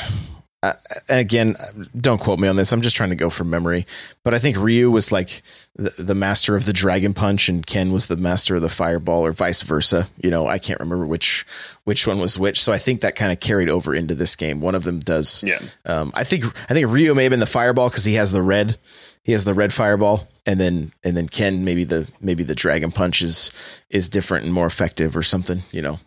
uh, 0.64 0.74
and 1.08 1.20
again, 1.20 1.56
don't 1.96 2.20
quote 2.20 2.40
me 2.40 2.48
on 2.48 2.56
this. 2.56 2.72
I'm 2.72 2.82
just 2.82 2.96
trying 2.96 3.12
to 3.12 3.16
go 3.16 3.30
from 3.30 3.50
memory. 3.50 3.86
But 4.24 4.34
I 4.34 4.40
think 4.40 4.58
Ryu 4.58 4.90
was 4.90 5.12
like 5.12 5.44
the, 5.76 5.94
the, 6.00 6.16
master 6.16 6.56
of 6.56 6.66
the 6.66 6.74
Dragon 6.74 7.14
Punch, 7.14 7.48
and 7.48 7.66
Ken 7.66 7.92
was 7.92 8.08
the 8.08 8.18
master 8.18 8.56
of 8.56 8.64
the 8.64 8.70
Fireball, 8.70 9.24
or 9.24 9.32
vice 9.32 9.62
versa. 9.62 10.10
You 10.22 10.32
know, 10.32 10.48
I 10.48 10.58
can't 10.58 10.80
remember 10.80 11.06
which 11.06 11.46
which 11.84 12.08
one 12.08 12.20
was 12.20 12.40
which. 12.40 12.60
So 12.60 12.74
I 12.74 12.80
think 12.80 13.02
that 13.02 13.16
kind 13.16 13.32
of 13.32 13.40
carried 13.40 13.70
over 13.70 13.94
into 13.94 14.16
this 14.16 14.36
game. 14.36 14.60
One 14.60 14.74
of 14.74 14.84
them 14.84 14.98
does. 14.98 15.44
Yeah. 15.44 15.60
Um, 15.86 16.12
I 16.16 16.24
think 16.24 16.46
I 16.70 16.74
think 16.74 16.88
Ryu 16.88 17.14
may 17.14 17.24
have 17.24 17.32
been 17.32 17.40
the 17.40 17.46
Fireball 17.46 17.90
because 17.90 18.06
he 18.06 18.16
has 18.16 18.32
the 18.32 18.42
red. 18.42 18.80
He 19.22 19.34
has 19.34 19.44
the 19.44 19.54
red 19.54 19.72
Fireball, 19.72 20.28
and 20.48 20.60
then 20.60 20.92
and 21.04 21.16
then 21.16 21.30
Ken 21.30 21.66
maybe 21.66 21.84
the 21.84 22.08
maybe 22.20 22.44
the 22.44 22.56
Dragon 22.56 22.92
Punch 22.92 23.22
is 23.22 23.52
is 23.92 24.10
different 24.10 24.46
and 24.46 24.54
more 24.54 24.66
effective 24.66 25.16
or 25.16 25.22
something. 25.22 25.62
You 25.72 25.84
know, 25.84 26.00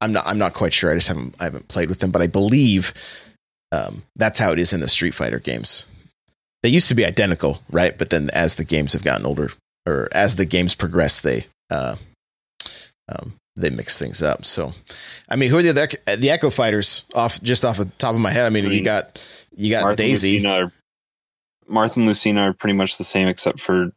I'm 0.00 0.12
not 0.12 0.26
I'm 0.26 0.38
not 0.38 0.54
quite 0.54 0.72
sure. 0.72 0.90
I 0.90 0.94
just 0.94 1.08
haven't 1.08 1.36
I 1.40 1.44
haven't 1.44 1.68
played 1.68 1.90
with 1.90 1.98
them, 1.98 2.10
but 2.10 2.22
I 2.22 2.26
believe 2.26 2.94
um, 3.72 4.02
that's 4.16 4.38
how 4.38 4.52
it 4.52 4.58
is 4.58 4.72
in 4.72 4.80
the 4.80 4.88
Street 4.88 5.14
Fighter 5.14 5.38
games. 5.38 5.86
They 6.62 6.68
used 6.68 6.88
to 6.88 6.94
be 6.94 7.04
identical, 7.04 7.60
right? 7.70 7.96
But 7.96 8.10
then 8.10 8.30
as 8.30 8.56
the 8.56 8.64
games 8.64 8.92
have 8.92 9.04
gotten 9.04 9.26
older, 9.26 9.50
or 9.86 10.08
as 10.12 10.36
the 10.36 10.44
games 10.44 10.74
progress, 10.74 11.20
they 11.20 11.46
uh, 11.70 11.96
um, 13.08 13.34
they 13.56 13.70
mix 13.70 13.98
things 13.98 14.22
up. 14.22 14.44
So, 14.44 14.72
I 15.28 15.36
mean, 15.36 15.50
who 15.50 15.58
are 15.58 15.62
the 15.62 15.70
other, 15.70 15.88
the 16.16 16.30
Echo 16.30 16.50
Fighters? 16.50 17.04
Off 17.14 17.40
just 17.42 17.64
off 17.64 17.76
the 17.76 17.86
top 17.98 18.14
of 18.14 18.20
my 18.20 18.30
head, 18.30 18.46
I 18.46 18.50
mean, 18.50 18.64
I 18.66 18.68
mean 18.68 18.78
you 18.78 18.84
got 18.84 19.18
you 19.56 19.70
got 19.70 19.82
Martha 19.82 19.96
Daisy. 19.96 20.32
Lucina 20.32 20.48
are, 20.48 20.72
Martha 21.68 22.00
and 22.00 22.08
Lucina 22.08 22.40
are 22.42 22.52
pretty 22.52 22.74
much 22.74 22.98
the 22.98 23.04
same, 23.04 23.28
except 23.28 23.60
for 23.60 23.92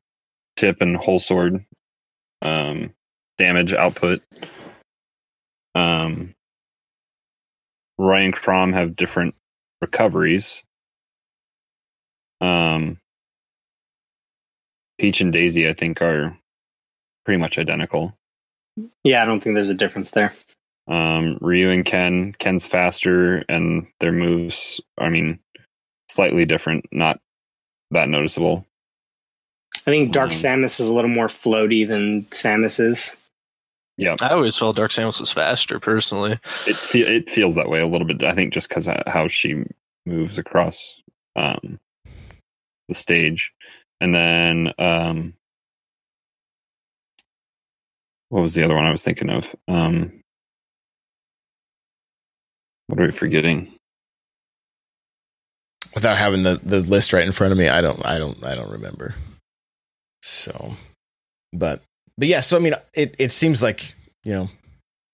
tip 0.56 0.82
and 0.82 0.98
whole 0.98 1.20
sword 1.20 1.64
um, 2.42 2.94
damage 3.38 3.74
output. 3.74 4.22
Um, 5.74 6.36
Ryan 7.98 8.34
Chrom 8.34 8.74
have 8.74 8.96
different 8.96 9.36
recoveries. 9.82 10.64
Um, 12.40 13.00
Peach 15.00 15.22
and 15.22 15.34
Daisy, 15.34 15.68
I 15.68 15.74
think, 15.74 16.02
are 16.02 16.38
pretty 17.26 17.40
much 17.40 17.58
identical. 17.58 18.16
Yeah, 19.04 19.22
I 19.22 19.26
don't 19.26 19.42
think 19.42 19.56
there's 19.56 19.70
a 19.70 19.76
difference 19.76 20.12
there. 20.12 20.34
Um, 20.88 21.38
Ryu 21.42 21.70
and 21.70 21.86
Ken, 21.86 22.34
Ken's 22.34 22.68
faster, 22.68 23.44
and 23.50 23.88
their 24.00 24.12
moves, 24.12 24.82
I 24.98 25.10
mean, 25.10 25.40
slightly 26.10 26.46
different, 26.46 26.86
not 26.92 27.20
that 27.92 28.10
noticeable. 28.10 28.66
I 29.76 29.92
think 29.92 30.12
Dark 30.12 30.32
um, 30.32 30.36
Samus 30.36 30.80
is 30.80 30.88
a 30.88 30.94
little 30.94 31.10
more 31.10 31.28
floaty 31.28 31.88
than 31.88 32.24
Samus 32.26 32.80
is. 32.80 33.16
Yeah, 33.98 34.16
I 34.22 34.30
always 34.30 34.58
felt 34.58 34.78
Dark 34.78 34.92
Samus 34.92 35.20
was 35.20 35.32
faster 35.32 35.80
personally. 35.80 36.34
It 36.68 36.76
fe- 36.76 37.02
it 37.18 37.30
feels 37.30 37.56
that 37.56 37.70
way 37.70 37.82
a 37.82 37.88
little 37.88 38.08
bit. 38.08 38.24
I 38.24 38.34
think 38.34 38.54
just 38.54 38.70
because 38.70 38.90
how 39.08 39.28
she 39.28 39.64
moves 40.06 40.38
across 40.38 40.96
um, 41.36 41.80
the 42.88 42.96
stage, 42.96 43.54
and 44.00 44.16
then 44.16 44.74
um, 44.80 45.34
what 48.30 48.42
was 48.42 48.54
the 48.56 48.64
other 48.64 48.76
one 48.76 48.86
I 48.86 48.92
was 48.92 49.04
thinking 49.04 49.30
of? 49.30 49.54
Um, 49.68 50.22
what 52.88 53.00
are 53.00 53.06
we 53.06 53.12
forgetting? 53.12 53.74
Without 55.94 56.18
having 56.18 56.44
the, 56.44 56.60
the 56.64 56.80
list 56.82 57.14
right 57.14 57.26
in 57.26 57.34
front 57.34 57.52
of 57.52 57.58
me, 57.58 57.68
I 57.70 57.82
don't 57.82 58.04
I 58.06 58.18
don't 58.18 58.44
I 58.44 58.56
don't 58.56 58.72
remember. 58.72 59.16
So, 60.24 60.74
but 61.54 61.82
but 62.22 62.28
yeah, 62.28 62.42
so 62.42 62.56
I 62.56 62.60
mean, 62.60 62.76
it 62.94 63.16
it 63.18 63.32
seems 63.32 63.64
like 63.64 63.96
you 64.24 64.32
know, 64.32 64.48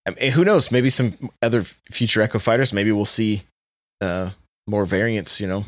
I 0.05 0.09
mean, 0.11 0.29
who 0.33 0.43
knows? 0.43 0.73
Maybe 0.73 0.89
some 0.89 1.31
other 1.41 1.63
future 1.89 2.21
Echo 2.21 2.37
fighters. 2.37 2.73
Maybe 2.73 2.91
we'll 2.91 3.05
see 3.05 3.43
uh, 4.01 4.31
more 4.67 4.85
variants. 4.85 5.39
You 5.39 5.47
know, 5.47 5.63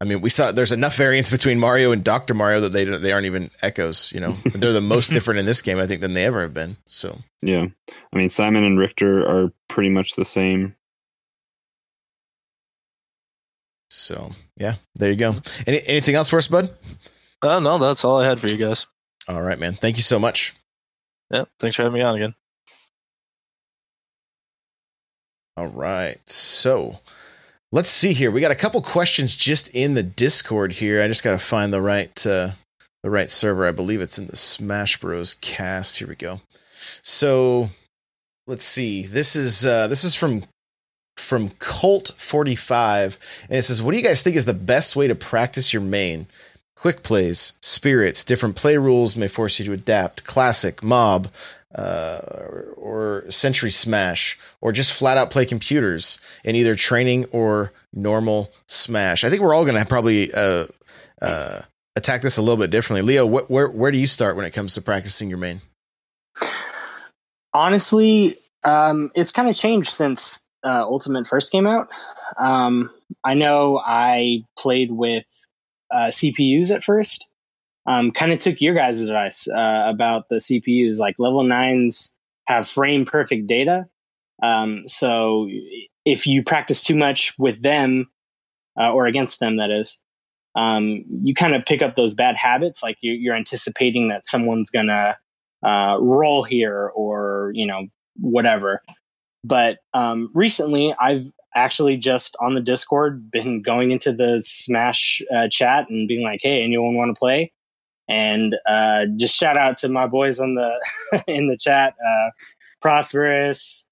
I 0.00 0.06
mean, 0.06 0.22
we 0.22 0.30
saw 0.30 0.50
there's 0.50 0.72
enough 0.72 0.96
variants 0.96 1.30
between 1.30 1.60
Mario 1.60 1.92
and 1.92 2.02
Doctor 2.02 2.32
Mario 2.32 2.62
that 2.62 2.72
they 2.72 2.84
they 2.86 3.12
aren't 3.12 3.26
even 3.26 3.50
echoes. 3.60 4.14
You 4.14 4.20
know, 4.20 4.38
they're 4.54 4.72
the 4.72 4.80
most 4.80 5.12
different 5.12 5.40
in 5.40 5.44
this 5.44 5.60
game, 5.60 5.78
I 5.78 5.86
think, 5.86 6.00
than 6.00 6.14
they 6.14 6.24
ever 6.24 6.40
have 6.40 6.54
been. 6.54 6.78
So 6.86 7.18
yeah, 7.42 7.66
I 8.10 8.16
mean, 8.16 8.30
Simon 8.30 8.64
and 8.64 8.78
Richter 8.78 9.28
are 9.28 9.52
pretty 9.68 9.90
much 9.90 10.14
the 10.14 10.24
same. 10.24 10.74
So 13.90 14.32
yeah, 14.56 14.76
there 14.94 15.10
you 15.10 15.16
go. 15.16 15.36
Any, 15.66 15.82
anything 15.86 16.14
else 16.14 16.30
for 16.30 16.38
us, 16.38 16.48
Bud? 16.48 16.74
Uh, 17.42 17.60
no, 17.60 17.76
that's 17.76 18.06
all 18.06 18.22
I 18.22 18.26
had 18.26 18.40
for 18.40 18.46
you 18.46 18.56
guys. 18.56 18.86
All 19.28 19.42
right, 19.42 19.58
man. 19.58 19.74
Thank 19.74 19.98
you 19.98 20.02
so 20.02 20.18
much. 20.18 20.54
Yeah, 21.30 21.44
thanks 21.58 21.76
for 21.76 21.82
having 21.82 21.98
me 21.98 22.04
on 22.04 22.16
again. 22.16 22.34
All 25.56 25.66
right. 25.68 26.18
So 26.26 27.00
let's 27.72 27.90
see 27.90 28.12
here. 28.12 28.30
We 28.30 28.40
got 28.40 28.50
a 28.52 28.56
couple 28.56 28.80
questions 28.80 29.34
just 29.34 29.68
in 29.70 29.94
the 29.94 30.02
Discord 30.02 30.74
here. 30.74 31.02
I 31.02 31.08
just 31.08 31.24
got 31.24 31.32
to 31.32 31.38
find 31.38 31.72
the 31.72 31.82
right 31.82 32.26
uh, 32.26 32.52
the 33.02 33.10
right 33.10 33.28
server. 33.28 33.66
I 33.66 33.72
believe 33.72 34.00
it's 34.00 34.18
in 34.18 34.26
the 34.26 34.36
Smash 34.36 35.00
Bros. 35.00 35.34
cast. 35.34 35.98
Here 35.98 36.08
we 36.08 36.14
go. 36.14 36.40
So 37.02 37.70
let's 38.46 38.64
see. 38.64 39.04
This 39.04 39.36
is 39.36 39.66
uh, 39.66 39.88
this 39.88 40.04
is 40.04 40.14
from 40.14 40.44
from 41.16 41.50
Colt 41.58 42.12
forty 42.16 42.54
five, 42.54 43.18
and 43.48 43.58
it 43.58 43.62
says, 43.62 43.82
"What 43.82 43.90
do 43.90 43.96
you 43.98 44.04
guys 44.04 44.22
think 44.22 44.36
is 44.36 44.44
the 44.44 44.54
best 44.54 44.96
way 44.96 45.08
to 45.08 45.14
practice 45.14 45.72
your 45.72 45.82
main?" 45.82 46.28
Quick 46.80 47.02
plays, 47.02 47.54
spirits, 47.60 48.24
different 48.24 48.56
play 48.56 48.76
rules 48.76 49.16
may 49.16 49.28
force 49.28 49.58
you 49.58 49.64
to 49.64 49.72
adapt, 49.72 50.24
classic, 50.24 50.82
mob, 50.82 51.28
uh, 51.74 52.20
or, 52.76 53.24
Century 53.30 53.70
Smash, 53.70 54.38
or 54.60 54.72
just 54.72 54.92
flat 54.92 55.18
out 55.18 55.30
play 55.30 55.44
computers 55.44 56.18
in 56.44 56.56
either 56.56 56.74
training 56.74 57.26
or 57.26 57.72
normal 57.92 58.50
Smash. 58.66 59.24
I 59.24 59.28
think 59.28 59.42
we're 59.42 59.54
all 59.54 59.64
going 59.64 59.76
to 59.76 59.84
probably 59.84 60.32
uh, 60.32 60.66
uh, 61.20 61.60
attack 61.96 62.22
this 62.22 62.38
a 62.38 62.42
little 62.42 62.56
bit 62.56 62.70
differently. 62.70 63.02
Leo, 63.02 63.26
wh- 63.28 63.50
where 63.50 63.68
where 63.68 63.90
do 63.90 63.98
you 63.98 64.06
start 64.06 64.36
when 64.36 64.46
it 64.46 64.52
comes 64.52 64.74
to 64.74 64.82
practicing 64.82 65.28
your 65.28 65.38
main? 65.38 65.60
Honestly, 67.52 68.36
um, 68.64 69.10
it's 69.14 69.32
kind 69.32 69.48
of 69.48 69.56
changed 69.56 69.90
since 69.90 70.40
uh, 70.64 70.84
Ultimate 70.84 71.26
first 71.26 71.52
came 71.52 71.66
out. 71.66 71.88
Um, 72.38 72.90
I 73.24 73.34
know 73.34 73.80
I 73.84 74.44
played 74.58 74.90
with 74.90 75.24
uh, 75.90 76.08
CPUs 76.08 76.70
at 76.70 76.84
first. 76.84 77.26
Um, 77.86 78.10
kind 78.10 78.32
of 78.32 78.38
took 78.38 78.60
your 78.60 78.74
guys' 78.74 79.00
advice 79.00 79.48
uh, 79.48 79.84
about 79.86 80.28
the 80.28 80.36
CPUs. 80.36 80.98
Like 80.98 81.16
level 81.18 81.42
nines 81.42 82.14
have 82.46 82.68
frame 82.68 83.04
perfect 83.04 83.46
data. 83.46 83.88
Um, 84.42 84.82
so 84.86 85.48
if 86.04 86.26
you 86.26 86.42
practice 86.42 86.82
too 86.82 86.96
much 86.96 87.34
with 87.38 87.62
them 87.62 88.10
uh, 88.78 88.92
or 88.92 89.06
against 89.06 89.40
them, 89.40 89.56
that 89.56 89.70
is, 89.70 90.00
um, 90.54 91.04
you 91.22 91.34
kind 91.34 91.54
of 91.54 91.64
pick 91.64 91.82
up 91.82 91.94
those 91.94 92.14
bad 92.14 92.36
habits. 92.36 92.82
Like 92.82 92.98
you're, 93.00 93.14
you're 93.14 93.36
anticipating 93.36 94.08
that 94.08 94.26
someone's 94.26 94.70
gonna 94.70 95.16
uh, 95.64 95.96
roll 96.00 96.44
here 96.44 96.90
or 96.94 97.52
you 97.54 97.66
know 97.66 97.86
whatever. 98.16 98.82
But 99.44 99.78
um, 99.94 100.30
recently, 100.34 100.94
I've 100.98 101.30
actually 101.54 101.96
just 101.96 102.36
on 102.40 102.54
the 102.54 102.60
Discord 102.60 103.30
been 103.30 103.62
going 103.62 103.90
into 103.90 104.12
the 104.12 104.42
Smash 104.44 105.22
uh, 105.34 105.48
chat 105.48 105.88
and 105.90 106.08
being 106.08 106.22
like, 106.22 106.40
"Hey, 106.42 106.62
anyone 106.62 106.94
want 106.94 107.14
to 107.14 107.18
play?" 107.18 107.52
And 108.08 108.56
uh, 108.66 109.06
just 109.16 109.36
shout 109.36 109.56
out 109.56 109.76
to 109.78 109.88
my 109.88 110.06
boys 110.06 110.40
on 110.40 110.54
the 110.54 110.80
in 111.26 111.48
the 111.48 111.56
chat, 111.56 111.94
uh, 112.06 112.30
Prosperous, 112.80 113.86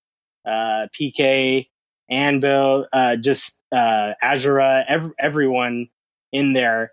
uh, 0.47 0.87
PK, 0.99 1.69
Anvil, 2.11 2.87
uh, 2.93 3.17
just 3.17 3.61
uh, 3.73 4.13
Azura, 4.23 4.85
ev- 4.89 5.13
everyone 5.19 5.89
in 6.33 6.53
there 6.53 6.93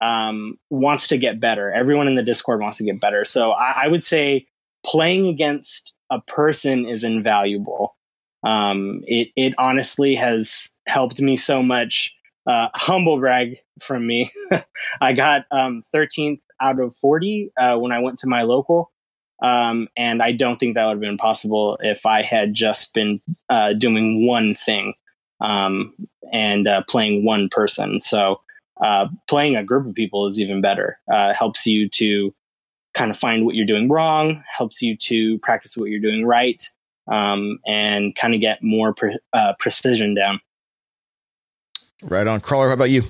um, 0.00 0.58
wants 0.70 1.08
to 1.08 1.18
get 1.18 1.40
better. 1.40 1.70
Everyone 1.72 2.08
in 2.08 2.14
the 2.14 2.22
Discord 2.22 2.60
wants 2.60 2.78
to 2.78 2.84
get 2.84 3.00
better. 3.00 3.24
So 3.24 3.52
I, 3.52 3.84
I 3.84 3.88
would 3.88 4.04
say 4.04 4.46
playing 4.84 5.26
against 5.26 5.94
a 6.10 6.20
person 6.20 6.86
is 6.86 7.04
invaluable 7.04 7.96
Um, 8.44 9.02
it 9.06 9.28
it 9.36 9.54
honestly 9.58 10.14
has 10.16 10.76
helped 10.86 11.20
me 11.20 11.36
so 11.36 11.62
much. 11.62 12.16
Uh, 12.44 12.68
humble 12.74 13.18
brag 13.18 13.56
from 13.80 14.04
me. 14.04 14.32
I 15.00 15.12
got 15.12 15.44
um, 15.52 15.84
13th 15.94 16.40
out 16.60 16.80
of 16.80 16.94
40 16.96 17.52
uh, 17.56 17.76
when 17.76 17.92
I 17.92 18.00
went 18.00 18.18
to 18.18 18.28
my 18.28 18.42
local. 18.42 18.90
Um, 19.42 19.88
and 19.96 20.22
I 20.22 20.32
don't 20.32 20.58
think 20.58 20.74
that 20.74 20.86
would 20.86 20.92
have 20.92 21.00
been 21.00 21.18
possible 21.18 21.76
if 21.80 22.06
I 22.06 22.22
had 22.22 22.54
just 22.54 22.94
been 22.94 23.20
uh, 23.48 23.72
doing 23.74 24.26
one 24.26 24.54
thing 24.54 24.94
um, 25.40 25.94
and 26.32 26.68
uh, 26.68 26.82
playing 26.88 27.24
one 27.24 27.48
person. 27.48 28.00
So 28.00 28.40
uh, 28.82 29.08
playing 29.28 29.56
a 29.56 29.64
group 29.64 29.86
of 29.86 29.94
people 29.94 30.26
is 30.26 30.40
even 30.40 30.60
better. 30.60 30.98
Uh, 31.12 31.32
helps 31.32 31.66
you 31.66 31.88
to 31.90 32.32
kind 32.94 33.10
of 33.10 33.18
find 33.18 33.44
what 33.44 33.54
you're 33.54 33.66
doing 33.66 33.88
wrong, 33.88 34.42
helps 34.56 34.80
you 34.80 34.96
to 34.96 35.38
practice 35.40 35.76
what 35.76 35.90
you're 35.90 36.00
doing 36.00 36.24
right, 36.24 36.62
um, 37.10 37.58
and 37.66 38.14
kind 38.16 38.34
of 38.34 38.40
get 38.40 38.62
more 38.62 38.94
pre- 38.94 39.18
uh, 39.32 39.54
precision 39.58 40.14
down. 40.14 40.40
Right 42.02 42.26
on, 42.26 42.40
crawler. 42.40 42.68
How 42.68 42.74
about 42.74 42.90
you? 42.90 43.02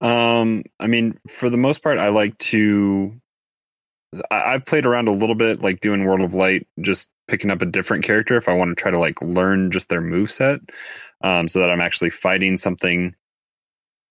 Um, 0.00 0.64
I 0.80 0.86
mean, 0.88 1.18
for 1.28 1.48
the 1.48 1.56
most 1.56 1.82
part, 1.82 1.98
I 1.98 2.08
like 2.08 2.36
to. 2.38 3.14
I, 4.30 4.54
I've 4.54 4.66
played 4.66 4.86
around 4.86 5.08
a 5.08 5.12
little 5.12 5.34
bit, 5.34 5.62
like 5.62 5.80
doing 5.80 6.04
World 6.04 6.22
of 6.22 6.34
Light, 6.34 6.66
just 6.80 7.10
picking 7.28 7.50
up 7.50 7.62
a 7.62 7.66
different 7.66 8.04
character 8.04 8.36
if 8.36 8.48
I 8.48 8.54
want 8.54 8.76
to 8.76 8.80
try 8.80 8.90
to 8.90 8.98
like 8.98 9.20
learn 9.22 9.70
just 9.70 9.88
their 9.88 10.00
move 10.00 10.30
set, 10.30 10.60
um, 11.22 11.48
so 11.48 11.60
that 11.60 11.70
I'm 11.70 11.80
actually 11.80 12.10
fighting 12.10 12.56
something 12.56 13.14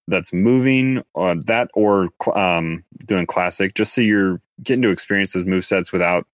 that's 0.08 0.32
moving 0.34 1.02
or 1.14 1.36
that 1.46 1.70
or 1.74 2.10
um, 2.34 2.84
doing 3.06 3.26
classic, 3.26 3.74
just 3.76 3.94
so 3.94 4.02
you're 4.02 4.42
getting 4.64 4.84
to 4.84 4.90
experience 4.90 5.34
those 5.34 5.46
move 5.46 5.66
sets 5.66 5.92
without 5.92 6.26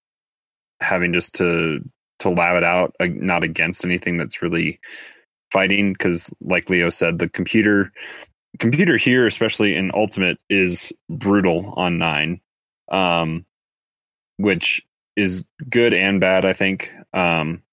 having 0.82 1.14
just 1.14 1.36
to 1.36 1.80
to 2.20 2.30
lab 2.30 2.58
it 2.58 2.64
out, 2.64 2.96
uh, 3.00 3.08
not 3.14 3.44
against 3.44 3.86
anything 3.86 4.18
that's 4.18 4.42
really 4.42 4.80
fighting. 5.52 5.94
Because, 5.94 6.32
like 6.42 6.70
Leo 6.70 6.90
said, 6.90 7.20
the 7.20 7.30
computer 7.30 7.92
computer 8.60 8.98
here, 8.98 9.26
especially 9.26 9.76
in 9.76 9.92
Ultimate, 9.94 10.38
is 10.50 10.92
brutal 11.10 11.74
on 11.78 11.98
nine, 11.98 12.42
um, 12.90 13.46
which 14.38 14.82
is 15.16 15.44
good 15.70 15.94
and 15.94 16.20
bad, 16.20 16.46
I 16.46 16.54
think. 16.54 16.92
Um, 17.14 17.64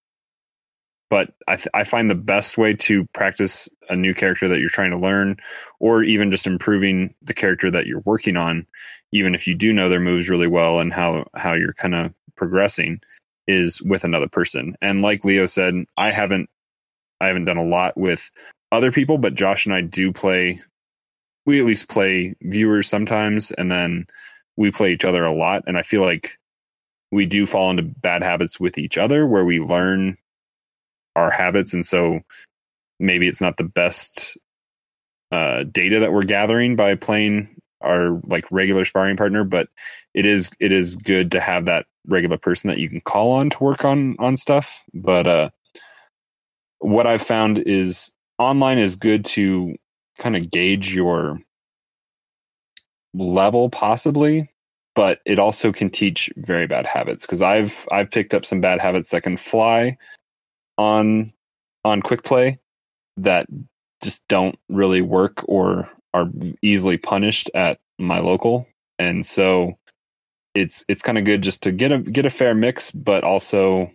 but 1.10 1.32
I, 1.46 1.56
th- 1.56 1.68
I 1.72 1.84
find 1.84 2.10
the 2.10 2.14
best 2.14 2.58
way 2.58 2.74
to 2.74 3.06
practice 3.14 3.68
a 3.88 3.96
new 3.96 4.12
character 4.12 4.46
that 4.48 4.60
you're 4.60 4.68
trying 4.68 4.90
to 4.90 4.98
learn, 4.98 5.38
or 5.80 6.02
even 6.02 6.30
just 6.30 6.46
improving 6.46 7.14
the 7.22 7.32
character 7.32 7.70
that 7.70 7.86
you're 7.86 8.02
working 8.04 8.36
on, 8.36 8.66
even 9.12 9.34
if 9.34 9.46
you 9.46 9.54
do 9.54 9.72
know 9.72 9.88
their 9.88 10.00
moves 10.00 10.28
really 10.28 10.46
well 10.46 10.80
and 10.80 10.92
how 10.92 11.24
how 11.34 11.54
you're 11.54 11.72
kind 11.72 11.94
of 11.94 12.12
progressing, 12.38 13.00
is 13.46 13.82
with 13.82 14.04
another 14.04 14.28
person. 14.28 14.76
And 14.80 15.02
like 15.02 15.24
Leo 15.24 15.46
said, 15.46 15.74
I 15.96 16.10
haven't 16.10 16.48
I 17.20 17.26
haven't 17.26 17.46
done 17.46 17.56
a 17.56 17.64
lot 17.64 17.96
with 17.96 18.30
other 18.70 18.92
people, 18.92 19.18
but 19.18 19.34
Josh 19.34 19.66
and 19.66 19.74
I 19.74 19.80
do 19.80 20.12
play. 20.12 20.60
We 21.46 21.58
at 21.60 21.66
least 21.66 21.88
play 21.88 22.34
viewers 22.42 22.88
sometimes, 22.88 23.50
and 23.52 23.72
then 23.72 24.06
we 24.56 24.70
play 24.70 24.92
each 24.92 25.04
other 25.04 25.24
a 25.24 25.32
lot. 25.32 25.64
And 25.66 25.78
I 25.78 25.82
feel 25.82 26.02
like 26.02 26.38
we 27.10 27.26
do 27.26 27.46
fall 27.46 27.70
into 27.70 27.82
bad 27.82 28.22
habits 28.22 28.60
with 28.60 28.78
each 28.78 28.98
other 28.98 29.26
where 29.26 29.44
we 29.44 29.60
learn 29.60 30.16
our 31.16 31.30
habits 31.30 31.74
and 31.74 31.84
so 31.84 32.20
maybe 33.00 33.28
it's 33.28 33.40
not 33.40 33.56
the 33.56 33.64
best 33.64 34.36
uh, 35.32 35.64
data 35.64 35.98
that 35.98 36.12
we're 36.12 36.22
gathering 36.22 36.76
by 36.76 36.94
playing 36.94 37.48
our 37.80 38.20
like 38.24 38.44
regular 38.50 38.84
sparring 38.84 39.16
partner 39.16 39.44
but 39.44 39.68
it 40.14 40.26
is 40.26 40.50
it 40.60 40.72
is 40.72 40.96
good 40.96 41.30
to 41.32 41.40
have 41.40 41.64
that 41.64 41.86
regular 42.08 42.36
person 42.36 42.68
that 42.68 42.78
you 42.78 42.88
can 42.88 43.00
call 43.02 43.30
on 43.30 43.50
to 43.50 43.62
work 43.62 43.84
on 43.84 44.16
on 44.18 44.36
stuff 44.36 44.82
but 44.94 45.26
uh 45.26 45.50
what 46.80 47.06
i've 47.06 47.22
found 47.22 47.58
is 47.60 48.10
online 48.38 48.78
is 48.78 48.96
good 48.96 49.24
to 49.24 49.74
kind 50.18 50.36
of 50.36 50.50
gauge 50.50 50.94
your 50.94 51.40
level 53.14 53.70
possibly 53.70 54.48
but 54.98 55.20
it 55.24 55.38
also 55.38 55.72
can 55.72 55.88
teach 55.88 56.28
very 56.38 56.66
bad 56.66 56.84
habits 56.84 57.24
because 57.24 57.40
I've 57.40 57.86
I've 57.92 58.10
picked 58.10 58.34
up 58.34 58.44
some 58.44 58.60
bad 58.60 58.80
habits 58.80 59.10
that 59.10 59.22
can 59.22 59.36
fly 59.36 59.96
on 60.76 61.32
on 61.84 62.02
quick 62.02 62.24
play 62.24 62.58
that 63.16 63.46
just 64.02 64.26
don't 64.26 64.58
really 64.68 65.00
work 65.00 65.44
or 65.46 65.88
are 66.14 66.28
easily 66.62 66.96
punished 66.96 67.48
at 67.54 67.78
my 68.00 68.18
local 68.18 68.66
and 68.98 69.24
so 69.24 69.78
it's 70.58 70.84
it's 70.88 71.02
kind 71.02 71.18
of 71.18 71.24
good 71.24 71.42
just 71.42 71.62
to 71.62 71.72
get 71.72 71.92
a 71.92 71.98
get 71.98 72.26
a 72.26 72.30
fair 72.30 72.54
mix 72.54 72.90
but 72.90 73.24
also 73.24 73.90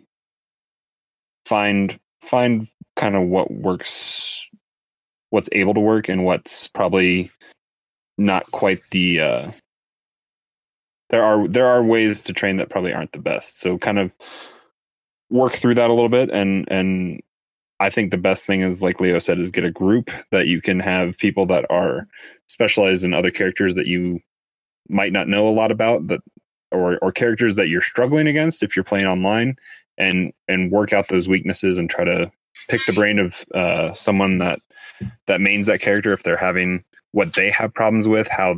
find 1.45 1.99
find 2.21 2.67
kind 2.95 3.15
of 3.15 3.23
what 3.23 3.51
works 3.51 4.47
what's 5.29 5.49
able 5.51 5.73
to 5.73 5.79
work 5.79 6.09
and 6.09 6.23
what's 6.23 6.67
probably 6.67 7.29
not 8.17 8.49
quite 8.51 8.81
the 8.91 9.19
uh 9.19 9.51
there 11.13 11.23
are 11.23 11.47
there 11.47 11.67
are 11.67 11.83
ways 11.83 12.23
to 12.23 12.33
train 12.33 12.55
that 12.55 12.71
probably 12.71 12.91
aren't 12.91 13.11
the 13.11 13.19
best. 13.19 13.59
So 13.59 13.77
kind 13.77 13.99
of 13.99 14.15
work 15.29 15.53
through 15.53 15.75
that 15.75 15.91
a 15.91 15.93
little 15.93 16.09
bit 16.09 16.31
and 16.31 16.67
and 16.71 17.21
I 17.79 17.89
think 17.91 18.09
the 18.09 18.17
best 18.17 18.47
thing 18.47 18.61
is 18.61 18.81
like 18.81 18.99
Leo 18.99 19.19
said 19.19 19.39
is 19.39 19.51
get 19.51 19.63
a 19.63 19.71
group 19.71 20.09
that 20.31 20.47
you 20.47 20.59
can 20.59 20.79
have 20.79 21.17
people 21.17 21.45
that 21.47 21.65
are 21.69 22.07
specialized 22.47 23.03
in 23.03 23.13
other 23.13 23.29
characters 23.29 23.75
that 23.75 23.85
you 23.85 24.21
might 24.89 25.11
not 25.11 25.27
know 25.27 25.47
a 25.47 25.49
lot 25.51 25.71
about 25.71 26.07
that 26.07 26.21
or 26.73 26.97
or 27.01 27.11
characters 27.11 27.55
that 27.55 27.67
you're 27.67 27.81
struggling 27.81 28.27
against 28.27 28.63
if 28.63 28.75
you're 28.75 28.83
playing 28.83 29.05
online 29.05 29.55
and 29.97 30.33
and 30.47 30.71
work 30.71 30.93
out 30.93 31.07
those 31.07 31.29
weaknesses 31.29 31.77
and 31.77 31.89
try 31.89 32.03
to 32.03 32.31
pick 32.67 32.81
the 32.87 32.93
brain 32.93 33.19
of 33.19 33.45
uh, 33.53 33.93
someone 33.93 34.37
that 34.39 34.59
that 35.27 35.41
mains 35.41 35.67
that 35.67 35.81
character 35.81 36.11
if 36.13 36.23
they're 36.23 36.37
having 36.37 36.83
what 37.11 37.35
they 37.35 37.49
have 37.49 37.73
problems 37.73 38.07
with 38.07 38.27
how 38.27 38.55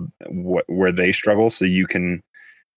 where 0.68 0.92
they 0.92 1.12
struggle 1.12 1.50
so 1.50 1.66
you 1.66 1.86
can 1.86 2.24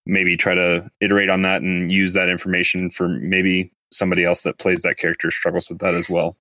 maybe 0.07 0.37
try 0.37 0.55
to 0.55 0.91
iterate 1.01 1.29
on 1.29 1.43
that 1.43 1.63
and 1.63 1.93
use 1.93 2.15
that 2.15 2.29
information 2.29 2.91
for 2.91 3.09
maybe 3.09 3.71
somebody 3.93 4.25
else 4.25 4.43
that 4.43 4.59
plays 4.59 4.83
that 4.83 4.97
character 4.97 5.31
struggles 5.31 5.69
with 5.69 5.79
that 5.79 5.95
as 5.95 6.09
well. 6.09 6.37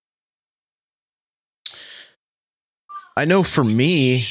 I 3.18 3.26
know 3.26 3.44
for 3.44 3.64
me, 3.64 4.26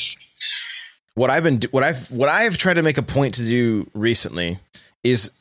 what 1.16 1.30
I've 1.30 1.42
been 1.42 1.60
what 1.72 1.82
I've 1.82 2.10
what 2.10 2.28
I've 2.28 2.56
tried 2.56 2.74
to 2.74 2.82
make 2.82 2.98
a 2.98 3.02
point 3.02 3.34
to 3.34 3.42
do 3.44 3.90
recently 3.94 4.60
is 5.02 5.32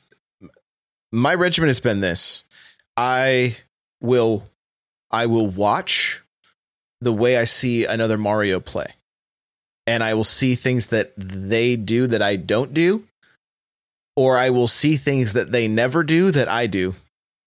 my 1.11 1.35
regimen 1.35 1.67
has 1.67 1.79
been 1.79 1.99
this. 1.99 2.43
I 2.97 3.57
will 4.01 4.43
I 5.11 5.27
will 5.27 5.47
watch 5.47 6.23
the 7.01 7.13
way 7.13 7.37
I 7.37 7.43
see 7.43 7.85
another 7.85 8.17
Mario 8.17 8.59
play. 8.59 8.87
And 9.85 10.03
I 10.03 10.15
will 10.15 10.23
see 10.23 10.55
things 10.55 10.87
that 10.87 11.13
they 11.15 11.75
do 11.75 12.07
that 12.07 12.21
I 12.21 12.37
don't 12.37 12.73
do 12.73 13.03
or 14.15 14.37
I 14.37 14.49
will 14.49 14.67
see 14.67 14.95
things 14.95 15.33
that 15.33 15.51
they 15.51 15.67
never 15.67 16.03
do 16.03 16.31
that 16.31 16.47
I 16.47 16.67
do. 16.67 16.95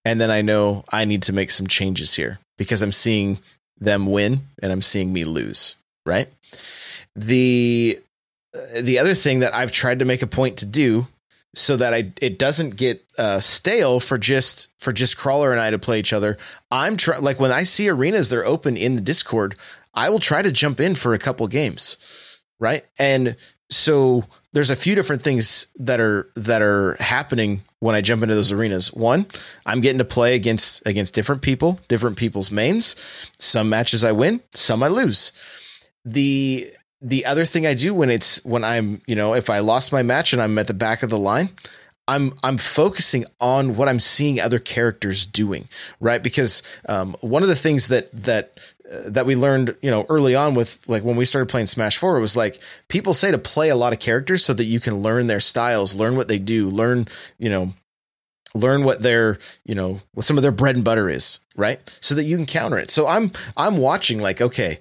And 0.05 0.21
then 0.21 0.31
I 0.31 0.43
know 0.43 0.85
I 0.91 1.05
need 1.05 1.25
to 1.25 1.33
make 1.33 1.51
some 1.51 1.67
changes 1.67 2.15
here 2.15 2.39
because 2.57 2.83
I'm 2.83 2.93
seeing 2.93 3.39
them 3.81 4.07
win 4.07 4.43
and 4.63 4.71
I'm 4.71 4.83
seeing 4.83 5.13
me 5.13 5.25
lose, 5.25 5.75
right? 6.07 6.29
The 7.17 8.01
the 8.53 8.99
other 8.99 9.15
thing 9.15 9.41
that 9.41 9.55
I've 9.55 9.73
tried 9.73 9.99
to 10.01 10.05
make 10.05 10.23
a 10.23 10.27
point 10.27 10.59
to 10.59 10.67
do 10.67 11.07
so 11.55 11.77
that 11.77 11.95
I 11.95 12.13
it 12.21 12.39
doesn't 12.39 12.77
get 12.77 13.05
uh, 13.17 13.41
stale 13.41 14.01
for 14.01 14.19
just 14.19 14.69
for 14.79 14.93
just 14.93 15.17
crawler 15.17 15.53
and 15.53 15.61
I 15.61 15.71
to 15.71 15.79
play 15.79 15.99
each 15.99 16.13
other. 16.13 16.39
I'm 16.71 16.97
trying 16.97 17.23
like 17.23 17.41
when 17.41 17.53
I 17.53 17.63
see 17.63 17.89
arenas 17.89 18.29
they're 18.29 18.47
open 18.47 18.77
in 18.77 18.95
the 18.95 19.01
Discord, 19.01 19.57
I 19.95 20.11
will 20.11 20.19
try 20.19 20.43
to 20.43 20.53
jump 20.53 20.81
in 20.81 20.95
for 20.95 21.15
a 21.15 21.19
couple 21.19 21.47
games, 21.49 21.97
right? 22.61 22.85
And 22.99 23.37
so 23.71 24.25
there's 24.53 24.71
a 24.71 24.77
few 24.77 24.95
different 24.95 25.23
things 25.23 25.69
that 25.77 26.01
are 26.01 26.31
that 26.37 26.63
are 26.63 26.95
happening 27.01 27.63
when 27.81 27.95
I 27.95 28.01
jump 28.01 28.23
into 28.23 28.35
those 28.35 28.53
arenas. 28.53 28.93
One, 28.93 29.27
I'm 29.67 29.81
getting 29.81 29.99
to 29.99 30.05
play 30.05 30.35
against 30.35 30.87
against 30.87 31.15
different 31.15 31.43
people, 31.43 31.81
different 31.89 32.17
people's 32.17 32.51
mains. 32.51 32.97
Some 33.39 33.69
matches 33.69 34.05
I 34.05 34.13
win, 34.13 34.41
some 34.53 34.83
I 34.83 34.89
lose. 34.89 35.33
The 36.05 36.73
the 37.01 37.25
other 37.27 37.45
thing 37.45 37.67
I 37.67 37.75
do 37.75 37.95
when 37.95 38.11
it's 38.11 38.45
when 38.45 38.65
I'm, 38.65 39.03
you 39.07 39.15
know, 39.15 39.35
if 39.35 39.51
I 39.51 39.61
lost 39.61 39.93
my 39.93 40.03
match 40.03 40.33
and 40.33 40.43
I'm 40.43 40.59
at 40.59 40.67
the 40.67 40.75
back 40.75 41.03
of 41.03 41.11
the 41.11 41.19
line, 41.19 41.51
I'm 42.09 42.33
I'm 42.43 42.59
focusing 42.59 43.25
on 43.39 43.77
what 43.77 43.89
I'm 43.89 44.01
seeing 44.01 44.41
other 44.41 44.59
characters 44.59 45.27
doing, 45.27 45.69
right? 46.01 46.23
Because 46.23 46.63
um, 46.89 47.17
one 47.21 47.43
of 47.43 47.49
the 47.49 47.57
things 47.57 47.89
that 47.89 48.11
that 48.25 48.59
that 48.91 49.27
we 49.27 49.37
learned, 49.37 49.77
you 49.83 49.91
know, 49.91 50.07
early 50.09 50.35
on 50.35 50.55
with 50.55 50.81
like 50.89 51.05
when 51.05 51.17
we 51.17 51.27
started 51.27 51.51
playing 51.51 51.67
Smash 51.67 51.99
4 51.99 52.21
was 52.21 52.37
like 52.37 52.59
people 52.89 53.13
say 53.13 53.31
to 53.31 53.39
play 53.39 53.69
a 53.69 53.77
lot 53.77 53.93
of 53.93 53.99
characters 53.99 54.45
so 54.45 54.55
that 54.55 54.65
you 54.65 54.81
can 54.81 55.03
learn 55.03 55.27
their 55.27 55.41
styles, 55.41 55.95
learn 55.95 56.17
what 56.17 56.29
they 56.29 56.39
do, 56.39 56.71
learn, 56.71 57.07
you 57.39 57.51
know, 57.51 57.75
learn 58.55 58.85
what 58.85 59.03
their, 59.03 59.39
you 59.65 59.75
know, 59.75 60.01
what 60.15 60.25
some 60.25 60.39
of 60.39 60.43
their 60.43 60.53
bread 60.53 60.75
and 60.75 60.85
butter 60.85 61.11
is, 61.11 61.41
right? 61.55 61.81
So 62.01 62.15
that 62.15 62.25
you 62.25 62.37
can 62.37 62.47
counter 62.47 62.79
it. 62.79 62.91
So 62.91 63.07
I'm 63.07 63.33
I'm 63.57 63.77
watching 63.77 64.19
like 64.19 64.41
okay, 64.41 64.81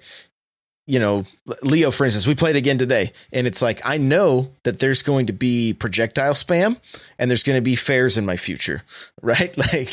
you 0.88 1.00
know, 1.00 1.26
Leo, 1.62 1.92
for 1.92 2.06
instance, 2.06 2.26
we 2.26 2.34
played 2.34 2.56
again 2.56 2.78
today, 2.78 3.12
and 3.34 3.46
it's 3.46 3.62
like 3.62 3.82
I 3.84 3.98
know 3.98 4.52
that 4.64 4.80
there's 4.80 5.02
going 5.02 5.28
to 5.28 5.34
be 5.34 5.74
projectile 5.74 6.34
spam, 6.34 6.80
and 7.20 7.30
there's 7.30 7.44
going 7.44 7.58
to 7.58 7.62
be 7.62 7.76
fairs 7.76 8.18
in 8.18 8.26
my 8.26 8.38
future, 8.38 8.84
right? 9.22 9.56
Like 9.58 9.92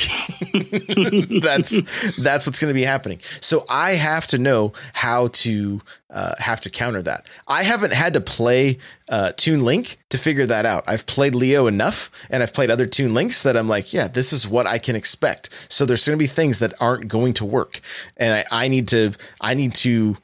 that's 1.42 2.16
that's 2.16 2.46
what's 2.46 2.60
going 2.60 2.70
to 2.70 2.74
be 2.74 2.84
happening. 2.84 3.18
So 3.40 3.64
I 3.68 3.92
have 3.92 4.28
to 4.28 4.38
know 4.38 4.72
how 4.92 5.28
to 5.28 5.82
uh, 6.10 6.34
have 6.38 6.60
to 6.60 6.70
counter 6.70 7.02
that. 7.02 7.26
I 7.48 7.64
haven't 7.64 7.92
had 7.92 8.14
to 8.14 8.20
play 8.20 8.78
uh, 9.08 9.32
Toon 9.36 9.64
Link 9.64 9.98
to 10.10 10.18
figure 10.18 10.46
that 10.46 10.64
out. 10.64 10.84
I've 10.86 11.06
played 11.06 11.34
Leo 11.34 11.66
enough, 11.66 12.12
and 12.30 12.40
I've 12.40 12.54
played 12.54 12.70
other 12.70 12.86
Toon 12.86 13.14
Links 13.14 13.42
that 13.42 13.56
I'm 13.56 13.66
like, 13.66 13.92
yeah, 13.92 14.06
this 14.06 14.32
is 14.32 14.46
what 14.46 14.68
I 14.68 14.78
can 14.78 14.94
expect. 14.94 15.50
So 15.68 15.84
there's 15.84 16.06
going 16.06 16.16
to 16.16 16.22
be 16.22 16.28
things 16.28 16.60
that 16.60 16.72
aren't 16.78 17.08
going 17.08 17.34
to 17.34 17.44
work, 17.44 17.80
and 18.16 18.32
I, 18.32 18.64
I 18.64 18.68
need 18.68 18.86
to 18.88 19.12
I 19.40 19.54
need 19.54 19.74
to 19.76 20.16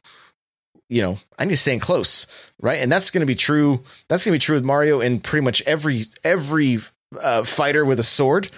you 0.91 1.01
know, 1.01 1.18
I 1.38 1.45
need 1.45 1.53
to 1.53 1.57
stand 1.57 1.80
close, 1.80 2.26
right? 2.61 2.80
And 2.80 2.91
that's 2.91 3.11
going 3.11 3.20
to 3.20 3.26
be 3.26 3.36
true. 3.36 3.82
That's 4.09 4.24
going 4.24 4.32
to 4.32 4.34
be 4.34 4.45
true 4.45 4.57
with 4.57 4.64
Mario 4.64 5.01
and 5.01 5.22
pretty 5.22 5.45
much 5.45 5.62
every 5.62 6.03
every 6.24 6.78
uh, 7.18 7.45
fighter 7.45 7.84
with 7.84 8.01
a 8.01 8.05
sword 8.05 8.51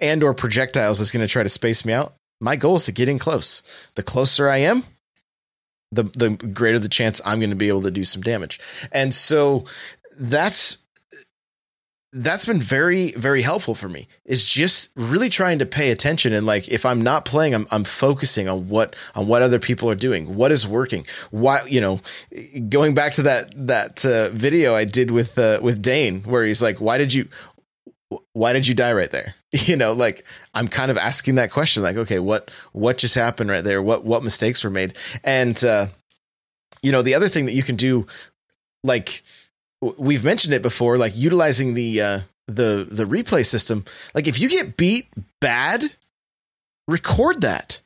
and 0.00 0.22
or 0.22 0.34
projectiles 0.34 1.00
is 1.00 1.10
going 1.10 1.24
to 1.24 1.30
try 1.30 1.42
to 1.42 1.48
space 1.48 1.84
me 1.84 1.92
out. 1.92 2.14
My 2.40 2.56
goal 2.56 2.76
is 2.76 2.86
to 2.86 2.92
get 2.92 3.08
in 3.08 3.18
close. 3.18 3.62
The 3.94 4.02
closer 4.02 4.48
I 4.48 4.58
am, 4.58 4.84
the 5.92 6.04
the 6.04 6.30
greater 6.30 6.78
the 6.78 6.88
chance 6.88 7.20
I'm 7.24 7.40
going 7.40 7.50
to 7.50 7.56
be 7.56 7.68
able 7.68 7.82
to 7.82 7.90
do 7.90 8.04
some 8.04 8.22
damage. 8.22 8.58
And 8.90 9.14
so 9.14 9.66
that's 10.18 10.78
that's 12.16 12.46
been 12.46 12.60
very 12.60 13.12
very 13.12 13.42
helpful 13.42 13.74
for 13.74 13.88
me 13.88 14.08
is 14.24 14.46
just 14.46 14.90
really 14.96 15.28
trying 15.28 15.58
to 15.58 15.66
pay 15.66 15.90
attention 15.90 16.32
and 16.32 16.46
like 16.46 16.66
if 16.68 16.86
i'm 16.86 17.02
not 17.02 17.26
playing 17.26 17.54
i'm 17.54 17.66
i'm 17.70 17.84
focusing 17.84 18.48
on 18.48 18.68
what 18.68 18.96
on 19.14 19.26
what 19.26 19.42
other 19.42 19.58
people 19.58 19.90
are 19.90 19.94
doing 19.94 20.34
what 20.34 20.50
is 20.50 20.66
working. 20.66 21.06
Why 21.30 21.64
you 21.66 21.80
know 21.80 22.00
going 22.68 22.94
back 22.94 23.14
to 23.14 23.22
that 23.22 23.52
that 23.66 24.04
uh, 24.06 24.30
video 24.30 24.74
i 24.74 24.84
did 24.84 25.10
with 25.10 25.38
uh, 25.38 25.60
with 25.62 25.82
dane 25.82 26.22
where 26.22 26.44
he's 26.44 26.62
like 26.62 26.80
why 26.80 26.96
did 26.96 27.12
you 27.12 27.28
why 28.32 28.52
did 28.52 28.66
you 28.66 28.74
die 28.74 28.92
right 28.92 29.10
there? 29.10 29.34
You 29.52 29.76
know 29.76 29.92
like 29.92 30.24
i'm 30.54 30.68
kind 30.68 30.90
of 30.90 30.98
asking 30.98 31.36
that 31.36 31.50
question 31.50 31.82
like 31.82 31.96
okay 31.96 32.18
what 32.18 32.50
what 32.72 32.98
just 32.98 33.14
happened 33.14 33.50
right 33.50 33.64
there? 33.64 33.82
What 33.82 34.04
what 34.04 34.24
mistakes 34.24 34.64
were 34.64 34.70
made? 34.70 34.96
And 35.22 35.62
uh 35.64 35.88
you 36.82 36.92
know 36.92 37.02
the 37.02 37.14
other 37.14 37.28
thing 37.28 37.46
that 37.46 37.54
you 37.54 37.62
can 37.62 37.76
do 37.76 38.06
like 38.82 39.22
we've 39.80 40.24
mentioned 40.24 40.54
it 40.54 40.62
before, 40.62 40.98
like 40.98 41.16
utilizing 41.16 41.74
the 41.74 42.00
uh, 42.00 42.20
the 42.46 42.86
the 42.90 43.04
replay 43.04 43.44
system. 43.44 43.84
Like 44.14 44.26
if 44.26 44.38
you 44.38 44.48
get 44.48 44.76
beat 44.76 45.08
bad, 45.40 45.92
record 46.88 47.40
that 47.42 47.80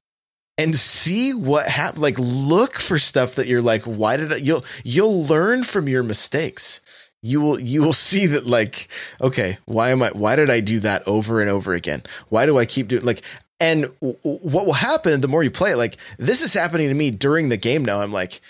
and 0.58 0.76
see 0.76 1.32
what 1.32 1.68
happened. 1.68 2.02
Like 2.02 2.18
look 2.18 2.78
for 2.78 2.98
stuff 2.98 3.36
that 3.36 3.46
you're 3.46 3.62
like, 3.62 3.82
why 3.84 4.16
did 4.16 4.32
I? 4.32 4.36
You'll 4.36 4.64
you'll 4.84 5.24
learn 5.24 5.64
from 5.64 5.88
your 5.88 6.02
mistakes. 6.02 6.80
You 7.22 7.40
will 7.40 7.58
you 7.58 7.82
will 7.82 7.92
see 8.10 8.26
that 8.26 8.46
like, 8.46 8.88
okay, 9.20 9.58
why 9.64 9.90
am 9.90 10.02
I? 10.02 10.10
Why 10.10 10.36
did 10.36 10.50
I 10.50 10.60
do 10.60 10.80
that 10.80 11.06
over 11.08 11.40
and 11.40 11.50
over 11.50 11.72
again? 11.72 12.02
Why 12.28 12.46
do 12.46 12.58
I 12.58 12.66
keep 12.66 12.88
doing 12.88 13.04
like? 13.04 13.22
And 13.58 13.90
w- 14.00 14.16
what 14.22 14.64
will 14.64 14.72
happen 14.72 15.20
the 15.20 15.28
more 15.28 15.42
you 15.42 15.50
play 15.50 15.72
it? 15.72 15.76
Like 15.76 15.96
this 16.18 16.42
is 16.42 16.54
happening 16.54 16.88
to 16.88 16.94
me 16.94 17.10
during 17.10 17.48
the 17.48 17.58
game 17.58 17.84
now. 17.84 18.00
I'm 18.00 18.12
like, 18.12 18.40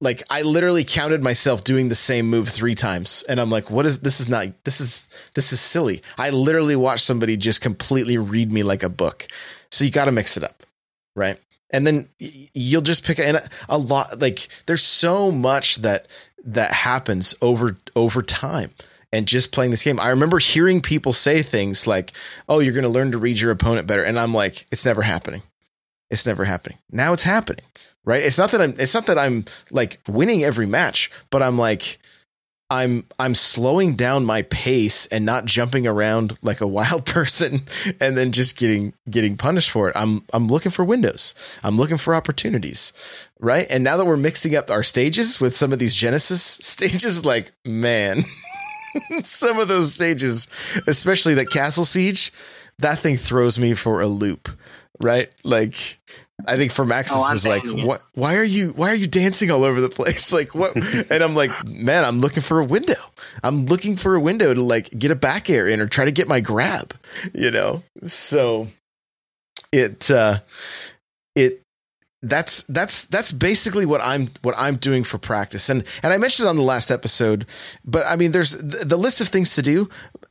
like 0.00 0.22
I 0.28 0.42
literally 0.42 0.84
counted 0.84 1.22
myself 1.22 1.64
doing 1.64 1.88
the 1.88 1.94
same 1.94 2.28
move 2.28 2.48
three 2.48 2.74
times, 2.74 3.24
and 3.28 3.40
I'm 3.40 3.50
like, 3.50 3.70
"What 3.70 3.86
is 3.86 4.00
this? 4.00 4.20
Is 4.20 4.28
not 4.28 4.48
this 4.64 4.80
is 4.80 5.08
this 5.34 5.52
is 5.52 5.60
silly." 5.60 6.02
I 6.18 6.30
literally 6.30 6.76
watched 6.76 7.04
somebody 7.04 7.36
just 7.36 7.60
completely 7.60 8.18
read 8.18 8.52
me 8.52 8.62
like 8.62 8.82
a 8.82 8.88
book. 8.88 9.26
So 9.70 9.84
you 9.84 9.90
got 9.90 10.04
to 10.04 10.12
mix 10.12 10.36
it 10.36 10.44
up, 10.44 10.64
right? 11.14 11.38
And 11.70 11.86
then 11.86 12.08
you'll 12.18 12.82
just 12.82 13.04
pick 13.04 13.18
a, 13.18 13.48
a 13.68 13.78
lot. 13.78 14.20
Like 14.20 14.48
there's 14.66 14.82
so 14.82 15.30
much 15.30 15.76
that 15.76 16.08
that 16.44 16.72
happens 16.72 17.34
over 17.40 17.76
over 17.96 18.22
time 18.22 18.72
and 19.12 19.26
just 19.26 19.50
playing 19.50 19.70
this 19.70 19.84
game. 19.84 19.98
I 19.98 20.10
remember 20.10 20.38
hearing 20.38 20.82
people 20.82 21.14
say 21.14 21.42
things 21.42 21.86
like, 21.86 22.12
"Oh, 22.48 22.58
you're 22.58 22.74
going 22.74 22.82
to 22.82 22.88
learn 22.90 23.12
to 23.12 23.18
read 23.18 23.40
your 23.40 23.50
opponent 23.50 23.86
better," 23.86 24.02
and 24.02 24.20
I'm 24.20 24.34
like, 24.34 24.66
"It's 24.70 24.84
never 24.84 25.02
happening. 25.02 25.42
It's 26.10 26.26
never 26.26 26.44
happening. 26.44 26.78
Now 26.90 27.14
it's 27.14 27.22
happening." 27.22 27.64
Right? 28.06 28.22
It's 28.22 28.38
not 28.38 28.52
that 28.52 28.62
I'm 28.62 28.74
it's 28.78 28.94
not 28.94 29.06
that 29.06 29.18
I'm 29.18 29.44
like 29.70 30.00
winning 30.08 30.44
every 30.44 30.66
match, 30.66 31.10
but 31.30 31.42
I'm 31.42 31.58
like 31.58 31.98
I'm 32.70 33.04
I'm 33.18 33.34
slowing 33.34 33.94
down 33.94 34.24
my 34.24 34.42
pace 34.42 35.06
and 35.06 35.24
not 35.24 35.44
jumping 35.44 35.86
around 35.86 36.38
like 36.42 36.60
a 36.60 36.66
wild 36.66 37.04
person 37.04 37.62
and 38.00 38.16
then 38.16 38.32
just 38.32 38.56
getting 38.56 38.94
getting 39.10 39.36
punished 39.36 39.70
for 39.70 39.88
it. 39.90 39.96
I'm 39.96 40.24
I'm 40.32 40.46
looking 40.46 40.72
for 40.72 40.84
windows. 40.84 41.34
I'm 41.62 41.76
looking 41.76 41.98
for 41.98 42.14
opportunities. 42.14 42.92
Right? 43.38 43.66
And 43.68 43.84
now 43.84 43.98
that 43.98 44.06
we're 44.06 44.16
mixing 44.16 44.56
up 44.56 44.70
our 44.70 44.82
stages 44.82 45.40
with 45.40 45.54
some 45.54 45.72
of 45.72 45.78
these 45.78 45.94
Genesis 45.94 46.42
stages 46.62 47.24
like 47.24 47.52
man, 47.64 48.24
some 49.22 49.58
of 49.58 49.68
those 49.68 49.94
stages, 49.94 50.48
especially 50.86 51.34
the 51.34 51.44
castle 51.44 51.84
siege, 51.84 52.32
that 52.78 53.00
thing 53.00 53.16
throws 53.16 53.58
me 53.58 53.74
for 53.74 54.00
a 54.00 54.06
loop. 54.06 54.48
Right? 55.02 55.30
Like 55.44 55.98
I 56.44 56.56
think 56.56 56.70
for 56.70 56.84
Maxis 56.84 57.12
oh, 57.14 57.32
was 57.32 57.46
like, 57.46 57.64
"What? 57.64 58.02
Why 58.14 58.36
are 58.36 58.44
you? 58.44 58.70
Why 58.70 58.90
are 58.90 58.94
you 58.94 59.06
dancing 59.06 59.50
all 59.50 59.64
over 59.64 59.80
the 59.80 59.88
place? 59.88 60.32
Like 60.36 60.54
what?" 60.54 60.76
and 61.10 61.22
I'm 61.24 61.34
like, 61.34 61.50
"Man, 61.66 62.04
I'm 62.04 62.18
looking 62.18 62.42
for 62.42 62.60
a 62.60 62.64
window. 62.64 63.00
I'm 63.42 63.66
looking 63.66 63.96
for 63.96 64.14
a 64.14 64.20
window 64.20 64.52
to 64.52 64.60
like 64.60 64.90
get 64.98 65.10
a 65.10 65.14
back 65.14 65.48
air 65.48 65.66
in 65.66 65.80
or 65.80 65.86
try 65.86 66.04
to 66.04 66.12
get 66.12 66.28
my 66.28 66.40
grab." 66.40 66.94
You 67.32 67.50
know, 67.50 67.82
so 68.04 68.68
it 69.72 70.10
uh, 70.10 70.40
it 71.34 71.62
that's 72.28 72.62
that's 72.64 73.06
that's 73.06 73.32
basically 73.32 73.86
what 73.86 74.00
I'm 74.00 74.30
what 74.42 74.54
I'm 74.58 74.76
doing 74.76 75.04
for 75.04 75.18
practice. 75.18 75.68
And 75.68 75.84
and 76.02 76.12
I 76.12 76.18
mentioned 76.18 76.46
it 76.46 76.50
on 76.50 76.56
the 76.56 76.62
last 76.62 76.90
episode, 76.90 77.46
but 77.84 78.04
I 78.06 78.16
mean, 78.16 78.32
there's 78.32 78.52
the, 78.52 78.84
the 78.84 78.96
list 78.96 79.20
of 79.20 79.28
things 79.28 79.54
to 79.54 79.62
do 79.62 79.88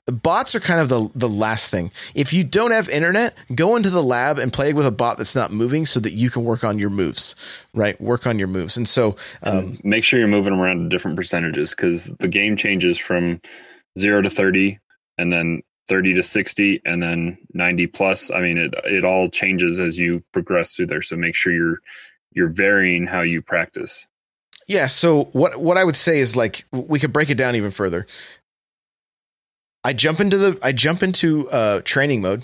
bots 0.07 0.53
are 0.53 0.59
kind 0.59 0.79
of 0.79 0.89
the 0.89 1.09
the 1.15 1.29
last 1.29 1.71
thing. 1.71 1.91
If 2.13 2.33
you 2.33 2.43
don't 2.43 2.71
have 2.71 2.89
internet, 2.89 3.35
go 3.53 3.75
into 3.75 3.89
the 3.89 4.03
lab 4.03 4.37
and 4.39 4.53
play 4.53 4.73
with 4.73 4.85
a 4.85 4.91
bot 4.91 5.17
that's 5.17 5.35
not 5.35 5.51
moving, 5.51 5.85
so 5.85 5.99
that 5.99 6.13
you 6.13 6.29
can 6.29 6.43
work 6.43 6.63
on 6.63 6.79
your 6.79 6.89
moves. 6.89 7.35
Right, 7.73 7.99
work 7.99 8.27
on 8.27 8.39
your 8.39 8.47
moves, 8.47 8.77
and 8.77 8.87
so 8.87 9.15
um, 9.43 9.57
and 9.57 9.85
make 9.85 10.03
sure 10.03 10.19
you're 10.19 10.27
moving 10.27 10.53
around 10.53 10.83
to 10.83 10.89
different 10.89 11.17
percentages 11.17 11.71
because 11.71 12.05
the 12.19 12.27
game 12.27 12.55
changes 12.55 12.97
from 12.97 13.41
zero 13.97 14.21
to 14.21 14.29
thirty, 14.29 14.79
and 15.17 15.31
then 15.33 15.61
30 15.87 16.15
to 16.15 16.23
60 16.23 16.81
and 16.85 17.01
then 17.01 17.37
90 17.53 17.87
plus 17.87 18.31
i 18.31 18.39
mean 18.39 18.57
it 18.57 18.73
it 18.85 19.05
all 19.05 19.29
changes 19.29 19.79
as 19.79 19.99
you 19.99 20.23
progress 20.31 20.73
through 20.73 20.87
there 20.87 21.01
so 21.01 21.15
make 21.15 21.35
sure 21.35 21.53
you're 21.53 21.79
you're 22.31 22.49
varying 22.49 23.05
how 23.05 23.21
you 23.21 23.41
practice 23.41 24.05
yeah 24.67 24.87
so 24.87 25.25
what 25.25 25.57
what 25.57 25.77
i 25.77 25.83
would 25.83 25.95
say 25.95 26.19
is 26.19 26.35
like 26.35 26.65
we 26.71 26.99
could 26.99 27.13
break 27.13 27.29
it 27.29 27.37
down 27.37 27.55
even 27.55 27.71
further 27.71 28.07
I 29.85 29.93
jump 29.93 30.19
into 30.19 30.39
the 30.39 30.57
I 30.63 30.71
jump 30.71 31.03
into 31.03 31.47
uh, 31.51 31.81
training 31.81 32.19
mode, 32.19 32.43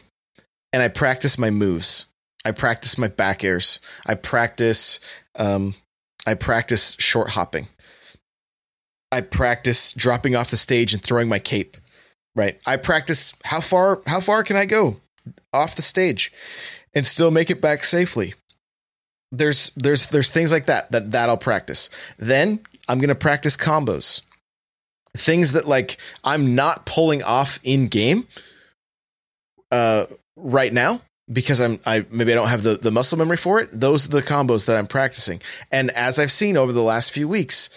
and 0.72 0.84
I 0.84 0.90
practice 0.90 1.40
my 1.40 1.50
moves. 1.50 2.06
I 2.46 2.52
practice 2.52 3.00
my 3.00 3.08
back 3.08 3.44
airs. 3.44 3.80
I 4.06 4.14
practice 4.14 5.00
um, 5.36 5.74
I 6.28 6.36
practice 6.36 6.96
short 7.00 7.30
hopping. 7.30 7.68
I 9.12 9.22
practice 9.22 9.92
dropping 9.94 10.36
off 10.36 10.52
the 10.52 10.58
stage 10.58 10.94
and 10.94 11.02
throwing 11.02 11.28
my 11.28 11.40
cape. 11.40 11.78
Right. 12.36 12.60
I 12.66 12.78
practice 12.78 13.34
how 13.44 13.62
far 13.62 14.02
how 14.06 14.20
far 14.20 14.44
can 14.44 14.56
I 14.56 14.66
go 14.66 14.98
off 15.54 15.76
the 15.76 15.82
stage 15.82 16.32
and 16.94 17.06
still 17.06 17.32
make 17.32 17.50
it 17.50 17.62
back 17.62 17.84
safely. 17.84 18.34
There's 19.32 19.72
there's 19.76 20.08
there's 20.08 20.30
things 20.30 20.52
like 20.52 20.66
that 20.66 20.92
that 20.92 21.12
that 21.12 21.30
I'll 21.30 21.38
practice. 21.38 21.90
Then 22.18 22.60
I'm 22.88 23.00
going 23.00 23.10
to 23.10 23.16
practice 23.16 23.58
combos 23.58 24.22
things 25.18 25.52
that 25.54 25.68
like 25.68 25.98
I'm 26.24 26.56
not 26.56 26.86
pulling 26.86 27.22
off 27.24 27.60
in 27.64 27.88
game 27.88 28.28
uh 29.72 30.06
right 30.38 30.72
now 30.72 31.02
because 31.32 31.60
I'm 31.62 31.80
I 31.86 32.06
maybe 32.10 32.32
I 32.32 32.36
don't 32.36 32.48
have 32.48 32.64
the 32.64 32.78
the 32.78 32.92
muscle 32.92 33.18
memory 33.18 33.38
for 33.38 33.60
it. 33.60 33.70
Those 33.72 34.08
are 34.08 34.12
the 34.12 34.22
combos 34.22 34.66
that 34.66 34.78
I'm 34.78 34.88
practicing. 34.88 35.42
And 35.72 35.92
as 35.92 36.20
I've 36.20 36.32
seen 36.32 36.58
over 36.58 36.72
the 36.72 36.84
last 36.84 37.12
few 37.12 37.28
weeks, 37.28 37.70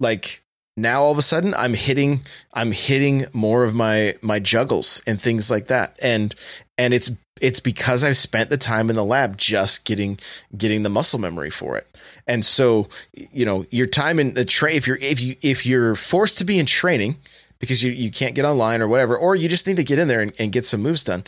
like 0.00 0.42
now 0.76 1.02
all 1.02 1.12
of 1.12 1.18
a 1.18 1.22
sudden 1.22 1.54
I'm 1.54 1.74
hitting 1.74 2.20
I'm 2.52 2.72
hitting 2.72 3.26
more 3.32 3.64
of 3.64 3.74
my 3.74 4.16
my 4.22 4.38
juggles 4.38 5.02
and 5.06 5.20
things 5.20 5.50
like 5.50 5.68
that. 5.68 5.96
And 6.00 6.34
and 6.76 6.92
it's 6.92 7.10
it's 7.40 7.60
because 7.60 8.02
I've 8.02 8.16
spent 8.16 8.50
the 8.50 8.56
time 8.56 8.88
in 8.88 8.96
the 8.96 9.04
lab 9.04 9.36
just 9.36 9.84
getting 9.84 10.18
getting 10.56 10.82
the 10.82 10.88
muscle 10.88 11.18
memory 11.18 11.50
for 11.50 11.76
it. 11.76 11.86
And 12.26 12.44
so, 12.44 12.88
you 13.14 13.44
know, 13.44 13.66
your 13.70 13.86
time 13.86 14.18
in 14.18 14.34
the 14.34 14.44
train 14.44 14.76
if 14.76 14.86
you're 14.86 14.98
if 14.98 15.20
you 15.20 15.36
if 15.42 15.66
you're 15.66 15.96
forced 15.96 16.38
to 16.38 16.44
be 16.44 16.58
in 16.58 16.66
training 16.66 17.16
because 17.58 17.82
you, 17.82 17.90
you 17.92 18.10
can't 18.10 18.34
get 18.34 18.44
online 18.44 18.82
or 18.82 18.88
whatever, 18.88 19.16
or 19.16 19.34
you 19.34 19.48
just 19.48 19.66
need 19.66 19.76
to 19.76 19.84
get 19.84 19.98
in 19.98 20.08
there 20.08 20.20
and, 20.20 20.34
and 20.38 20.52
get 20.52 20.66
some 20.66 20.82
moves 20.82 21.04
done. 21.04 21.24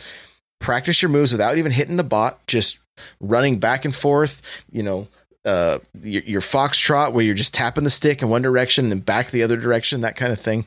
Practice 0.59 1.01
your 1.01 1.09
moves 1.09 1.31
without 1.31 1.57
even 1.57 1.71
hitting 1.71 1.97
the 1.97 2.03
bot, 2.03 2.45
just 2.45 2.77
running 3.19 3.59
back 3.59 3.85
and 3.85 3.95
forth, 3.95 4.41
you 4.71 4.83
know, 4.83 5.07
uh, 5.45 5.79
your, 6.01 6.23
your 6.23 6.41
foxtrot 6.41 7.13
where 7.13 7.23
you're 7.23 7.33
just 7.33 7.53
tapping 7.53 7.83
the 7.83 7.89
stick 7.89 8.21
in 8.21 8.29
one 8.29 8.41
direction 8.41 8.85
and 8.85 8.91
then 8.91 8.99
back 8.99 9.31
the 9.31 9.43
other 9.43 9.57
direction, 9.57 10.01
that 10.01 10.15
kind 10.15 10.31
of 10.31 10.39
thing. 10.39 10.65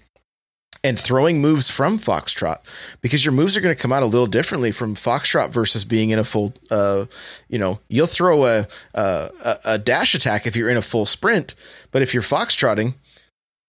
and 0.85 0.99
throwing 0.99 1.41
moves 1.41 1.71
from 1.71 1.99
Foxtrot 1.99 2.59
because 3.01 3.25
your 3.25 3.33
moves 3.33 3.57
are 3.57 3.61
going 3.61 3.75
to 3.75 3.81
come 3.81 3.93
out 3.93 4.03
a 4.03 4.07
little 4.07 4.27
differently 4.27 4.73
from 4.73 4.95
Foxtrot 4.95 5.51
versus 5.51 5.85
being 5.85 6.11
in 6.11 6.19
a 6.19 6.25
full, 6.25 6.55
uh, 6.71 7.07
you 7.49 7.59
know, 7.59 7.79
you'll 7.89 8.07
throw 8.07 8.45
a, 8.45 8.67
a, 8.95 9.31
a 9.65 9.79
dash 9.79 10.15
attack 10.15 10.47
if 10.47 10.57
you're 10.57 10.71
in 10.71 10.77
a 10.77 10.83
full 10.83 11.07
sprint, 11.07 11.55
but 11.91 12.03
if 12.03 12.13
you're 12.13 12.23
Foxtrotting, 12.23 12.95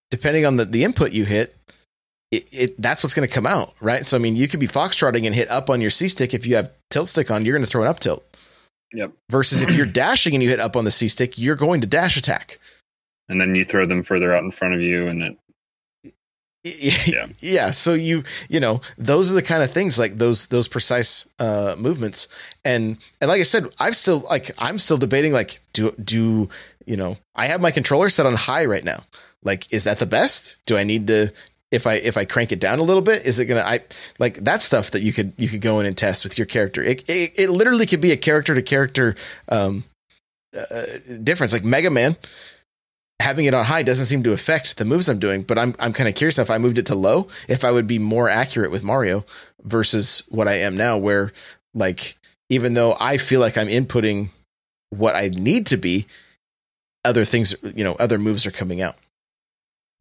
depending 0.10 0.46
on 0.46 0.58
the, 0.58 0.66
the 0.66 0.84
input 0.84 1.12
you 1.12 1.26
hit, 1.26 1.56
it, 2.32 2.48
it 2.52 2.82
that's 2.82 3.04
what's 3.04 3.14
going 3.14 3.28
to 3.28 3.34
come 3.34 3.46
out, 3.46 3.76
right? 3.80 4.08
So, 4.08 4.18
I 4.18 4.20
mean, 4.20 4.36
you 4.36 4.48
could 4.48 4.60
be 4.60 4.68
Foxtrotting 4.68 5.26
and 5.28 5.36
hit 5.36 5.50
up 5.50 5.70
on 5.70 5.82
your 5.82 5.92
C 5.92 6.08
stick. 6.08 6.34
If 6.34 6.48
you 6.48 6.56
have 6.56 6.72
tilt 6.90 7.08
stick 7.10 7.30
on, 7.30 7.46
you're 7.46 7.56
going 7.56 7.66
to 7.66 7.70
throw 7.70 7.84
an 7.84 7.88
up 7.88 8.00
tilt. 8.00 8.26
Yep. 8.94 9.12
Versus 9.30 9.62
if 9.62 9.74
you're 9.74 9.86
dashing 10.04 10.34
and 10.34 10.44
you 10.44 10.50
hit 10.50 10.60
up 10.60 10.76
on 10.76 10.86
the 10.86 10.92
C 10.92 11.08
stick, 11.08 11.38
you're 11.38 11.56
going 11.56 11.82
to 11.82 11.88
dash 11.88 12.18
attack. 12.18 12.60
And 13.30 13.40
then 13.40 13.56
you 13.56 13.66
throw 13.66 13.86
them 13.86 14.04
further 14.04 14.36
out 14.36 14.44
in 14.44 14.52
front 14.52 14.74
of 14.74 14.82
you, 14.82 15.08
and 15.08 15.24
it 15.24 15.38
yeah. 16.64 17.28
yeah 17.40 17.72
so 17.72 17.94
you 17.94 18.24
you 18.48 18.60
know 18.60 18.80
those 18.98 19.30
are 19.30 19.36
the 19.36 19.42
kind 19.42 19.62
of 19.62 19.72
things 19.72 20.00
like 20.00 20.18
those 20.18 20.48
those 20.48 20.70
precise 20.70 21.28
uh 21.40 21.76
movements 21.78 22.30
and 22.64 22.98
and 23.20 23.28
like 23.28 23.42
i 23.42 23.44
said 23.44 23.68
i've 23.80 23.98
still 23.98 24.20
like 24.30 24.52
i'm 24.58 24.80
still 24.80 24.98
debating 24.98 25.34
like 25.34 25.60
do 25.74 25.92
do 26.02 26.48
you 26.86 26.96
know 26.96 27.18
i 27.36 27.48
have 27.48 27.60
my 27.60 27.72
controller 27.72 28.08
set 28.08 28.26
on 28.26 28.36
high 28.36 28.64
right 28.64 28.86
now 28.86 29.04
like 29.44 29.72
is 29.74 29.84
that 29.84 30.00
the 30.00 30.06
best 30.06 30.58
do 30.66 30.78
i 30.78 30.86
need 30.86 31.06
to 31.08 31.30
if 31.74 31.88
i 31.88 31.96
if 31.96 32.16
i 32.18 32.26
crank 32.26 32.52
it 32.52 32.60
down 32.60 32.80
a 32.80 32.84
little 32.84 33.02
bit 33.02 33.26
is 33.26 33.40
it 33.40 33.46
gonna 33.46 33.62
i 33.62 33.80
like 34.20 34.36
that 34.44 34.62
stuff 34.62 34.92
that 34.92 35.02
you 35.02 35.12
could 35.12 35.34
you 35.38 35.50
could 35.50 35.62
go 35.62 35.80
in 35.80 35.86
and 35.86 35.98
test 35.98 36.24
with 36.24 36.38
your 36.38 36.46
character 36.46 36.84
it 36.84 37.08
it, 37.10 37.32
it 37.38 37.50
literally 37.50 37.86
could 37.86 38.02
be 38.02 38.12
a 38.12 38.18
character 38.18 38.56
to 38.56 38.62
character 38.62 39.16
um 39.50 39.84
uh, 40.56 40.86
difference 41.24 41.52
like 41.52 41.64
mega 41.64 41.90
man 41.90 42.16
having 43.24 43.46
it 43.46 43.54
on 43.54 43.64
high 43.66 43.84
doesn't 43.84 44.06
seem 44.06 44.24
to 44.24 44.34
affect 44.34 44.78
the 44.78 44.86
moves 44.86 45.08
I'm 45.08 45.18
doing, 45.18 45.44
but 45.44 45.58
I'm 45.58 45.74
I'm 45.80 45.94
kind 45.94 46.10
of 46.10 46.16
curious 46.16 46.40
if 46.40 46.50
I 46.50 46.58
moved 46.58 46.78
it 46.78 46.88
to 46.88 46.96
low, 46.96 47.28
if 47.48 47.64
I 47.64 47.72
would 47.72 47.88
be 47.88 47.98
more 47.98 48.28
accurate 48.30 48.70
with 48.70 48.84
Mario 48.84 49.26
versus 49.64 50.24
what 50.30 50.48
I 50.48 50.56
am 50.56 50.76
now, 50.76 50.98
where 50.98 51.32
like 51.74 52.18
even 52.50 52.74
though 52.74 52.96
I 53.00 53.18
feel 53.18 53.40
like 53.40 53.58
I'm 53.58 53.68
inputting 53.68 54.30
what 54.90 55.16
I 55.16 55.30
need 55.30 55.68
to 55.68 55.78
be, 55.78 56.06
other 57.06 57.26
things, 57.26 57.56
you 57.64 57.84
know, 57.84 57.94
other 57.94 58.20
moves 58.20 58.46
are 58.46 58.52
coming 58.52 58.82
out. 58.82 58.98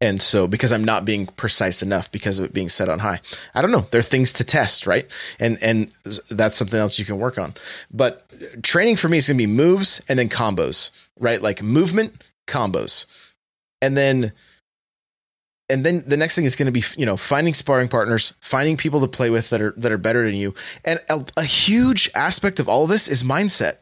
And 0.03 0.21
so 0.21 0.47
because 0.47 0.73
I'm 0.73 0.83
not 0.83 1.05
being 1.05 1.27
precise 1.27 1.81
enough 1.81 2.11
because 2.11 2.41
of 2.41 2.47
it 2.47 2.53
being 2.53 2.67
set 2.67 2.89
on 2.89 2.99
high. 2.99 3.21
I 3.55 3.61
don't 3.61 3.71
know. 3.71 3.87
There 3.89 3.99
are 3.99 4.03
things 4.03 4.33
to 4.33 4.43
test, 4.43 4.85
right? 4.85 5.07
And 5.39 5.57
and 5.61 5.93
that's 6.29 6.57
something 6.57 6.77
else 6.77 6.99
you 6.99 7.05
can 7.05 7.19
work 7.19 7.37
on. 7.37 7.53
But 7.89 8.29
training 8.63 8.97
for 8.97 9.07
me 9.07 9.17
is 9.17 9.29
going 9.29 9.37
to 9.37 9.47
be 9.47 9.47
moves 9.47 10.01
and 10.09 10.19
then 10.19 10.27
combos, 10.27 10.91
right? 11.21 11.41
Like 11.41 11.63
movement, 11.63 12.21
combos. 12.47 13.05
And 13.81 13.95
then 13.95 14.33
and 15.69 15.85
then 15.85 16.03
the 16.05 16.17
next 16.17 16.35
thing 16.35 16.43
is 16.43 16.57
going 16.57 16.65
to 16.65 16.73
be 16.73 16.83
you 16.97 17.05
know 17.05 17.15
finding 17.15 17.53
sparring 17.53 17.87
partners 17.87 18.33
finding 18.41 18.75
people 18.75 18.99
to 18.99 19.07
play 19.07 19.29
with 19.29 19.51
that 19.51 19.61
are 19.61 19.73
that 19.77 19.93
are 19.93 19.97
better 19.97 20.25
than 20.25 20.35
you 20.35 20.53
and 20.83 20.99
a, 21.09 21.25
a, 21.37 21.45
huge 21.45 22.11
aspect 22.15 22.59
of 22.59 22.67
all 22.67 22.83
of 22.83 22.89
this 22.89 23.07
is 23.07 23.23
mindset 23.23 23.77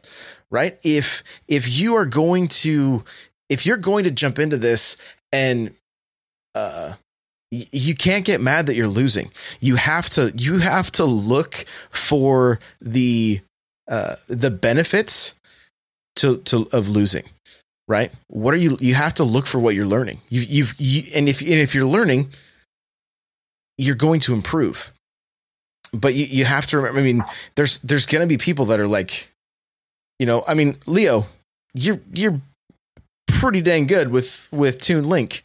right 0.50 0.78
if 0.84 1.24
if 1.48 1.68
you 1.68 1.96
are 1.96 2.06
going 2.06 2.46
to 2.46 3.04
if 3.48 3.66
you're 3.66 3.76
going 3.76 4.04
to 4.04 4.12
jump 4.12 4.38
into 4.38 4.56
this 4.56 4.96
and 5.32 5.74
uh 6.54 6.94
you 7.50 7.94
can't 7.94 8.24
get 8.24 8.40
mad 8.40 8.66
that 8.66 8.76
you're 8.76 8.88
losing 8.88 9.30
you 9.60 9.76
have 9.76 10.08
to 10.08 10.32
you 10.36 10.58
have 10.58 10.90
to 10.90 11.04
look 11.04 11.66
for 11.90 12.58
the 12.80 13.40
uh 13.88 14.16
the 14.28 14.50
benefits 14.50 15.34
to 16.16 16.38
to 16.38 16.66
of 16.72 16.88
losing 16.88 17.24
right? 17.88 18.12
What 18.28 18.54
are 18.54 18.58
you? 18.58 18.76
You 18.80 18.94
have 18.94 19.14
to 19.14 19.24
look 19.24 19.46
for 19.46 19.58
what 19.58 19.74
you're 19.74 19.86
learning. 19.86 20.20
You, 20.30 20.42
you've 20.42 20.74
you, 20.78 21.10
and 21.14 21.28
if 21.28 21.40
and 21.40 21.50
if 21.50 21.74
you're 21.74 21.84
learning, 21.84 22.30
you're 23.78 23.96
going 23.96 24.20
to 24.20 24.32
improve. 24.32 24.92
But 25.92 26.14
you, 26.14 26.24
you 26.24 26.44
have 26.44 26.66
to 26.68 26.78
remember. 26.78 27.00
I 27.00 27.02
mean, 27.02 27.24
there's 27.54 27.78
there's 27.80 28.06
going 28.06 28.20
to 28.20 28.26
be 28.26 28.38
people 28.38 28.66
that 28.66 28.80
are 28.80 28.86
like, 28.86 29.30
you 30.18 30.26
know, 30.26 30.44
I 30.46 30.54
mean, 30.54 30.78
Leo, 30.86 31.26
you're 31.74 32.00
you're 32.14 32.40
pretty 33.26 33.60
dang 33.60 33.86
good 33.86 34.10
with 34.10 34.48
with 34.50 34.80
Toon 34.80 35.08
Link. 35.08 35.42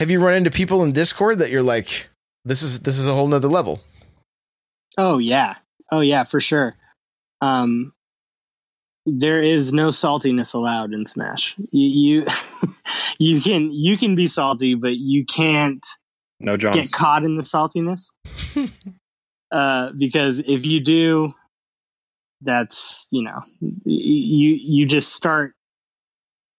Have 0.00 0.10
you 0.10 0.24
run 0.24 0.34
into 0.34 0.50
people 0.50 0.84
in 0.84 0.92
Discord 0.92 1.38
that 1.38 1.50
you're 1.50 1.62
like, 1.62 2.08
this 2.44 2.62
is 2.62 2.80
this 2.80 2.98
is 2.98 3.08
a 3.08 3.14
whole 3.14 3.26
nother 3.26 3.48
level? 3.48 3.80
Oh 4.96 5.18
yeah, 5.18 5.56
oh 5.90 6.00
yeah, 6.00 6.24
for 6.24 6.40
sure. 6.40 6.76
Um, 7.40 7.92
there 9.06 9.42
is 9.42 9.72
no 9.72 9.88
saltiness 9.88 10.54
allowed 10.54 10.92
in 10.92 11.06
Smash. 11.06 11.56
You 11.72 12.22
you, 12.22 12.26
you 13.18 13.40
can 13.40 13.72
you 13.72 13.98
can 13.98 14.14
be 14.14 14.28
salty, 14.28 14.74
but 14.74 14.96
you 14.96 15.24
can't 15.24 15.84
no 16.38 16.56
John 16.56 16.74
get 16.74 16.92
caught 16.92 17.24
in 17.24 17.34
the 17.34 17.42
saltiness. 17.42 18.12
uh, 19.50 19.92
because 19.98 20.40
if 20.40 20.64
you 20.64 20.80
do, 20.80 21.32
that's 22.40 23.06
you 23.10 23.22
know 23.22 23.40
you 23.84 24.58
you 24.60 24.86
just 24.86 25.12
start 25.12 25.54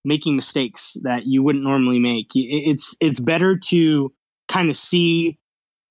making 0.06 0.36
mistakes 0.36 0.98
that 1.04 1.26
you 1.26 1.44
wouldn't 1.44 1.64
normally 1.64 2.00
make. 2.00 2.32
It's 2.34 2.96
it's 3.00 3.20
better 3.20 3.58
to 3.58 4.14
kind 4.48 4.70
of 4.70 4.78
see 4.78 5.40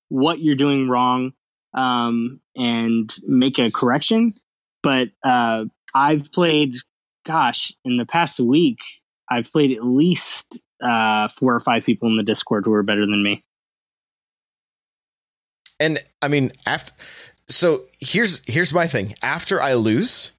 what 0.09 0.39
you're 0.39 0.55
doing 0.55 0.89
wrong 0.89 1.33
um, 1.73 2.41
and 2.55 3.13
make 3.27 3.59
a 3.59 3.71
correction. 3.71 4.33
But 4.81 5.09
uh, 5.23 5.65
I've 5.93 6.31
played, 6.31 6.75
gosh, 7.25 7.71
in 7.85 7.97
the 7.97 8.05
past 8.05 8.39
week, 8.39 8.79
I've 9.29 9.51
played 9.51 9.75
at 9.75 9.85
least 9.85 10.61
uh, 10.81 11.27
four 11.27 11.53
or 11.53 11.59
five 11.59 11.85
people 11.85 12.09
in 12.09 12.17
the 12.17 12.23
Discord 12.23 12.65
who 12.65 12.73
are 12.73 12.83
better 12.83 13.05
than 13.05 13.23
me. 13.23 13.43
And 15.79 15.99
I 16.21 16.27
mean, 16.27 16.51
after 16.65 16.93
so 17.47 17.83
here's 17.99 18.41
here's 18.45 18.73
my 18.73 18.87
thing. 18.87 19.15
After 19.23 19.61
I 19.61 19.73
lose, 19.73 20.33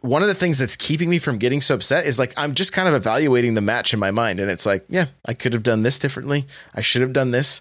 one 0.00 0.22
of 0.22 0.28
the 0.28 0.34
things 0.34 0.58
that's 0.58 0.76
keeping 0.76 1.10
me 1.10 1.18
from 1.18 1.38
getting 1.38 1.60
so 1.60 1.74
upset 1.74 2.06
is 2.06 2.18
like 2.18 2.32
I'm 2.36 2.54
just 2.54 2.72
kind 2.72 2.88
of 2.88 2.94
evaluating 2.94 3.54
the 3.54 3.60
match 3.60 3.92
in 3.92 4.00
my 4.00 4.10
mind, 4.10 4.40
and 4.40 4.50
it's 4.50 4.66
like, 4.66 4.84
yeah, 4.88 5.06
I 5.26 5.34
could 5.34 5.52
have 5.52 5.62
done 5.62 5.82
this 5.82 5.98
differently. 5.98 6.46
I 6.74 6.82
should 6.82 7.02
have 7.02 7.12
done 7.12 7.30
this 7.32 7.60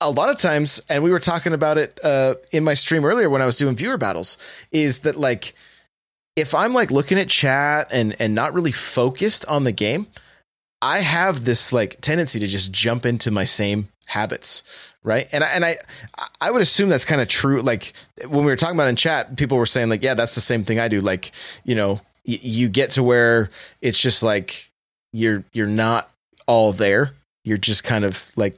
a 0.00 0.10
lot 0.10 0.30
of 0.30 0.38
times, 0.38 0.80
and 0.88 1.02
we 1.02 1.10
were 1.10 1.20
talking 1.20 1.52
about 1.52 1.78
it 1.78 1.98
uh, 2.04 2.34
in 2.52 2.64
my 2.64 2.74
stream 2.74 3.04
earlier 3.04 3.30
when 3.30 3.42
I 3.42 3.46
was 3.46 3.56
doing 3.56 3.76
viewer 3.76 3.98
battles, 3.98 4.38
is 4.70 5.00
that 5.00 5.16
like 5.16 5.54
if 6.36 6.54
I'm 6.54 6.74
like 6.74 6.90
looking 6.90 7.18
at 7.18 7.28
chat 7.28 7.88
and 7.90 8.14
and 8.18 8.34
not 8.34 8.54
really 8.54 8.72
focused 8.72 9.44
on 9.46 9.64
the 9.64 9.72
game, 9.72 10.06
I 10.80 10.98
have 10.98 11.44
this 11.44 11.72
like 11.72 12.00
tendency 12.00 12.38
to 12.40 12.46
just 12.46 12.72
jump 12.72 13.04
into 13.04 13.30
my 13.30 13.44
same 13.44 13.88
habits, 14.06 14.62
right? 15.04 15.28
And 15.32 15.44
I, 15.44 15.46
and 15.48 15.64
I 15.64 15.76
I 16.40 16.50
would 16.50 16.62
assume 16.62 16.88
that's 16.88 17.04
kind 17.04 17.20
of 17.20 17.28
true. 17.28 17.60
Like 17.62 17.92
when 18.26 18.44
we 18.44 18.50
were 18.50 18.56
talking 18.56 18.76
about 18.76 18.88
in 18.88 18.96
chat, 18.96 19.36
people 19.36 19.58
were 19.58 19.66
saying 19.66 19.88
like, 19.88 20.02
yeah, 20.02 20.14
that's 20.14 20.34
the 20.34 20.40
same 20.40 20.64
thing 20.64 20.78
I 20.78 20.88
do. 20.88 21.00
Like 21.00 21.32
you 21.64 21.74
know, 21.74 22.00
y- 22.26 22.40
you 22.42 22.68
get 22.68 22.90
to 22.92 23.02
where 23.02 23.50
it's 23.80 24.00
just 24.00 24.22
like 24.22 24.70
you're 25.12 25.44
you're 25.52 25.66
not 25.66 26.10
all 26.46 26.72
there. 26.72 27.12
You're 27.44 27.58
just 27.58 27.84
kind 27.84 28.04
of 28.04 28.24
like 28.36 28.56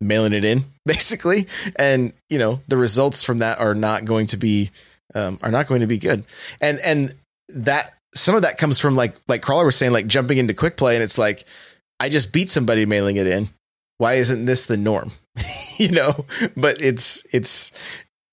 mailing 0.00 0.32
it 0.32 0.44
in 0.44 0.64
basically 0.86 1.46
and 1.76 2.12
you 2.28 2.38
know 2.38 2.60
the 2.68 2.76
results 2.76 3.22
from 3.24 3.38
that 3.38 3.58
are 3.58 3.74
not 3.74 4.04
going 4.04 4.26
to 4.26 4.36
be 4.36 4.70
um, 5.14 5.38
are 5.42 5.50
not 5.50 5.66
going 5.66 5.80
to 5.80 5.86
be 5.86 5.98
good 5.98 6.24
and 6.60 6.78
and 6.80 7.14
that 7.48 7.94
some 8.14 8.34
of 8.34 8.42
that 8.42 8.58
comes 8.58 8.78
from 8.78 8.94
like 8.94 9.14
like 9.26 9.42
crawler 9.42 9.64
was 9.64 9.76
saying 9.76 9.92
like 9.92 10.06
jumping 10.06 10.38
into 10.38 10.54
quick 10.54 10.76
play 10.76 10.94
and 10.94 11.02
it's 11.02 11.18
like 11.18 11.44
i 11.98 12.08
just 12.08 12.32
beat 12.32 12.50
somebody 12.50 12.86
mailing 12.86 13.16
it 13.16 13.26
in 13.26 13.48
why 13.98 14.14
isn't 14.14 14.44
this 14.44 14.66
the 14.66 14.76
norm 14.76 15.10
you 15.76 15.90
know 15.90 16.24
but 16.56 16.80
it's 16.80 17.24
it's 17.32 17.72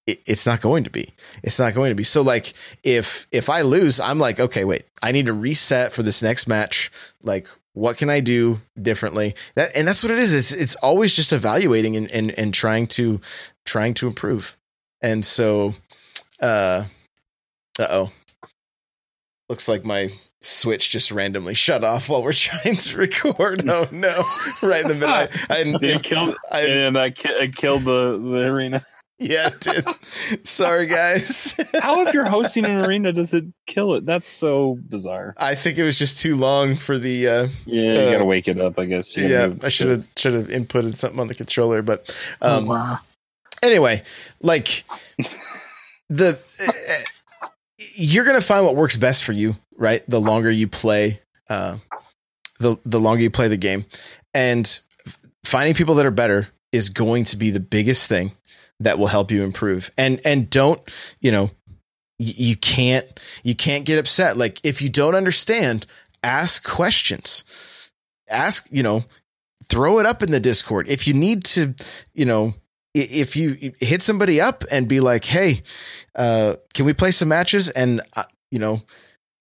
it's 0.07 0.45
not 0.45 0.61
going 0.61 0.83
to 0.83 0.89
be 0.89 1.09
it's 1.41 1.57
not 1.57 1.73
going 1.73 1.89
to 1.89 1.95
be 1.95 2.03
so 2.03 2.21
like 2.21 2.53
if 2.83 3.27
if 3.31 3.49
i 3.49 3.61
lose 3.61 3.99
i'm 3.99 4.19
like 4.19 4.39
okay 4.39 4.63
wait 4.63 4.85
i 5.01 5.11
need 5.11 5.25
to 5.25 5.33
reset 5.33 5.93
for 5.93 6.03
this 6.03 6.21
next 6.21 6.47
match 6.47 6.91
like 7.23 7.47
what 7.75 7.97
can 7.97 8.09
I 8.09 8.21
do 8.21 8.61
differently? 8.81 9.35
That 9.55 9.75
and 9.75 9.87
that's 9.87 10.01
what 10.01 10.11
it 10.11 10.17
is. 10.17 10.33
It's 10.33 10.53
it's 10.53 10.75
always 10.77 11.15
just 11.15 11.31
evaluating 11.31 11.95
and 11.95 12.09
and, 12.09 12.31
and 12.31 12.53
trying 12.53 12.87
to 12.87 13.21
trying 13.65 13.93
to 13.95 14.07
improve. 14.07 14.57
And 15.01 15.23
so 15.23 15.75
uh 16.41 16.85
uh 17.77 17.87
oh. 17.89 18.11
Looks 19.49 19.67
like 19.67 19.85
my 19.85 20.09
switch 20.45 20.89
just 20.89 21.11
randomly 21.11 21.53
shut 21.53 21.83
off 21.83 22.09
while 22.09 22.23
we're 22.23 22.33
trying 22.33 22.77
to 22.77 22.97
record. 22.97 23.67
Oh 23.67 23.87
no! 23.91 24.23
Right 24.61 24.81
in 24.81 24.87
the 24.87 24.93
middle. 24.93 25.09
I, 25.09 25.29
I, 25.49 25.63
it 25.81 26.03
killed. 26.03 26.35
I, 26.51 26.61
and 26.61 26.97
I, 26.97 27.13
I 27.39 27.51
killed 27.53 27.83
the 27.83 28.17
the 28.17 28.47
arena. 28.47 28.81
Yeah, 29.17 29.47
it 29.47 29.59
did. 29.61 30.45
Sorry, 30.45 30.87
guys. 30.87 31.57
How, 31.81 32.01
if 32.01 32.13
you're 32.13 32.25
hosting 32.25 32.65
an 32.65 32.83
arena, 32.83 33.13
does 33.13 33.33
it 33.33 33.45
kill 33.65 33.93
it? 33.93 34.05
That's 34.05 34.29
so 34.29 34.77
bizarre. 34.89 35.33
I 35.37 35.55
think 35.55 35.77
it 35.77 35.83
was 35.83 35.97
just 35.97 36.19
too 36.19 36.35
long 36.35 36.75
for 36.75 36.99
the. 36.99 37.27
Uh, 37.27 37.47
yeah, 37.65 37.93
you 37.93 37.99
uh, 37.99 38.11
gotta 38.11 38.25
wake 38.25 38.49
it 38.49 38.59
up. 38.59 38.77
I 38.77 38.85
guess. 38.85 39.15
Yeah, 39.15 39.53
I 39.63 39.69
should 39.69 39.87
have 39.87 40.07
should 40.17 40.33
have 40.33 40.47
inputted 40.47 40.97
something 40.97 41.19
on 41.19 41.27
the 41.27 41.35
controller, 41.35 41.81
but. 41.81 42.13
Um, 42.41 42.65
oh, 42.65 42.73
wow. 42.73 42.99
Anyway, 43.63 44.03
like 44.41 44.83
the. 46.09 46.37
You're 47.77 48.25
gonna 48.25 48.41
find 48.41 48.65
what 48.65 48.75
works 48.75 48.97
best 48.97 49.23
for 49.23 49.33
you, 49.33 49.55
right? 49.77 50.07
The 50.09 50.21
longer 50.21 50.49
you 50.51 50.67
play, 50.67 51.21
uh, 51.49 51.77
the 52.59 52.77
the 52.85 52.99
longer 52.99 53.23
you 53.23 53.29
play 53.29 53.47
the 53.47 53.57
game, 53.57 53.85
and 54.33 54.79
finding 55.43 55.75
people 55.75 55.95
that 55.95 56.05
are 56.05 56.11
better 56.11 56.47
is 56.71 56.89
going 56.89 57.23
to 57.25 57.37
be 57.37 57.51
the 57.51 57.59
biggest 57.59 58.07
thing 58.07 58.31
that 58.79 58.99
will 58.99 59.07
help 59.07 59.31
you 59.31 59.43
improve. 59.43 59.91
And 59.97 60.21
and 60.25 60.49
don't, 60.49 60.81
you 61.19 61.31
know, 61.31 61.51
you 62.17 62.55
can't 62.55 63.05
you 63.43 63.55
can't 63.55 63.85
get 63.85 63.99
upset. 63.99 64.37
Like 64.37 64.59
if 64.63 64.81
you 64.81 64.89
don't 64.89 65.15
understand, 65.15 65.85
ask 66.23 66.67
questions. 66.67 67.43
Ask, 68.27 68.67
you 68.71 68.81
know, 68.83 69.05
throw 69.69 69.99
it 69.99 70.05
up 70.05 70.23
in 70.23 70.31
the 70.31 70.39
Discord. 70.39 70.89
If 70.89 71.07
you 71.07 71.13
need 71.13 71.43
to, 71.45 71.75
you 72.13 72.25
know, 72.25 72.55
if 72.95 73.35
you 73.35 73.73
hit 73.81 74.01
somebody 74.01 74.39
up 74.39 74.63
and 74.71 74.87
be 74.87 74.99
like, 74.99 75.25
"Hey, 75.25 75.63
uh, 76.15 76.55
can 76.73 76.85
we 76.85 76.93
play 76.93 77.11
some 77.11 77.27
matches?" 77.27 77.69
and 77.69 78.01
uh, 78.13 78.23
you 78.51 78.59
know, 78.59 78.81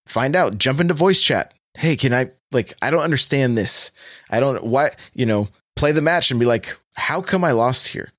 find 0.06 0.34
out, 0.34 0.58
jump 0.58 0.80
into 0.80 0.94
voice 0.94 1.22
chat. 1.22 1.54
Hey, 1.74 1.96
can 1.96 2.12
I 2.12 2.30
like? 2.52 2.74
I 2.82 2.90
don't 2.90 3.02
understand 3.02 3.56
this. 3.56 3.92
I 4.30 4.40
don't 4.40 4.64
why 4.64 4.90
you 5.14 5.26
know. 5.26 5.48
Play 5.76 5.90
the 5.90 6.00
match 6.00 6.30
and 6.30 6.38
be 6.38 6.46
like, 6.46 6.76
"How 6.94 7.20
come 7.20 7.42
I 7.42 7.50
lost 7.50 7.88
here?" 7.88 8.12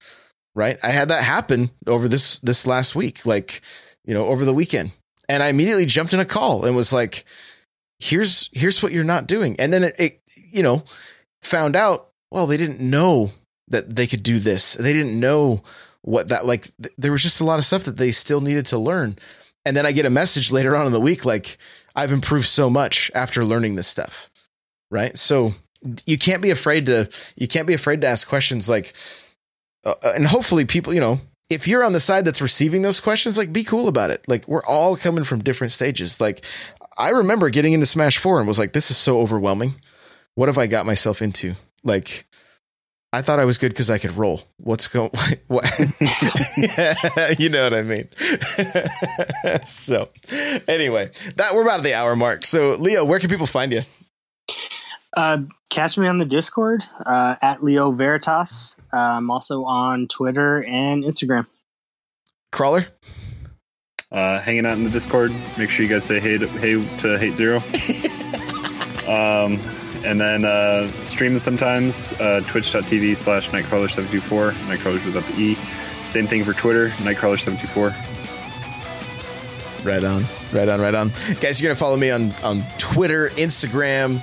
Right? 0.56 0.78
I 0.84 0.92
had 0.92 1.08
that 1.08 1.24
happen 1.24 1.72
over 1.88 2.10
this 2.10 2.40
this 2.40 2.68
last 2.68 2.96
week, 2.96 3.26
like 3.26 3.62
you 4.06 4.14
know, 4.14 4.28
over 4.28 4.44
the 4.44 4.54
weekend, 4.54 4.92
and 5.30 5.42
I 5.42 5.48
immediately 5.48 5.86
jumped 5.86 6.14
in 6.14 6.20
a 6.20 6.26
call 6.26 6.66
and 6.66 6.76
was 6.76 6.92
like, 6.92 7.24
"Here's 8.00 8.50
here's 8.52 8.84
what 8.84 8.92
you're 8.92 9.06
not 9.06 9.28
doing," 9.28 9.56
and 9.58 9.72
then 9.72 9.86
it, 9.86 9.96
it 9.98 10.22
you 10.36 10.64
know 10.64 10.84
found 11.44 11.78
out 11.78 12.10
well 12.30 12.46
they 12.46 12.58
didn't 12.58 12.82
know 12.82 13.32
that 13.70 13.96
they 13.96 14.08
could 14.08 14.24
do 14.24 14.40
this. 14.40 14.74
They 14.74 14.94
didn't 14.94 15.20
know 15.20 15.64
what 16.02 16.30
that 16.30 16.46
like. 16.46 16.72
Th- 16.82 16.94
there 16.98 17.12
was 17.12 17.24
just 17.24 17.42
a 17.42 17.46
lot 17.46 17.60
of 17.60 17.66
stuff 17.66 17.84
that 17.86 17.98
they 17.98 18.12
still 18.12 18.42
needed 18.42 18.66
to 18.68 18.78
learn. 18.78 19.18
And 19.66 19.76
then 19.76 19.86
I 19.86 19.92
get 19.92 20.06
a 20.06 20.12
message 20.12 20.52
later 20.52 20.76
on 20.76 20.86
in 20.86 20.92
the 20.92 21.02
week 21.02 21.26
like 21.26 21.58
I've 21.96 22.12
improved 22.12 22.48
so 22.48 22.70
much 22.70 23.10
after 23.16 23.44
learning 23.44 23.76
this 23.76 23.88
stuff. 23.88 24.30
Right? 24.92 25.18
So 25.18 25.54
you 26.06 26.18
can't 26.18 26.42
be 26.42 26.52
afraid 26.52 26.86
to 26.88 27.10
you 27.36 27.48
can't 27.48 27.68
be 27.68 27.74
afraid 27.74 28.02
to 28.02 28.08
ask 28.08 28.28
questions 28.28 28.70
like 28.70 28.94
uh, 29.84 29.96
and 30.04 30.26
hopefully 30.26 30.66
people, 30.66 30.94
you 30.94 31.00
know, 31.00 31.20
if 31.50 31.68
you're 31.68 31.84
on 31.84 31.94
the 31.94 32.00
side 32.00 32.26
that's 32.26 32.42
receiving 32.42 32.82
those 32.82 33.00
questions, 33.00 33.38
like 33.38 33.54
be 33.54 33.64
cool 33.64 33.88
about 33.88 34.10
it. 34.10 34.24
Like 34.28 34.48
we're 34.48 34.66
all 34.66 34.98
coming 34.98 35.24
from 35.24 35.44
different 35.44 35.72
stages. 35.72 36.20
Like 36.20 36.44
I 36.98 37.10
remember 37.10 37.50
getting 37.50 37.74
into 37.74 37.86
Smash 37.86 38.18
4 38.18 38.40
and 38.40 38.48
was 38.48 38.60
like 38.60 38.74
this 38.74 38.90
is 38.90 38.98
so 38.98 39.20
overwhelming. 39.20 39.76
What 40.34 40.50
have 40.50 40.58
I 40.58 40.68
got 40.68 40.86
myself 40.86 41.22
into? 41.22 41.56
Like 41.84 42.26
I 43.16 43.22
thought 43.22 43.40
I 43.40 43.46
was 43.46 43.58
good 43.58 43.70
because 43.70 43.90
I 43.90 43.98
could 43.98 44.18
roll. 44.18 44.42
What's 44.58 44.90
going? 44.90 45.10
What? 45.48 45.64
you 47.40 47.50
know 47.50 47.64
what 47.64 47.74
I 47.74 47.84
mean. 47.84 48.10
so, 49.66 50.10
anyway, 50.68 51.12
that 51.38 51.56
we're 51.56 51.62
about 51.62 51.78
at 51.80 51.84
the 51.84 51.94
hour 51.94 52.16
mark. 52.18 52.44
So, 52.44 52.74
Leo, 52.74 53.06
where 53.06 53.20
can 53.20 53.30
people 53.30 53.46
find 53.46 53.72
you? 53.72 53.84
Uh, 55.16 55.44
catch 55.70 55.98
me 55.98 56.08
on 56.08 56.18
the 56.18 56.26
Discord 56.26 56.84
uh, 57.06 57.36
at 57.42 57.64
Leo 57.64 57.92
Veritas. 57.92 58.76
Uh, 58.92 58.98
I'm 58.98 59.32
also 59.32 59.64
on 59.64 60.08
Twitter 60.10 60.64
and 60.64 61.06
Instagram. 61.06 61.48
Crawler. 62.52 62.86
Uh, 64.12 64.40
hanging 64.40 64.66
out 64.66 64.74
in 64.74 64.84
the 64.84 64.90
Discord. 64.90 65.32
Make 65.58 65.70
sure 65.70 65.86
you 65.86 65.90
guys 65.90 66.04
say 66.04 66.20
hey 66.20 66.38
to, 66.38 66.48
hey 66.48 66.82
to 66.98 67.18
Hate 67.18 67.38
Zero. 67.38 67.58
um, 69.08 69.62
and 70.06 70.22
then 70.22 70.46
uh, 70.46 70.88
stream 71.06 71.40
sometimes 71.40 72.14
uh, 72.14 72.42
twitch.tv 72.48 73.18
slash 73.18 73.50
nightcrawler724 73.50 74.52
nightcrawlers 74.68 75.04
without 75.06 75.26
the 75.34 75.42
e. 75.42 75.58
Same 76.08 76.28
thing 76.28 76.44
for 76.44 76.54
twitter 76.54 76.90
nightcrawler724 76.90 79.86
right 79.86 80.04
on 80.04 80.24
right 80.52 80.68
on 80.70 80.82
right 80.82 80.94
on. 80.96 81.12
Guys 81.42 81.62
you're 81.62 81.70
gonna 81.70 81.80
follow 81.80 81.98
me 81.98 82.12
on 82.12 82.32
on 82.44 82.64
twitter 82.78 83.30
instagram 83.30 84.20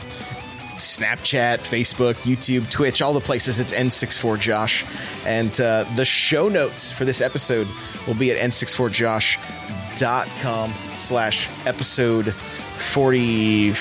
snapchat 0.77 1.59
facebook 1.59 2.15
youtube 2.23 2.71
twitch 2.71 3.03
all 3.03 3.13
the 3.13 3.21
places. 3.21 3.59
It's 3.61 3.73
n64josh 3.73 4.87
and 5.27 5.61
uh, 5.61 5.85
the 5.97 6.05
show 6.05 6.49
notes 6.49 6.93
for 6.93 7.05
this 7.05 7.21
episode 7.21 7.69
will 8.07 8.15
be 8.15 8.31
at 8.33 8.39
n64josh.com 8.39 10.75
slash 10.95 11.49
episode 11.67 12.33
40 12.35 13.75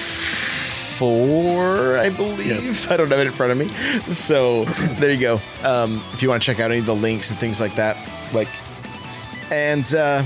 four, 1.02 1.98
I 1.98 2.12
believe. 2.12 2.46
Yes. 2.46 2.88
I 2.92 2.96
don't 2.96 3.10
have 3.10 3.18
it 3.18 3.26
in 3.26 3.34
front 3.34 3.52
of 3.52 3.58
me. 3.58 3.70
So 4.08 4.66
there 5.00 5.10
you 5.10 5.20
go. 5.20 5.42
Um, 5.64 6.00
if 6.14 6.22
you 6.22 6.30
want 6.30 6.44
to 6.44 6.46
check 6.46 6.60
out 6.60 6.70
any 6.70 6.80
of 6.80 6.86
the 6.86 6.94
links 6.94 7.32
and 7.32 7.40
things 7.40 7.60
like 7.60 7.74
that, 7.74 7.98
like, 8.36 8.48
and 9.50 9.92
uh, 9.96 10.24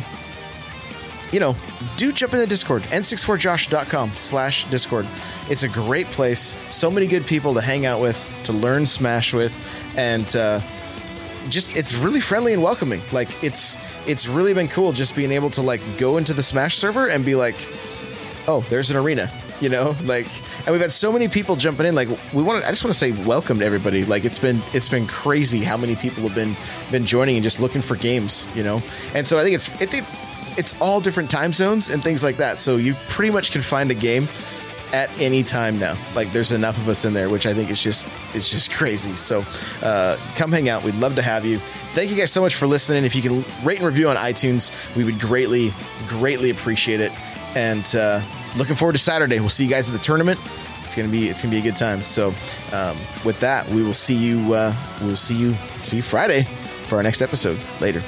you 1.31 1.39
know, 1.39 1.55
do 1.95 2.11
jump 2.11 2.33
in 2.33 2.39
the 2.39 2.47
Discord, 2.47 2.83
n64josh.com 2.83 4.11
slash 4.17 4.65
Discord. 4.65 5.07
It's 5.49 5.63
a 5.63 5.69
great 5.69 6.07
place. 6.07 6.57
So 6.69 6.91
many 6.91 7.07
good 7.07 7.25
people 7.25 7.53
to 7.53 7.61
hang 7.61 7.85
out 7.85 8.01
with, 8.01 8.29
to 8.43 8.51
learn 8.51 8.85
Smash 8.85 9.33
with, 9.33 9.57
and 9.95 10.35
uh, 10.35 10.59
just 11.47 11.77
it's 11.77 11.95
really 11.95 12.19
friendly 12.19 12.51
and 12.51 12.61
welcoming. 12.61 13.01
Like 13.13 13.41
it's 13.41 13.77
it's 14.05 14.27
really 14.27 14.53
been 14.53 14.67
cool 14.67 14.91
just 14.91 15.15
being 15.15 15.31
able 15.31 15.51
to 15.51 15.61
like 15.61 15.79
go 15.97 16.17
into 16.17 16.33
the 16.33 16.43
Smash 16.43 16.75
server 16.75 17.07
and 17.07 17.23
be 17.23 17.35
like, 17.35 17.55
oh, 18.49 18.65
there's 18.69 18.91
an 18.91 18.97
arena 18.97 19.31
you 19.61 19.69
know 19.69 19.95
like 20.03 20.27
and 20.65 20.73
we've 20.73 20.81
had 20.81 20.91
so 20.91 21.11
many 21.11 21.27
people 21.27 21.55
jumping 21.55 21.85
in 21.85 21.93
like 21.93 22.09
we 22.33 22.41
want 22.41 22.61
to 22.61 22.67
i 22.67 22.71
just 22.71 22.83
want 22.83 22.93
to 22.93 22.97
say 22.97 23.11
welcome 23.23 23.59
to 23.59 23.65
everybody. 23.65 24.03
Like 24.03 24.25
it's 24.25 24.39
been 24.39 24.61
it's 24.73 24.89
been 24.89 25.07
crazy 25.07 25.59
how 25.59 25.77
many 25.77 25.95
people 25.95 26.23
have 26.23 26.35
been 26.35 26.55
been 26.91 27.05
joining 27.05 27.35
and 27.35 27.43
just 27.43 27.59
looking 27.59 27.81
for 27.81 27.95
games 27.95 28.47
you 28.55 28.63
know? 28.63 28.81
And 29.13 29.25
so 29.25 29.37
i 29.37 29.43
think 29.43 29.55
it's 29.55 29.69
it, 29.81 29.93
it's 29.93 30.21
it's 30.57 30.79
all 30.81 31.01
different 31.01 31.29
time 31.29 31.51
zones 31.51 31.89
and 31.89 32.01
things 32.01 32.23
like 32.23 32.37
that. 32.37 32.59
So 32.61 32.77
you 32.77 32.93
pretty 33.09 33.31
much 33.31 33.51
can 33.51 33.61
find 33.61 33.91
a 33.91 33.93
game 33.93 34.27
at 34.93 35.09
any 35.19 35.43
time 35.43 35.77
now. 35.77 35.97
Like 36.15 36.31
there's 36.31 36.53
enough 36.53 36.77
of 36.77 36.87
us 36.87 37.03
in 37.05 37.13
there 37.13 37.29
which 37.29 37.45
i 37.45 37.53
think 37.53 37.69
is 37.69 37.81
just 37.81 38.07
is 38.33 38.49
just 38.49 38.71
crazy. 38.71 39.15
So 39.15 39.43
uh, 39.83 40.17
come 40.35 40.51
hang 40.51 40.69
out. 40.69 40.83
We'd 40.83 40.95
love 40.95 41.15
to 41.15 41.21
have 41.21 41.45
you. 41.45 41.59
Thank 41.93 42.09
you 42.09 42.17
guys 42.17 42.31
so 42.31 42.41
much 42.41 42.55
for 42.55 42.67
listening. 42.67 43.05
If 43.05 43.15
you 43.15 43.21
can 43.21 43.45
rate 43.63 43.77
and 43.77 43.85
review 43.85 44.09
on 44.09 44.15
itunes 44.15 44.71
we 44.95 45.03
would 45.03 45.19
greatly 45.19 45.71
greatly 46.07 46.49
appreciate 46.49 46.99
it. 46.99 47.11
And 47.55 47.95
uh, 47.95 48.21
looking 48.57 48.75
forward 48.75 48.93
to 48.93 48.99
Saturday. 48.99 49.39
We'll 49.39 49.49
see 49.49 49.63
you 49.63 49.69
guys 49.69 49.87
at 49.89 49.93
the 49.93 49.99
tournament. 50.03 50.39
It's 50.83 50.95
gonna 50.95 51.07
be 51.07 51.29
it's 51.29 51.41
gonna 51.43 51.51
be 51.51 51.59
a 51.59 51.63
good 51.63 51.75
time. 51.75 52.01
So 52.05 52.33
um, 52.71 52.97
with 53.23 53.39
that, 53.39 53.67
we 53.69 53.83
will 53.83 53.93
see 53.93 54.15
you 54.15 54.53
uh, 54.53 54.73
we'll 55.01 55.15
see 55.15 55.35
you 55.35 55.53
see 55.83 55.97
you 55.97 56.03
Friday 56.03 56.43
for 56.87 56.97
our 56.97 57.03
next 57.03 57.21
episode. 57.21 57.59
Later. 57.81 58.01